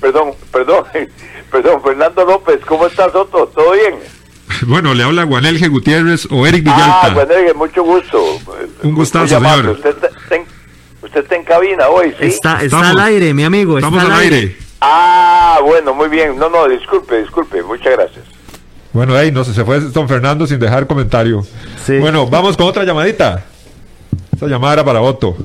Perdón, 0.00 0.32
perdón, 0.50 0.84
perdón, 1.52 1.82
Fernando 1.82 2.24
López, 2.24 2.60
¿cómo 2.66 2.86
estás, 2.86 3.14
Otto? 3.14 3.46
¿Todo 3.54 3.72
bien? 3.72 3.94
Bueno, 4.66 4.94
le 4.94 5.02
habla 5.02 5.24
Guanelge 5.24 5.68
Gutiérrez 5.68 6.26
o 6.30 6.46
Eric 6.46 6.64
Villalta. 6.64 7.00
Ah, 7.02 7.10
Guanelge, 7.14 7.54
mucho 7.54 7.82
gusto. 7.82 8.38
Un 8.82 8.94
gustazo, 8.94 9.26
señor. 9.26 9.66
Usted 9.66 9.90
está, 9.90 10.34
en, 10.34 10.44
usted 11.02 11.20
está 11.20 11.36
en 11.36 11.44
cabina 11.44 11.88
hoy, 11.88 12.14
¿sí? 12.18 12.26
Está, 12.26 12.62
está 12.62 12.90
al 12.90 12.98
aire, 13.00 13.34
mi 13.34 13.44
amigo. 13.44 13.78
Estamos 13.78 14.02
está 14.02 14.14
al 14.14 14.20
aire. 14.20 14.56
Ah, 14.80 15.58
bueno, 15.64 15.94
muy 15.94 16.08
bien. 16.08 16.38
No, 16.38 16.48
no, 16.48 16.68
disculpe, 16.68 17.20
disculpe. 17.20 17.62
Muchas 17.62 17.92
gracias. 17.92 18.24
Bueno, 18.92 19.14
ahí 19.14 19.30
no 19.30 19.44
sé, 19.44 19.52
se 19.52 19.64
fue 19.64 19.80
don 19.80 20.08
Fernando 20.08 20.46
sin 20.46 20.58
dejar 20.58 20.86
comentario. 20.86 21.44
Sí. 21.84 21.98
Bueno, 21.98 22.26
vamos 22.26 22.56
con 22.56 22.66
otra 22.66 22.84
llamadita. 22.84 23.44
Esta 24.32 24.46
llamada 24.46 24.74
era 24.74 24.84
para 24.84 25.00
Otto. 25.00 25.36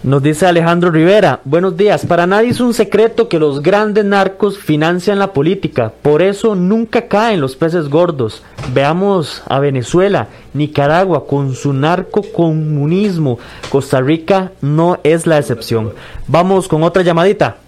Nos 0.03 0.21
dice 0.21 0.47
Alejandro 0.47 0.91
Rivera, 0.91 1.41
buenos 1.45 1.77
días, 1.77 2.05
para 2.07 2.27
nadie 2.27 2.51
es 2.51 2.59
un 2.59 2.75
secreto 2.75 3.29
que 3.29 3.39
los 3.39 3.63
grandes 3.63 4.05
narcos 4.05 4.59
financian 4.59 5.21
la 5.21 5.33
política, 5.33 5.93
por 6.03 6.23
eso 6.23 6.57
nunca 6.57 7.07
caen 7.07 7.41
los 7.41 7.55
peces 7.55 7.89
gordos. 7.89 8.43
Veamos 8.75 9.45
a 9.47 9.61
Venezuela, 9.61 10.27
Nicaragua 10.55 11.29
con 11.29 11.55
su 11.55 11.73
narcocomunismo, 11.73 13.39
Costa 13.71 14.01
Rica 14.01 14.51
no 14.61 14.99
es 15.05 15.29
la 15.29 15.39
excepción. 15.39 15.95
Vamos 16.27 16.67
con 16.67 16.83
otra 16.83 17.03
llamadita. 17.03 17.59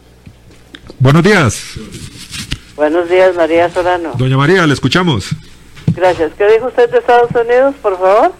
Buenos 0.99 1.23
días. 1.23 1.79
Buenos 2.75 3.09
días, 3.09 3.37
María 3.37 3.71
Solano. 3.71 4.11
Doña 4.19 4.37
María, 4.37 4.67
le 4.67 4.75
escuchamos. 4.75 5.31
Gracias. 5.95 6.33
¿Qué 6.37 6.51
dijo 6.51 6.67
usted 6.67 6.91
de 6.91 6.99
Estados 6.99 7.31
Unidos, 7.31 7.77
por 7.81 7.97
favor? 7.97 8.33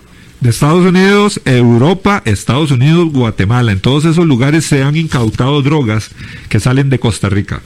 De 0.45 0.51
Estados 0.51 0.85
Unidos, 0.85 1.41
Europa, 1.47 2.21
Estados 2.27 2.71
Unidos, 2.71 3.11
Guatemala. 3.15 3.73
En 3.73 3.81
todos 3.81 4.05
esos 4.05 4.27
lugares 4.27 4.67
se 4.67 4.83
han 4.83 4.95
incautado 4.95 5.63
drogas 5.63 6.11
que 6.51 6.61
salen 6.61 6.91
de 6.91 6.99
Costa 6.99 7.31
Rica. 7.31 7.63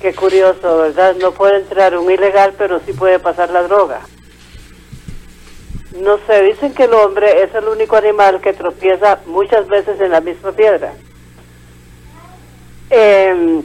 Qué 0.00 0.14
curioso, 0.14 0.78
¿verdad? 0.78 1.16
No 1.20 1.32
puede 1.32 1.56
entrar 1.56 1.98
un 1.98 2.08
ilegal, 2.08 2.54
pero 2.56 2.80
sí 2.86 2.92
puede 2.92 3.18
pasar 3.18 3.50
la 3.50 3.64
droga. 3.64 3.98
No 6.00 6.20
sé, 6.28 6.40
dicen 6.44 6.72
que 6.72 6.84
el 6.84 6.94
hombre 6.94 7.42
es 7.42 7.52
el 7.56 7.64
único 7.64 7.96
animal 7.96 8.40
que 8.40 8.52
tropieza 8.52 9.18
muchas 9.26 9.66
veces 9.66 10.00
en 10.00 10.12
la 10.12 10.20
misma 10.20 10.52
piedra. 10.52 10.92
Eh, 12.90 13.60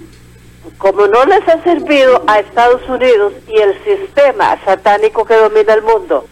como 0.80 1.06
no 1.06 1.24
les 1.26 1.48
ha 1.48 1.62
servido 1.62 2.24
a 2.26 2.40
Estados 2.40 2.82
Unidos 2.90 3.34
y 3.48 3.60
el 3.60 3.76
sistema 3.84 4.58
satánico 4.66 5.24
que 5.24 5.36
domina 5.36 5.76
el 5.76 5.84
mundo, 5.84 6.26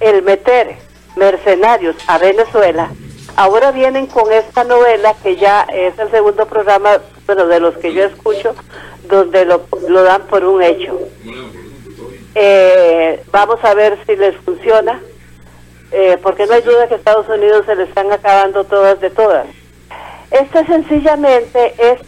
el 0.00 0.22
meter 0.22 0.76
mercenarios 1.16 1.96
a 2.06 2.18
Venezuela, 2.18 2.90
ahora 3.36 3.70
vienen 3.70 4.06
con 4.06 4.32
esta 4.32 4.64
novela 4.64 5.14
que 5.22 5.36
ya 5.36 5.62
es 5.72 5.98
el 5.98 6.10
segundo 6.10 6.46
programa, 6.46 6.98
bueno, 7.26 7.46
de 7.46 7.60
los 7.60 7.76
que 7.78 7.92
yo 7.92 8.04
escucho, 8.04 8.54
donde 9.08 9.44
lo, 9.44 9.66
lo 9.88 10.02
dan 10.02 10.22
por 10.22 10.44
un 10.44 10.62
hecho. 10.62 10.98
Eh, 12.34 13.22
vamos 13.30 13.58
a 13.62 13.74
ver 13.74 13.98
si 14.06 14.16
les 14.16 14.36
funciona, 14.36 15.00
eh, 15.92 16.18
porque 16.22 16.46
no 16.46 16.54
hay 16.54 16.62
duda 16.62 16.88
que 16.88 16.96
Estados 16.96 17.28
Unidos 17.28 17.64
se 17.64 17.76
le 17.76 17.84
están 17.84 18.12
acabando 18.12 18.64
todas 18.64 19.00
de 19.00 19.10
todas. 19.10 19.46
Esto 20.30 20.64
sencillamente 20.66 21.74
es 21.78 22.00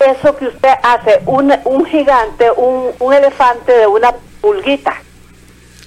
eso 0.00 0.36
que 0.36 0.48
usted 0.48 0.72
hace, 0.82 1.20
un, 1.26 1.54
un 1.64 1.86
gigante, 1.86 2.50
un, 2.50 2.90
un 2.98 3.14
elefante 3.14 3.72
de 3.72 3.86
una 3.86 4.14
pulguita. 4.40 5.00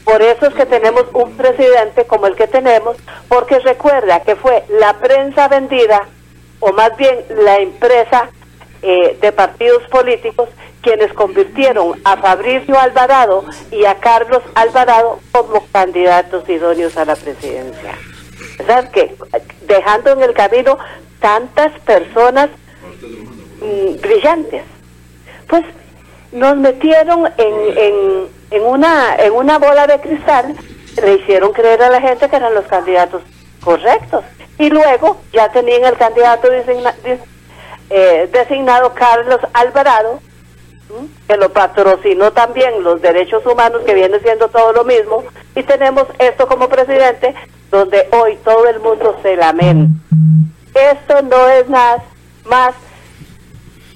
Por 0.08 0.22
eso 0.22 0.48
es 0.48 0.54
que 0.54 0.66
tenemos 0.66 1.04
un 1.12 1.36
presidente 1.36 2.06
como 2.06 2.28
el 2.28 2.36
que 2.38 2.48
tenemos, 2.48 2.96
porque 3.28 3.60
recuerda 3.60 4.22
que 4.22 4.38
fue 4.38 4.64
la 4.80 4.94
prensa 4.94 5.50
vendida, 5.50 6.08
o 6.62 6.72
más 6.72 6.96
bien 6.96 7.26
la 7.44 7.58
empresa 7.58 8.30
eh, 8.82 9.18
de 9.20 9.32
partidos 9.34 9.84
políticos, 9.90 10.48
quienes 10.82 11.12
convirtieron 11.12 12.00
a 12.06 12.16
Fabricio 12.16 12.80
Alvarado 12.80 13.44
y 13.70 13.84
a 13.84 13.96
Carlos 13.96 14.42
Alvarado 14.56 15.20
como 15.34 15.68
candidatos 15.74 16.48
idóneos 16.48 16.96
a 16.96 17.04
la 17.04 17.18
presidencia. 17.18 17.98
¿Sabes 18.66 18.90
qué? 18.92 19.14
Dejando 19.64 20.12
en 20.12 20.24
el 20.24 20.34
camino 20.34 20.78
tantas 21.20 21.78
personas 21.82 22.50
mm, 23.60 24.00
brillantes. 24.00 24.64
Pues 25.50 25.66
nos 26.32 26.56
metieron 26.56 27.26
en, 27.38 27.78
en, 27.78 28.37
en, 28.52 28.64
una, 28.64 29.16
en 29.16 29.34
una 29.34 29.60
bola 29.60 29.88
de 29.88 30.00
cristal, 30.00 30.56
le 31.02 31.14
hicieron 31.16 31.54
creer 31.54 31.82
a 31.84 31.90
la 31.90 32.02
gente 32.02 32.30
que 32.30 32.36
eran 32.36 32.54
los 32.54 32.66
candidatos 32.66 33.22
correctos. 33.64 34.24
Y 34.58 34.70
luego 34.70 35.18
ya 35.34 35.50
tenían 35.50 35.86
el 35.86 35.98
candidato 35.98 36.50
eh, 37.90 38.30
designado 38.32 38.94
Carlos 38.94 39.40
Alvarado, 39.54 40.20
que 41.28 41.38
lo 41.38 41.52
patrocinó 41.52 42.32
también 42.32 42.82
los 42.84 43.02
derechos 43.02 43.46
humanos, 43.46 43.82
que 43.86 43.94
viene 43.94 44.20
siendo 44.20 44.48
todo 44.48 44.72
lo 44.72 44.84
mismo, 44.84 45.24
y 45.56 45.64
tenemos 45.64 46.06
esto 46.18 46.48
como 46.48 46.70
presidente, 46.70 47.36
donde 47.70 48.08
hoy 48.12 48.38
todo 48.44 48.68
el 48.68 48.80
mundo 48.80 49.18
se 49.22 49.36
lamenta. 49.36 49.94
Esto 50.74 51.22
no 51.24 51.50
es 51.50 51.68
nada 51.68 52.04
más 52.46 52.74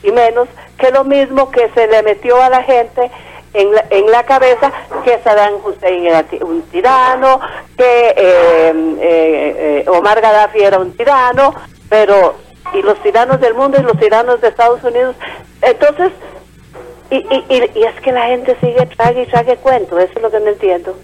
y 0.04 0.12
menos 0.12 0.48
que 0.78 0.92
lo 0.92 1.04
mismo 1.04 1.52
que 1.52 1.70
se 1.70 1.88
le 1.88 2.04
metió 2.04 2.42
a 2.42 2.50
la 2.50 2.64
gente 2.64 3.12
en 3.54 3.74
la, 3.74 3.86
en 3.90 4.12
la 4.12 4.24
cabeza 4.24 4.72
que 5.04 5.20
Saddam 5.24 5.56
Hussein 5.64 6.06
era 6.06 6.26
un 6.42 6.62
tirano, 6.64 7.40
que 7.78 8.10
eh, 8.10 8.16
eh, 8.16 9.84
eh, 9.86 9.90
Omar 9.90 10.22
Gaddafi 10.22 10.60
era 10.60 10.80
un 10.80 10.96
tirano, 10.96 11.54
pero 11.90 12.36
y 12.74 12.82
los 12.82 13.02
tiranos 13.02 13.40
del 13.42 13.54
mundo 13.54 13.78
y 13.80 13.84
los 13.84 13.98
tiranos 13.98 14.40
de 14.42 14.48
Estados 14.48 14.84
Unidos. 14.84 15.16
Entonces, 15.62 16.12
y, 17.10 17.18
y, 17.18 17.46
y, 17.50 17.80
y 17.80 17.84
es 17.84 18.00
que 18.02 18.12
la 18.12 18.28
gente 18.28 18.56
sigue 18.62 18.86
trague 18.86 19.24
y 19.24 19.28
trague 19.28 19.58
cuento, 19.58 20.00
eso 20.00 20.14
es 20.16 20.22
lo 20.22 20.32
que 20.32 20.40
no 20.40 20.50
entiendo. 20.50 20.98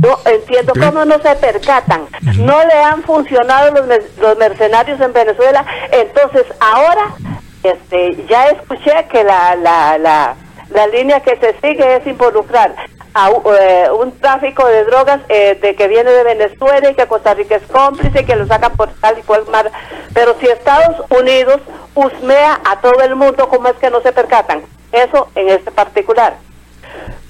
No 0.00 0.18
entiendo 0.24 0.72
cómo 0.74 1.04
no 1.04 1.18
se 1.18 1.34
percatan. 1.36 2.06
No 2.38 2.64
le 2.64 2.74
han 2.74 3.02
funcionado 3.02 3.70
los, 3.70 3.86
los 4.18 4.38
mercenarios 4.38 5.00
en 5.00 5.12
Venezuela, 5.12 5.64
entonces 5.90 6.44
ahora 6.60 7.14
este 7.62 8.16
ya 8.26 8.48
escuché 8.48 9.06
que 9.10 9.24
la, 9.24 9.54
la, 9.56 9.98
la, 9.98 10.36
La 10.74 10.86
línea 10.88 11.20
que 11.20 11.36
se 11.36 11.54
sigue 11.60 11.96
es 11.96 12.06
involucrar 12.06 12.74
a 13.14 13.30
eh, 13.30 13.88
un 13.96 14.10
tráfico 14.18 14.66
de 14.66 14.84
drogas 14.84 15.20
eh, 15.28 15.56
que 15.78 15.88
viene 15.88 16.10
de 16.10 16.24
Venezuela 16.24 16.90
y 16.90 16.94
que 16.94 17.06
Costa 17.06 17.32
Rica 17.32 17.56
es 17.56 17.62
cómplice 17.68 18.20
y 18.20 18.24
que 18.24 18.34
lo 18.34 18.46
saca 18.46 18.70
por 18.70 18.88
tal 18.94 19.18
y 19.18 19.22
cual 19.22 19.46
mar. 19.50 19.70
Pero 20.12 20.34
si 20.40 20.46
Estados 20.46 20.96
Unidos 21.10 21.60
husmea 21.94 22.60
a 22.64 22.80
todo 22.80 23.00
el 23.02 23.14
mundo, 23.14 23.48
¿cómo 23.48 23.68
es 23.68 23.76
que 23.76 23.88
no 23.88 24.02
se 24.02 24.12
percatan? 24.12 24.62
Eso 24.90 25.28
en 25.36 25.48
este 25.48 25.70
particular. 25.70 26.36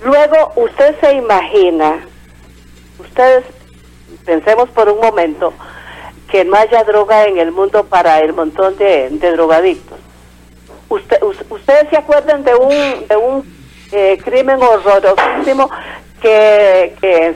Luego, 0.02 0.52
usted 0.56 0.98
se 1.00 1.12
imagina, 1.12 2.04
ustedes 2.98 3.44
pensemos 4.24 4.70
por 4.70 4.88
un 4.88 5.00
momento, 5.00 5.52
que 6.30 6.44
no 6.44 6.56
haya 6.56 6.82
droga 6.84 7.26
en 7.26 7.38
el 7.38 7.52
mundo 7.52 7.84
para 7.84 8.20
el 8.20 8.32
montón 8.32 8.76
de, 8.76 9.10
drogadictos. 9.10 9.93
Usted, 10.88 11.22
ustedes 11.50 11.88
se 11.90 11.96
acuerdan 11.96 12.44
de 12.44 12.54
un, 12.54 13.08
de 13.08 13.16
un 13.16 13.54
eh, 13.92 14.18
crimen 14.22 14.62
horrorosísimo 14.62 15.70
que, 16.20 16.94
que 17.00 17.34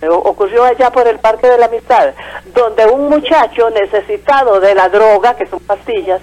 se 0.00 0.08
ocurrió 0.08 0.64
allá 0.64 0.90
por 0.90 1.08
el 1.08 1.18
Parque 1.18 1.48
de 1.48 1.58
la 1.58 1.66
Amistad, 1.66 2.14
donde 2.54 2.86
un 2.86 3.08
muchacho 3.08 3.70
necesitado 3.70 4.60
de 4.60 4.74
la 4.74 4.88
droga, 4.88 5.34
que 5.34 5.46
son 5.46 5.60
pastillas, 5.60 6.20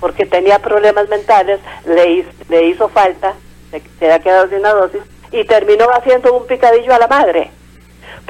porque 0.00 0.24
tenía 0.24 0.58
problemas 0.58 1.08
mentales, 1.08 1.60
le, 1.84 2.24
le 2.48 2.66
hizo 2.66 2.88
falta, 2.88 3.34
se, 3.70 3.82
se 3.98 4.04
había 4.06 4.20
quedado 4.20 4.48
sin 4.48 4.58
una 4.58 4.72
dosis, 4.72 5.02
y 5.32 5.44
terminó 5.44 5.86
haciendo 5.90 6.32
un 6.34 6.46
picadillo 6.46 6.94
a 6.94 6.98
la 6.98 7.06
madre. 7.06 7.50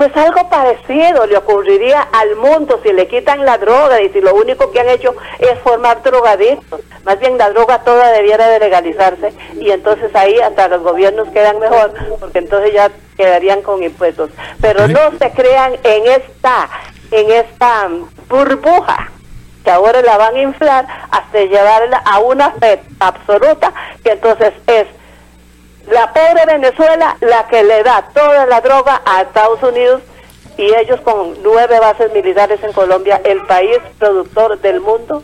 Pues 0.01 0.17
algo 0.17 0.49
parecido 0.49 1.27
le 1.27 1.37
ocurriría 1.37 2.01
al 2.01 2.35
mundo 2.37 2.81
si 2.83 2.91
le 2.91 3.07
quitan 3.07 3.45
la 3.45 3.59
droga 3.59 4.01
y 4.01 4.09
si 4.09 4.23
lo 4.23 4.35
único 4.35 4.71
que 4.71 4.81
han 4.81 4.89
hecho 4.89 5.15
es 5.39 5.59
formar 5.59 6.03
drogadictos. 6.03 6.81
Más 7.05 7.21
bien 7.21 7.37
la 7.37 7.51
droga 7.51 7.81
toda 7.81 8.11
debiera 8.11 8.49
de 8.49 8.61
legalizarse 8.61 9.35
y 9.57 9.71
entonces 9.71 10.11
ahí 10.17 10.39
hasta 10.41 10.69
los 10.69 10.83
gobiernos 10.83 11.29
quedan 11.29 11.59
mejor 11.59 11.93
porque 12.19 12.39
entonces 12.39 12.73
ya 12.73 12.91
quedarían 13.15 13.61
con 13.61 13.83
impuestos. 13.83 14.31
Pero 14.63 14.89
no 14.89 15.11
se 15.19 15.33
crean 15.33 15.75
en 15.85 16.07
esta, 16.07 16.71
en 17.11 17.31
esta 17.33 17.91
burbuja 18.27 19.11
que 19.63 19.71
ahora 19.71 20.01
la 20.01 20.17
van 20.17 20.35
a 20.35 20.41
inflar 20.41 20.87
hasta 21.11 21.41
llevarla 21.41 21.99
a 22.07 22.21
una 22.21 22.53
fe 22.53 22.81
absoluta 23.01 23.75
que 24.03 24.13
entonces 24.13 24.55
es 24.67 24.87
la 25.89 26.13
pobre 26.13 26.47
Venezuela 26.47 27.17
la 27.21 27.47
que 27.49 27.63
le 27.63 27.83
da 27.83 28.09
toda 28.15 28.47
la 28.47 28.61
droga 28.61 29.03
a 29.05 29.23
Estados 29.23 29.63
Unidos 29.63 30.03
y 30.57 30.65
ellos 30.75 31.01
con 31.01 31.35
nueve 31.43 31.81
bases 31.81 32.13
militares 32.13 32.61
en 32.63 32.73
Colombia, 32.73 33.21
el 33.25 33.41
país 33.47 33.79
productor 33.99 34.61
del 34.61 34.81
mundo. 34.81 35.23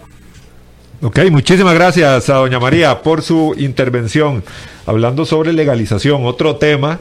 Ok, 1.03 1.19
muchísimas 1.31 1.75
gracias 1.75 2.31
a 2.31 2.35
doña 2.37 2.59
María 2.59 3.03
por 3.03 3.21
su 3.21 3.55
intervención. 3.59 4.43
Hablando 4.87 5.27
sobre 5.27 5.53
legalización, 5.53 6.25
otro 6.25 6.57
tema 6.57 7.01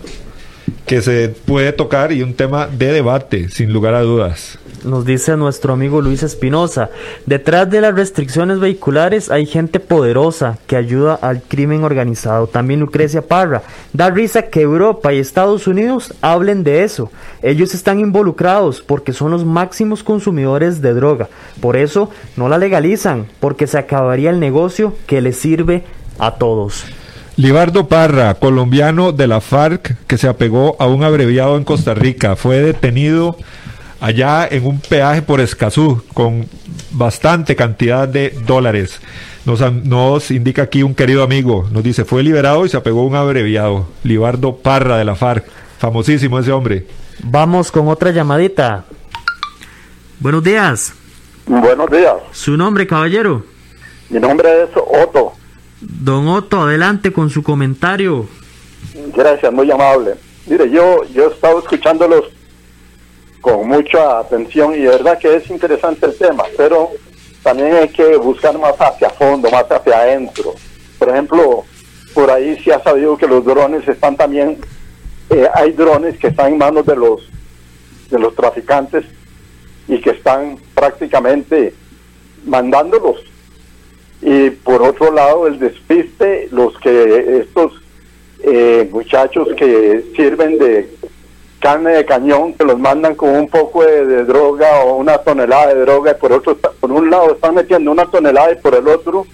que 0.86 1.01
se 1.01 1.30
puede 1.30 1.72
tocar 1.72 2.11
y 2.11 2.22
un 2.22 2.34
tema 2.34 2.68
de 2.68 2.91
debate, 2.91 3.49
sin 3.49 3.74
lugar 3.74 3.93
a 3.93 4.01
dudas 4.01 4.57
nos 4.86 5.05
dice 5.05 5.36
nuestro 5.36 5.74
amigo 5.74 6.01
Luis 6.01 6.24
Espinosa. 6.24 6.89
Detrás 7.26 7.70
de 7.70 7.82
las 7.82 7.95
restricciones 7.95 8.59
vehiculares 8.59 9.32
hay 9.32 9.45
gente 9.45 9.80
poderosa 9.80 10.57
que 10.68 10.76
ayuda 10.76 11.16
al 11.16 11.41
crimen 11.41 11.84
organizado. 11.84 12.47
También 12.47 12.80
Lucrecia 12.80 13.28
Parra. 13.28 13.63
Da 13.93 14.09
risa 14.09 14.43
que 14.43 14.61
Europa 14.61 15.11
y 15.11 15.20
Estados 15.20 15.68
Unidos 15.68 16.13
hablen 16.22 16.63
de 16.63 16.84
eso. 16.84 17.11
Ellos 17.41 17.74
están 17.74 17.99
involucrados 17.99 18.82
porque 18.82 19.13
son 19.13 19.32
los 19.32 19.43
máximos 19.43 20.03
consumidores 20.03 20.82
de 20.82 20.93
droga. 20.93 21.30
Por 21.59 21.76
eso 21.76 22.09
no 22.38 22.47
la 22.47 22.57
legalizan, 22.57 23.28
porque 23.39 23.68
se 23.68 23.78
acabaría 23.78 24.30
el 24.30 24.39
negocio 24.39 24.95
que 25.07 25.22
les 25.22 25.38
sirve 25.38 25.84
a 26.20 26.36
todos. 26.36 26.86
Libardo 27.38 27.89
Parra, 27.89 28.33
colombiano 28.36 29.11
de 29.11 29.27
la 29.27 29.41
FARC, 29.41 29.97
que 30.07 30.17
se 30.17 30.29
apegó 30.29 30.77
a 30.79 30.88
un 30.88 31.03
abreviado 31.03 31.57
en 31.57 31.65
Costa 31.65 31.93
Rica, 31.93 32.38
fue 32.38 32.61
detenido 32.61 33.36
allá 33.99 34.47
en 34.49 34.65
un 34.65 34.79
peaje 34.79 35.21
por 35.21 35.41
Escazú 35.41 36.01
con 36.13 36.47
bastante 36.91 37.57
cantidad 37.57 38.07
de 38.07 38.29
dólares. 38.45 39.01
Nos, 39.43 39.59
nos, 39.83 40.31
indica 40.31 40.61
aquí 40.61 40.81
un 40.81 40.95
querido 40.95 41.23
amigo, 41.23 41.67
nos 41.71 41.83
dice, 41.83 42.05
fue 42.05 42.23
liberado 42.23 42.65
y 42.65 42.69
se 42.69 42.77
apegó 42.77 43.05
un 43.05 43.15
abreviado, 43.15 43.86
Libardo 44.03 44.55
Parra 44.55 44.97
de 44.97 45.03
la 45.03 45.15
FARC, 45.15 45.45
famosísimo 45.77 46.39
ese 46.39 46.53
hombre. 46.53 46.88
Vamos 47.21 47.69
con 47.69 47.89
otra 47.89 48.11
llamadita. 48.11 48.86
Buenos 50.21 50.41
días. 50.41 50.93
Buenos 51.45 51.91
días. 51.91 52.13
¿Su 52.31 52.55
nombre, 52.55 52.88
caballero? 52.88 53.43
Mi 54.09 54.21
nombre 54.21 54.63
es 54.63 54.69
Otto. 54.75 55.33
Don 55.82 56.28
Otto, 56.28 56.61
adelante 56.61 57.11
con 57.11 57.30
su 57.30 57.43
comentario. 57.43 58.28
Gracias, 59.15 59.51
muy 59.51 59.69
amable. 59.69 60.15
Mire, 60.47 60.69
yo, 60.69 61.03
yo 61.13 61.26
he 61.26 61.34
estado 61.34 61.59
escuchándolos 61.59 62.26
con 63.41 63.67
mucha 63.67 64.19
atención 64.19 64.73
y 64.73 64.80
de 64.80 64.89
verdad 64.89 65.19
que 65.19 65.36
es 65.36 65.49
interesante 65.49 66.05
el 66.05 66.17
tema, 66.17 66.43
pero 66.57 66.91
también 67.43 67.76
hay 67.76 67.89
que 67.89 68.17
buscar 68.17 68.57
más 68.57 68.76
hacia 68.80 69.09
fondo, 69.11 69.51
más 69.51 69.65
hacia 69.69 69.99
adentro. 69.99 70.55
Por 70.97 71.09
ejemplo, 71.09 71.63
por 72.13 72.32
ahí 72.32 72.57
se 72.63 72.73
ha 72.73 72.82
sabido 72.82 73.17
que 73.17 73.28
los 73.28 73.45
drones 73.45 73.88
están 73.88 74.15
también, 74.15 74.57
eh, 75.30 75.47
hay 75.53 75.71
drones 75.73 76.17
que 76.17 76.28
están 76.28 76.53
en 76.53 76.57
manos 76.57 76.86
de 76.86 76.95
los, 76.95 77.21
de 78.09 78.17
los 78.17 78.34
traficantes 78.34 79.05
y 79.88 79.99
que 79.99 80.11
están 80.11 80.57
prácticamente 80.73 81.73
mandándolos. 82.45 83.17
Y 84.28 84.49
por 84.49 84.82
otro 84.82 85.13
lado, 85.13 85.45
el 85.45 85.59
despiste, 85.59 86.49
los 86.51 86.76
que 86.80 87.41
estos 87.41 87.73
eh, 88.41 88.89
muchachos 88.91 89.47
que 89.55 90.03
sirven 90.15 90.57
de 90.57 90.89
carne 91.59 91.91
de 91.91 92.05
cañón 92.05 92.53
que 92.53 92.63
los 92.63 92.80
mandan 92.80 93.13
con 93.13 93.30
un 93.30 93.47
poco 93.47 93.84
de, 93.84 94.23
droga 94.26 94.84
o 94.84 94.95
una 94.95 95.19
tonelada 95.19 95.73
de 95.73 95.82
droga 95.82 96.11
y 96.11 96.19
por 96.19 96.34
otro 96.34 96.57
por 96.57 96.91
un 96.91 97.09
lado 97.09 97.34
están 97.34 97.55
metiendo 97.55 97.91
una 97.91 98.05
tonelada 98.05 98.51
y 98.51 98.55
por 98.55 98.76
el 98.76 98.88
otro 98.88 99.26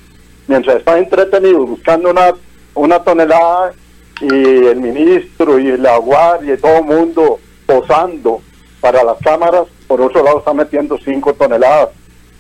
mientras 0.48 0.78
están 0.78 1.00
entretenidos 1.00 1.68
buscando 1.68 2.10
una 2.10 2.34
una 2.74 3.04
tonelada 3.04 3.74
y 4.22 4.34
el 4.34 4.80
ministro 4.80 5.58
y 5.58 5.78
la 5.78 5.98
guardia 5.98 6.54
y 6.54 6.58
todo 6.58 6.78
el 6.78 6.86
mundo 6.86 7.40
posando 7.66 8.42
para 8.80 9.04
las 9.04 9.18
cámaras 9.18 9.64
por 9.88 10.00
otro 10.00 10.24
lado 10.24 10.40
están 10.40 10.58
metiendo 10.58 10.98
cinco 11.04 11.34
toneladas 11.34 11.90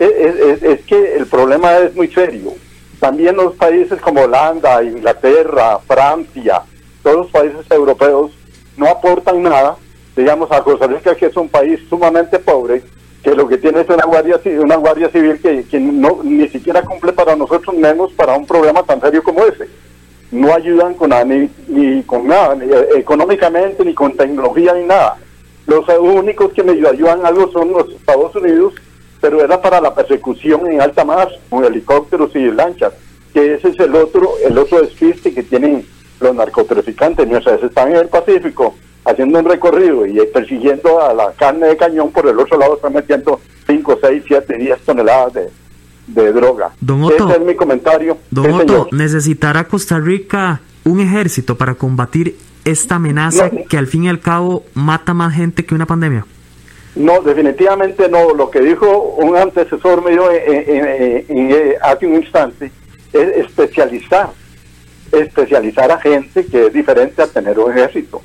es, 0.05 0.81
que 0.85 1.15
el 1.15 1.25
problema 1.27 1.77
es 1.77 1.95
muy 1.95 2.07
serio 2.07 2.53
también 2.99 3.35
los 3.35 3.55
países 3.55 3.99
como 4.01 4.21
Holanda 4.21 4.83
Inglaterra 4.83 5.79
Francia 5.79 6.63
todos 7.03 7.17
los 7.17 7.27
países 7.27 7.65
europeos 7.69 8.31
no 8.77 8.87
aportan 8.87 9.43
nada, 9.43 9.77
digamos, 10.15 10.51
a 10.51 10.63
Costa 10.63 10.87
Rica, 10.87 11.15
que 11.15 11.27
es 11.27 11.37
un 11.37 11.49
país 11.49 11.79
sumamente 11.89 12.39
pobre, 12.39 12.83
que 13.23 13.35
lo 13.35 13.47
que 13.47 13.57
tiene 13.57 13.81
es 13.81 13.89
una 13.89 14.05
guardia, 14.05 14.39
una 14.59 14.75
guardia 14.77 15.09
civil 15.09 15.39
que, 15.39 15.79
no, 15.79 16.19
ni 16.23 16.47
siquiera 16.49 16.81
cumple 16.81 17.13
para 17.13 17.35
nosotros, 17.35 17.75
menos 17.75 18.11
para 18.13 18.35
un 18.35 18.45
problema 18.45 18.83
tan 18.83 19.01
serio 19.01 19.23
como 19.23 19.43
ese. 19.43 19.67
No 20.31 20.53
ayudan 20.53 20.93
con 20.93 21.09
nada, 21.09 21.25
ni, 21.25 22.03
con 22.03 22.27
nada, 22.27 22.55
ni 22.55 22.71
eh, 22.71 22.87
económicamente, 22.95 23.83
ni 23.83 23.93
con 23.93 24.15
tecnología, 24.15 24.73
ni 24.73 24.85
nada. 24.85 25.17
Los 25.67 25.85
únicos 25.99 26.53
que 26.53 26.63
me 26.63 26.71
ayudan 26.71 27.25
algo 27.25 27.51
son 27.51 27.71
los 27.71 27.89
Estados 27.89 28.35
Unidos, 28.35 28.73
pero 29.21 29.43
era 29.43 29.61
para 29.61 29.79
la 29.79 29.93
persecución 29.93 30.69
en 30.69 30.81
alta 30.81 31.05
mar, 31.05 31.29
con 31.49 31.63
helicópteros 31.63 32.35
y 32.35 32.51
lanchas, 32.51 32.93
que 33.33 33.53
ese 33.53 33.69
es 33.69 33.79
el 33.79 33.95
otro, 33.95 34.31
el 34.43 34.57
otro 34.57 34.81
despiste 34.81 35.33
que 35.33 35.43
tienen 35.43 35.85
los 36.19 36.35
narcotraficantes, 36.35 37.27
mientras 37.27 37.61
están 37.63 37.91
en 37.91 37.97
el 37.97 38.07
Pacífico 38.07 38.75
haciendo 39.05 39.39
un 39.39 39.45
recorrido 39.45 40.05
y 40.05 40.19
persiguiendo 40.33 41.01
a 41.01 41.13
la 41.13 41.31
carne 41.33 41.67
de 41.67 41.77
cañón, 41.77 42.11
por 42.11 42.27
el 42.27 42.37
otro 42.37 42.57
lado 42.57 42.75
están 42.75 42.93
metiendo 42.93 43.39
5, 43.67 43.99
6, 44.01 44.23
7, 44.27 44.57
10 44.57 44.81
toneladas 44.81 45.33
de, 45.33 45.49
de 46.07 46.33
droga. 46.33 46.71
Don 46.79 47.03
Otto, 47.03 47.29
Ese 47.29 47.39
es 47.39 47.45
mi 47.45 47.55
comentario. 47.55 48.17
Don 48.29 48.51
Otto, 48.51 48.89
¿necesitará 48.91 49.67
Costa 49.67 49.99
Rica 49.99 50.61
un 50.83 50.99
ejército 50.99 51.57
para 51.57 51.75
combatir 51.75 52.37
esta 52.65 52.95
amenaza 52.95 53.49
que 53.49 53.77
al 53.77 53.87
fin 53.87 54.03
y 54.03 54.09
al 54.09 54.19
cabo 54.19 54.65
mata 54.73 55.13
más 55.13 55.33
gente 55.33 55.65
que 55.65 55.73
una 55.73 55.85
pandemia? 55.85 56.25
No, 56.95 57.21
definitivamente 57.21 58.09
no. 58.09 58.33
Lo 58.33 58.49
que 58.49 58.59
dijo 58.59 59.15
un 59.17 59.35
antecesor 59.35 60.03
mío 60.03 60.23
hace 61.81 62.05
un 62.05 62.15
instante 62.15 62.71
es 63.13 63.37
especializar 63.37 64.29
especializar 65.11 65.91
a 65.91 65.99
gente 65.99 66.45
que 66.45 66.67
es 66.67 66.73
diferente 66.73 67.21
a 67.21 67.27
tener 67.27 67.59
un 67.59 67.71
ejército. 67.71 68.21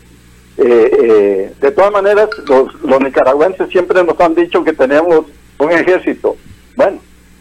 Eh, 0.58 0.90
eh, 1.02 1.52
de 1.60 1.70
todas 1.72 1.92
maneras, 1.92 2.28
los, 2.46 2.74
los 2.82 3.00
nicaragüenses 3.00 3.68
siempre 3.68 4.02
nos 4.04 4.18
han 4.20 4.34
dicho 4.34 4.64
que 4.64 4.72
tenemos 4.72 5.26
un 5.58 5.72
ejército. 5.72 6.36
Bueno, 6.76 6.98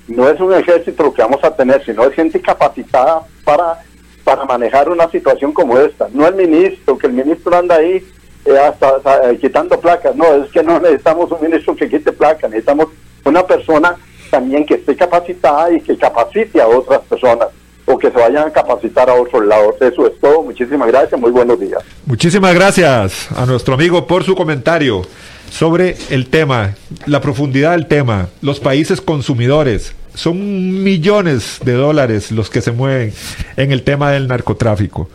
no 0.08 0.30
es 0.30 0.40
un 0.40 0.54
ejército 0.54 1.04
lo 1.04 1.14
que 1.14 1.22
vamos 1.22 1.44
a 1.44 1.56
tener, 1.56 1.84
sino 1.86 2.04
es 2.06 2.14
gente 2.14 2.42
capacitada 2.42 3.22
para, 3.44 3.80
para 4.24 4.46
manejar 4.46 4.90
una 4.90 5.10
situación 5.10 5.54
como 5.54 5.78
esta. 5.78 6.08
No 6.12 6.28
el 6.28 6.36
ministro, 6.36 6.98
que 6.98 7.08
el 7.08 7.14
ministro 7.14 7.56
anda 7.56 7.76
ahí 7.76 8.06
eh, 8.46 8.58
hasta, 8.58 9.36
quitando 9.40 9.80
placas. 9.80 10.16
No, 10.16 10.44
es 10.44 10.52
que 10.52 10.64
no 10.64 10.80
necesitamos 10.80 11.32
un 11.32 11.42
ministro 11.42 11.76
que 11.76 11.90
quite 11.90 12.12
placas, 12.12 12.50
necesitamos 12.50 12.88
una 13.24 13.46
persona 13.46 13.96
también 14.30 14.66
que 14.66 14.76
esté 14.76 14.96
capacitada 14.96 15.72
y 15.72 15.82
que 15.82 15.98
capacite 15.98 16.62
a 16.62 16.68
otras 16.68 17.02
personas 17.02 17.48
o 17.86 17.98
que 17.98 18.10
se 18.10 18.18
vayan 18.18 18.48
a 18.48 18.52
capacitar 18.52 19.10
a 19.10 19.14
otros 19.14 19.46
lados. 19.46 19.76
Eso 19.80 20.08
es 20.08 20.20
todo. 20.20 20.42
Muchísimas 20.42 20.88
gracias. 20.88 21.20
Muy 21.20 21.32
buenos 21.32 21.60
días. 21.60 21.84
Muchísimas 22.06 22.54
gracias 22.54 23.32
a 23.32 23.46
nuestro 23.46 23.76
amigo 23.76 24.08
por 24.08 24.24
su 24.24 24.36
comentario 24.36 25.04
sobre 25.52 25.96
el 26.10 26.28
tema, 26.28 26.76
la 27.06 27.22
profundidad 27.22 27.72
del 27.72 27.88
tema, 27.88 28.30
los 28.42 28.60
países 28.60 29.02
consumidores. 29.02 29.94
Son 30.16 30.84
millones 30.84 31.60
de 31.64 31.74
dólares 31.74 32.32
los 32.32 32.50
que 32.50 32.62
se 32.62 32.72
mueven 32.72 33.14
en 33.58 33.72
el 33.72 33.84
tema 33.84 34.12
del 34.12 34.28
narcotráfico. 34.28 35.10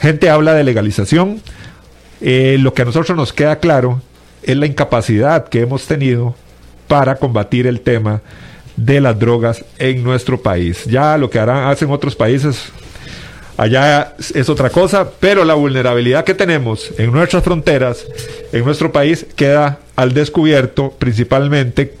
Gente 0.00 0.30
habla 0.30 0.54
de 0.54 0.64
legalización. 0.64 1.40
Eh, 2.26 2.56
lo 2.58 2.72
que 2.72 2.80
a 2.80 2.84
nosotros 2.86 3.14
nos 3.18 3.34
queda 3.34 3.58
claro 3.58 4.00
es 4.42 4.56
la 4.56 4.64
incapacidad 4.64 5.46
que 5.46 5.60
hemos 5.60 5.86
tenido 5.86 6.34
para 6.88 7.16
combatir 7.16 7.66
el 7.66 7.82
tema 7.82 8.22
de 8.76 9.02
las 9.02 9.18
drogas 9.18 9.62
en 9.78 10.02
nuestro 10.02 10.40
país. 10.40 10.86
Ya 10.86 11.18
lo 11.18 11.28
que 11.28 11.38
harán, 11.38 11.68
hacen 11.68 11.90
otros 11.90 12.16
países, 12.16 12.72
allá 13.58 14.14
es 14.34 14.48
otra 14.48 14.70
cosa, 14.70 15.10
pero 15.20 15.44
la 15.44 15.52
vulnerabilidad 15.52 16.24
que 16.24 16.32
tenemos 16.32 16.90
en 16.96 17.12
nuestras 17.12 17.44
fronteras, 17.44 18.06
en 18.52 18.64
nuestro 18.64 18.90
país, 18.90 19.26
queda 19.36 19.80
al 19.94 20.14
descubierto 20.14 20.94
principalmente 20.98 21.94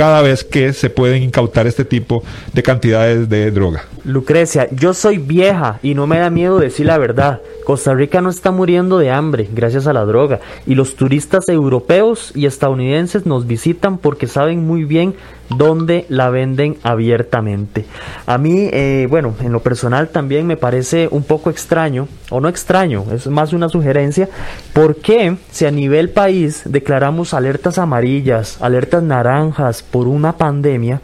cada 0.00 0.22
vez 0.22 0.44
que 0.44 0.72
se 0.72 0.88
pueden 0.88 1.22
incautar 1.22 1.66
este 1.66 1.84
tipo 1.84 2.22
de 2.54 2.62
cantidades 2.62 3.28
de 3.28 3.50
droga. 3.50 3.84
Lucrecia, 4.06 4.66
yo 4.70 4.94
soy 4.94 5.18
vieja 5.18 5.78
y 5.82 5.92
no 5.92 6.06
me 6.06 6.18
da 6.18 6.30
miedo 6.30 6.58
decir 6.58 6.86
la 6.86 6.96
verdad. 6.96 7.42
Costa 7.66 7.92
Rica 7.92 8.22
no 8.22 8.30
está 8.30 8.50
muriendo 8.50 8.96
de 8.96 9.10
hambre 9.10 9.46
gracias 9.52 9.86
a 9.86 9.92
la 9.92 10.06
droga 10.06 10.40
y 10.66 10.74
los 10.74 10.96
turistas 10.96 11.50
europeos 11.50 12.32
y 12.34 12.46
estadounidenses 12.46 13.26
nos 13.26 13.46
visitan 13.46 13.98
porque 13.98 14.26
saben 14.26 14.66
muy 14.66 14.84
bien 14.84 15.14
dónde 15.56 16.06
la 16.08 16.30
venden 16.30 16.76
abiertamente. 16.82 17.84
A 18.26 18.38
mí, 18.38 18.68
eh, 18.72 19.06
bueno, 19.10 19.34
en 19.40 19.52
lo 19.52 19.60
personal 19.60 20.08
también 20.08 20.46
me 20.46 20.56
parece 20.56 21.08
un 21.10 21.22
poco 21.22 21.50
extraño, 21.50 22.08
o 22.30 22.40
no 22.40 22.48
extraño, 22.48 23.04
es 23.12 23.26
más 23.26 23.52
una 23.52 23.68
sugerencia, 23.68 24.28
¿por 24.72 24.96
qué 24.96 25.36
si 25.50 25.66
a 25.66 25.70
nivel 25.70 26.10
país 26.10 26.62
declaramos 26.64 27.34
alertas 27.34 27.78
amarillas, 27.78 28.58
alertas 28.60 29.02
naranjas 29.02 29.82
por 29.82 30.06
una 30.06 30.36
pandemia, 30.36 31.00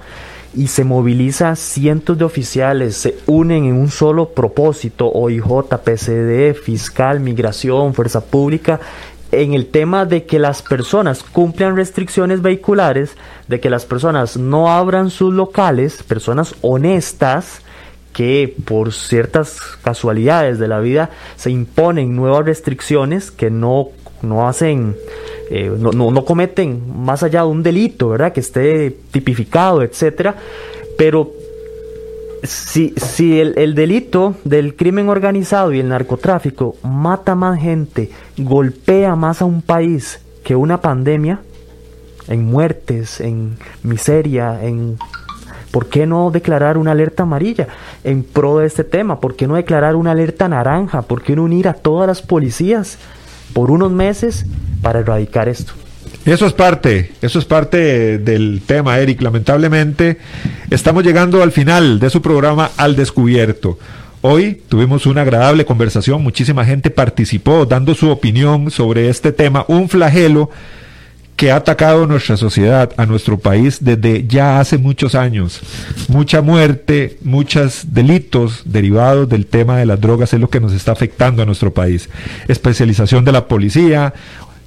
y 0.57 0.68
se 0.68 0.84
moviliza 0.84 1.55
cientos 1.55 2.16
de 2.16 2.24
oficiales, 2.24 2.97
se 2.97 3.18
unen 3.26 3.66
en 3.66 3.74
un 3.74 3.90
solo 3.90 4.30
propósito, 4.30 5.11
OIJ, 5.12 5.68
PCD, 5.84 6.55
Fiscal, 6.55 7.20
Migración, 7.20 7.92
Fuerza 7.92 8.22
Pública, 8.24 8.80
en 9.33 9.55
el 9.55 9.66
tema 9.66 10.05
de 10.05 10.24
que 10.24 10.39
las 10.39 10.62
personas 10.62 11.22
cumplan 11.22 11.77
restricciones 11.77 12.43
vehiculares, 12.43 13.16
de 13.49 13.61
que 13.61 13.70
las 13.70 13.85
personas 13.85 14.37
no 14.37 14.70
abran 14.70 15.11
sus 15.11 15.33
locales, 15.33 16.03
personas 16.03 16.55
honestas, 16.62 17.62
que 18.12 18.55
por 18.64 18.93
ciertas 18.93 19.61
casualidades 19.83 20.59
de 20.59 20.68
la 20.68 20.81
vida 20.81 21.11
se 21.37 21.51
imponen 21.51 22.16
nuevas 22.16 22.47
restricciones 22.47 23.31
que 23.31 23.51
no, 23.51 23.89
no 24.22 24.49
hacen 24.49 24.97
eh, 25.51 25.70
no, 25.79 25.93
no, 25.93 26.24
cometen 26.24 26.83
más 26.97 27.22
allá 27.22 27.43
de 27.43 27.49
un 27.49 27.62
delito, 27.62 28.09
¿verdad? 28.09 28.33
Que 28.33 28.41
esté 28.41 28.91
tipificado, 29.11 29.83
etcétera. 29.83 30.35
Pero 30.99 31.33
si, 32.43 32.95
si 32.97 33.41
el, 33.41 33.55
el, 33.57 33.74
delito 33.74 34.37
del 34.45 34.76
crimen 34.76 35.09
organizado 35.09 35.72
y 35.72 35.80
el 35.80 35.89
narcotráfico 35.89 36.76
mata 36.82 37.34
más 37.34 37.61
gente, 37.61 38.11
golpea 38.37 39.16
más 39.16 39.43
a 39.43 39.45
un 39.45 39.62
país 39.62 40.20
que 40.45 40.57
una 40.57 40.80
pandemia, 40.80 41.41
en 42.28 42.45
muertes, 42.45 43.20
en 43.20 43.57
miseria, 43.82 44.64
en... 44.64 44.99
¿Por 45.70 45.89
qué 45.89 46.07
no 46.07 46.30
declarar 46.30 46.78
una 46.78 46.93
alerta 46.93 47.24
amarilla 47.24 47.68
en 48.03 48.22
pro 48.22 48.59
de 48.59 48.66
este 48.66 48.82
tema? 48.82 49.20
¿Por 49.20 49.37
qué 49.37 49.47
no 49.47 49.57
declarar 49.57 49.95
una 49.95 50.12
alerta 50.12 50.49
naranja? 50.49 51.03
¿Por 51.03 51.22
qué 51.22 51.37
no 51.37 51.43
unir 51.43 51.68
a 51.68 51.74
todas 51.74 52.07
las 52.07 52.22
policías 52.22 52.99
por 53.53 53.70
unos 53.70 53.91
meses 53.91 54.45
para 54.82 55.01
erradicar 55.01 55.49
esto. 55.49 55.72
Eso 56.27 56.45
es 56.45 56.55
parte, 56.55 57.12
eso 57.22 57.39
es 57.39 57.45
parte 57.45 58.18
del 58.18 58.61
tema, 58.66 58.99
Eric. 58.99 59.22
Lamentablemente, 59.22 60.18
estamos 60.70 61.05
llegando 61.05 61.41
al 61.41 61.53
final 61.53 62.01
de 62.01 62.11
su 62.11 62.20
programa 62.20 62.72
Al 62.77 62.97
Descubierto. 62.97 63.79
Hoy 64.22 64.61
tuvimos 64.68 65.07
una 65.07 65.22
agradable 65.22 65.64
conversación, 65.64 66.24
muchísima 66.24 66.64
gente 66.64 66.91
participó 66.91 67.64
dando 67.64 67.95
su 67.95 68.11
opinión 68.11 68.72
sobre 68.72 69.09
este 69.09 69.31
tema, 69.31 69.66
un 69.68 69.89
flagelo 69.89 70.51
que 71.37 71.53
ha 71.53 71.57
atacado 71.57 72.07
nuestra 72.07 72.37
sociedad, 72.39 72.93
a 72.97 73.05
nuestro 73.05 73.39
país 73.39 73.79
desde 73.83 74.27
ya 74.27 74.59
hace 74.59 74.79
muchos 74.79 75.14
años. 75.14 75.61
Mucha 76.09 76.41
muerte, 76.41 77.18
muchos 77.22 77.93
delitos 77.93 78.62
derivados 78.64 79.29
del 79.29 79.47
tema 79.47 79.77
de 79.77 79.87
las 79.87 80.01
drogas 80.01 80.33
es 80.33 80.41
lo 80.41 80.49
que 80.49 80.61
nos 80.61 80.72
está 80.72 80.93
afectando 80.93 81.43
a 81.43 81.47
nuestro 81.47 81.72
país. 81.72 82.09
Especialización 82.49 83.24
de 83.24 83.33
la 83.33 83.47
policía, 83.47 84.14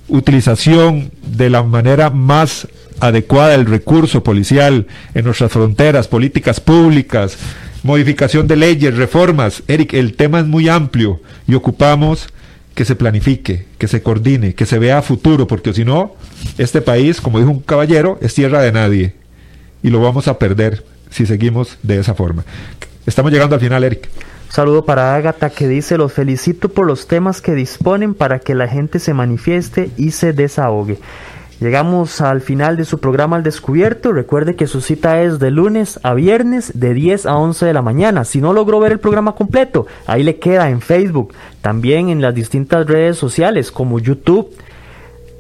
utilización 0.10 1.12
de 1.26 1.50
la 1.50 1.64
manera 1.64 2.10
más 2.10 2.68
adecuada 3.00 3.50
del 3.50 3.66
recurso 3.66 4.24
policial 4.24 4.88
en 5.14 5.26
nuestras 5.26 5.52
fronteras, 5.52 6.08
políticas 6.08 6.60
públicas, 6.60 7.38
modificación 7.84 8.48
de 8.48 8.56
leyes, 8.56 8.98
reformas. 8.98 9.64
Eric, 9.68 9.94
el 9.94 10.16
tema 10.16 10.40
es 10.40 10.46
muy 10.46 10.68
amplio 10.68 11.22
y 11.48 11.56
ocupamos 11.56 12.28
que 12.76 12.86
se 12.86 12.96
planifique, 12.96 13.66
que 13.78 13.88
se 13.88 14.02
coordine, 14.02 14.54
que 14.54 14.66
se 14.66 14.80
vea 14.80 15.02
futuro, 15.02 15.48
porque 15.48 15.74
si 15.74 15.86
no, 15.86 16.16
este 16.58 16.82
país, 16.82 17.22
como 17.22 17.40
dijo 17.40 17.52
un 17.52 17.62
caballero, 17.62 18.18
es 18.22 18.34
tierra 18.34 18.62
de 18.62 18.72
nadie 18.72 19.16
y 19.84 19.90
lo 19.90 20.02
vamos 20.02 20.28
a 20.28 20.38
perder 20.38 20.84
si 21.10 21.26
seguimos 21.26 21.78
de 21.84 22.00
esa 22.00 22.14
forma. 22.14 22.46
Estamos 23.06 23.32
llegando 23.32 23.56
al 23.56 23.62
final, 23.62 23.84
Eric. 23.84 24.10
Saludo 24.50 24.86
para 24.86 25.16
Ágata 25.16 25.50
que 25.50 25.68
dice, 25.68 25.98
los 25.98 26.14
felicito 26.14 26.70
por 26.70 26.86
los 26.86 27.08
temas 27.08 27.42
que 27.42 27.54
disponen 27.56 28.14
para 28.14 28.40
que 28.40 28.56
la 28.56 28.68
gente 28.68 29.00
se 29.00 29.14
manifieste 29.14 29.92
y 29.98 30.12
se 30.12 30.34
desahogue. 30.34 31.00
Llegamos 31.60 32.22
al 32.22 32.40
final 32.40 32.78
de 32.78 32.86
su 32.86 33.00
programa 33.00 33.36
Al 33.36 33.44
Descubierto. 33.44 34.14
Recuerde 34.14 34.56
que 34.56 34.66
su 34.66 34.80
cita 34.80 35.22
es 35.22 35.40
de 35.40 35.52
lunes 35.52 36.00
a 36.04 36.14
viernes 36.14 36.72
de 36.74 36.94
10 36.94 37.26
a 37.26 37.36
11 37.36 37.66
de 37.66 37.74
la 37.74 37.82
mañana. 37.82 38.24
Si 38.24 38.40
no 38.40 38.54
logró 38.54 38.80
ver 38.80 38.94
el 38.94 39.00
programa 39.00 39.36
completo, 39.36 39.86
ahí 40.08 40.24
le 40.24 40.40
queda 40.40 40.70
en 40.70 40.80
Facebook, 40.80 41.34
también 41.62 42.08
en 42.08 42.22
las 42.22 42.34
distintas 42.34 42.88
redes 42.88 43.18
sociales 43.18 43.74
como 43.74 44.00
YouTube, 44.00 44.56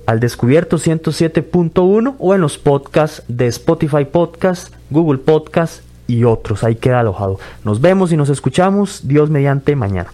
Al 0.07 0.19
Descubierto 0.19 0.77
107.1 0.77 2.15
o 2.19 2.35
en 2.35 2.41
los 2.41 2.57
podcasts 2.57 3.23
de 3.29 3.47
Spotify 3.47 4.03
Podcast, 4.03 4.73
Google 4.89 5.19
Podcast 5.19 5.88
y 6.09 6.23
otros. 6.23 6.63
Ahí 6.63 6.75
queda 6.75 7.01
alojado. 7.01 7.39
Nos 7.63 7.79
vemos 7.79 8.11
y 8.11 8.17
nos 8.17 8.29
escuchamos. 8.29 9.01
Dios 9.03 9.29
mediante 9.29 9.75
mañana. 9.75 10.11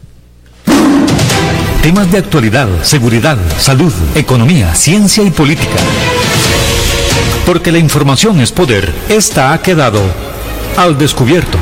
Temas 1.81 2.11
de 2.11 2.17
actualidad, 2.17 2.67
seguridad, 2.81 3.37
salud, 3.57 3.93
economía, 4.15 4.73
ciencia 4.73 5.23
y 5.23 5.29
política. 5.29 5.77
Porque 7.45 7.71
la 7.71 7.77
información 7.77 8.39
es 8.39 8.51
poder, 8.51 8.91
esta 9.07 9.53
ha 9.53 9.61
quedado 9.61 10.01
al 10.77 10.97
descubierto. 10.97 11.59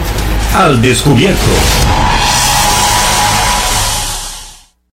Al 0.56 0.82
descubierto. 0.82 2.13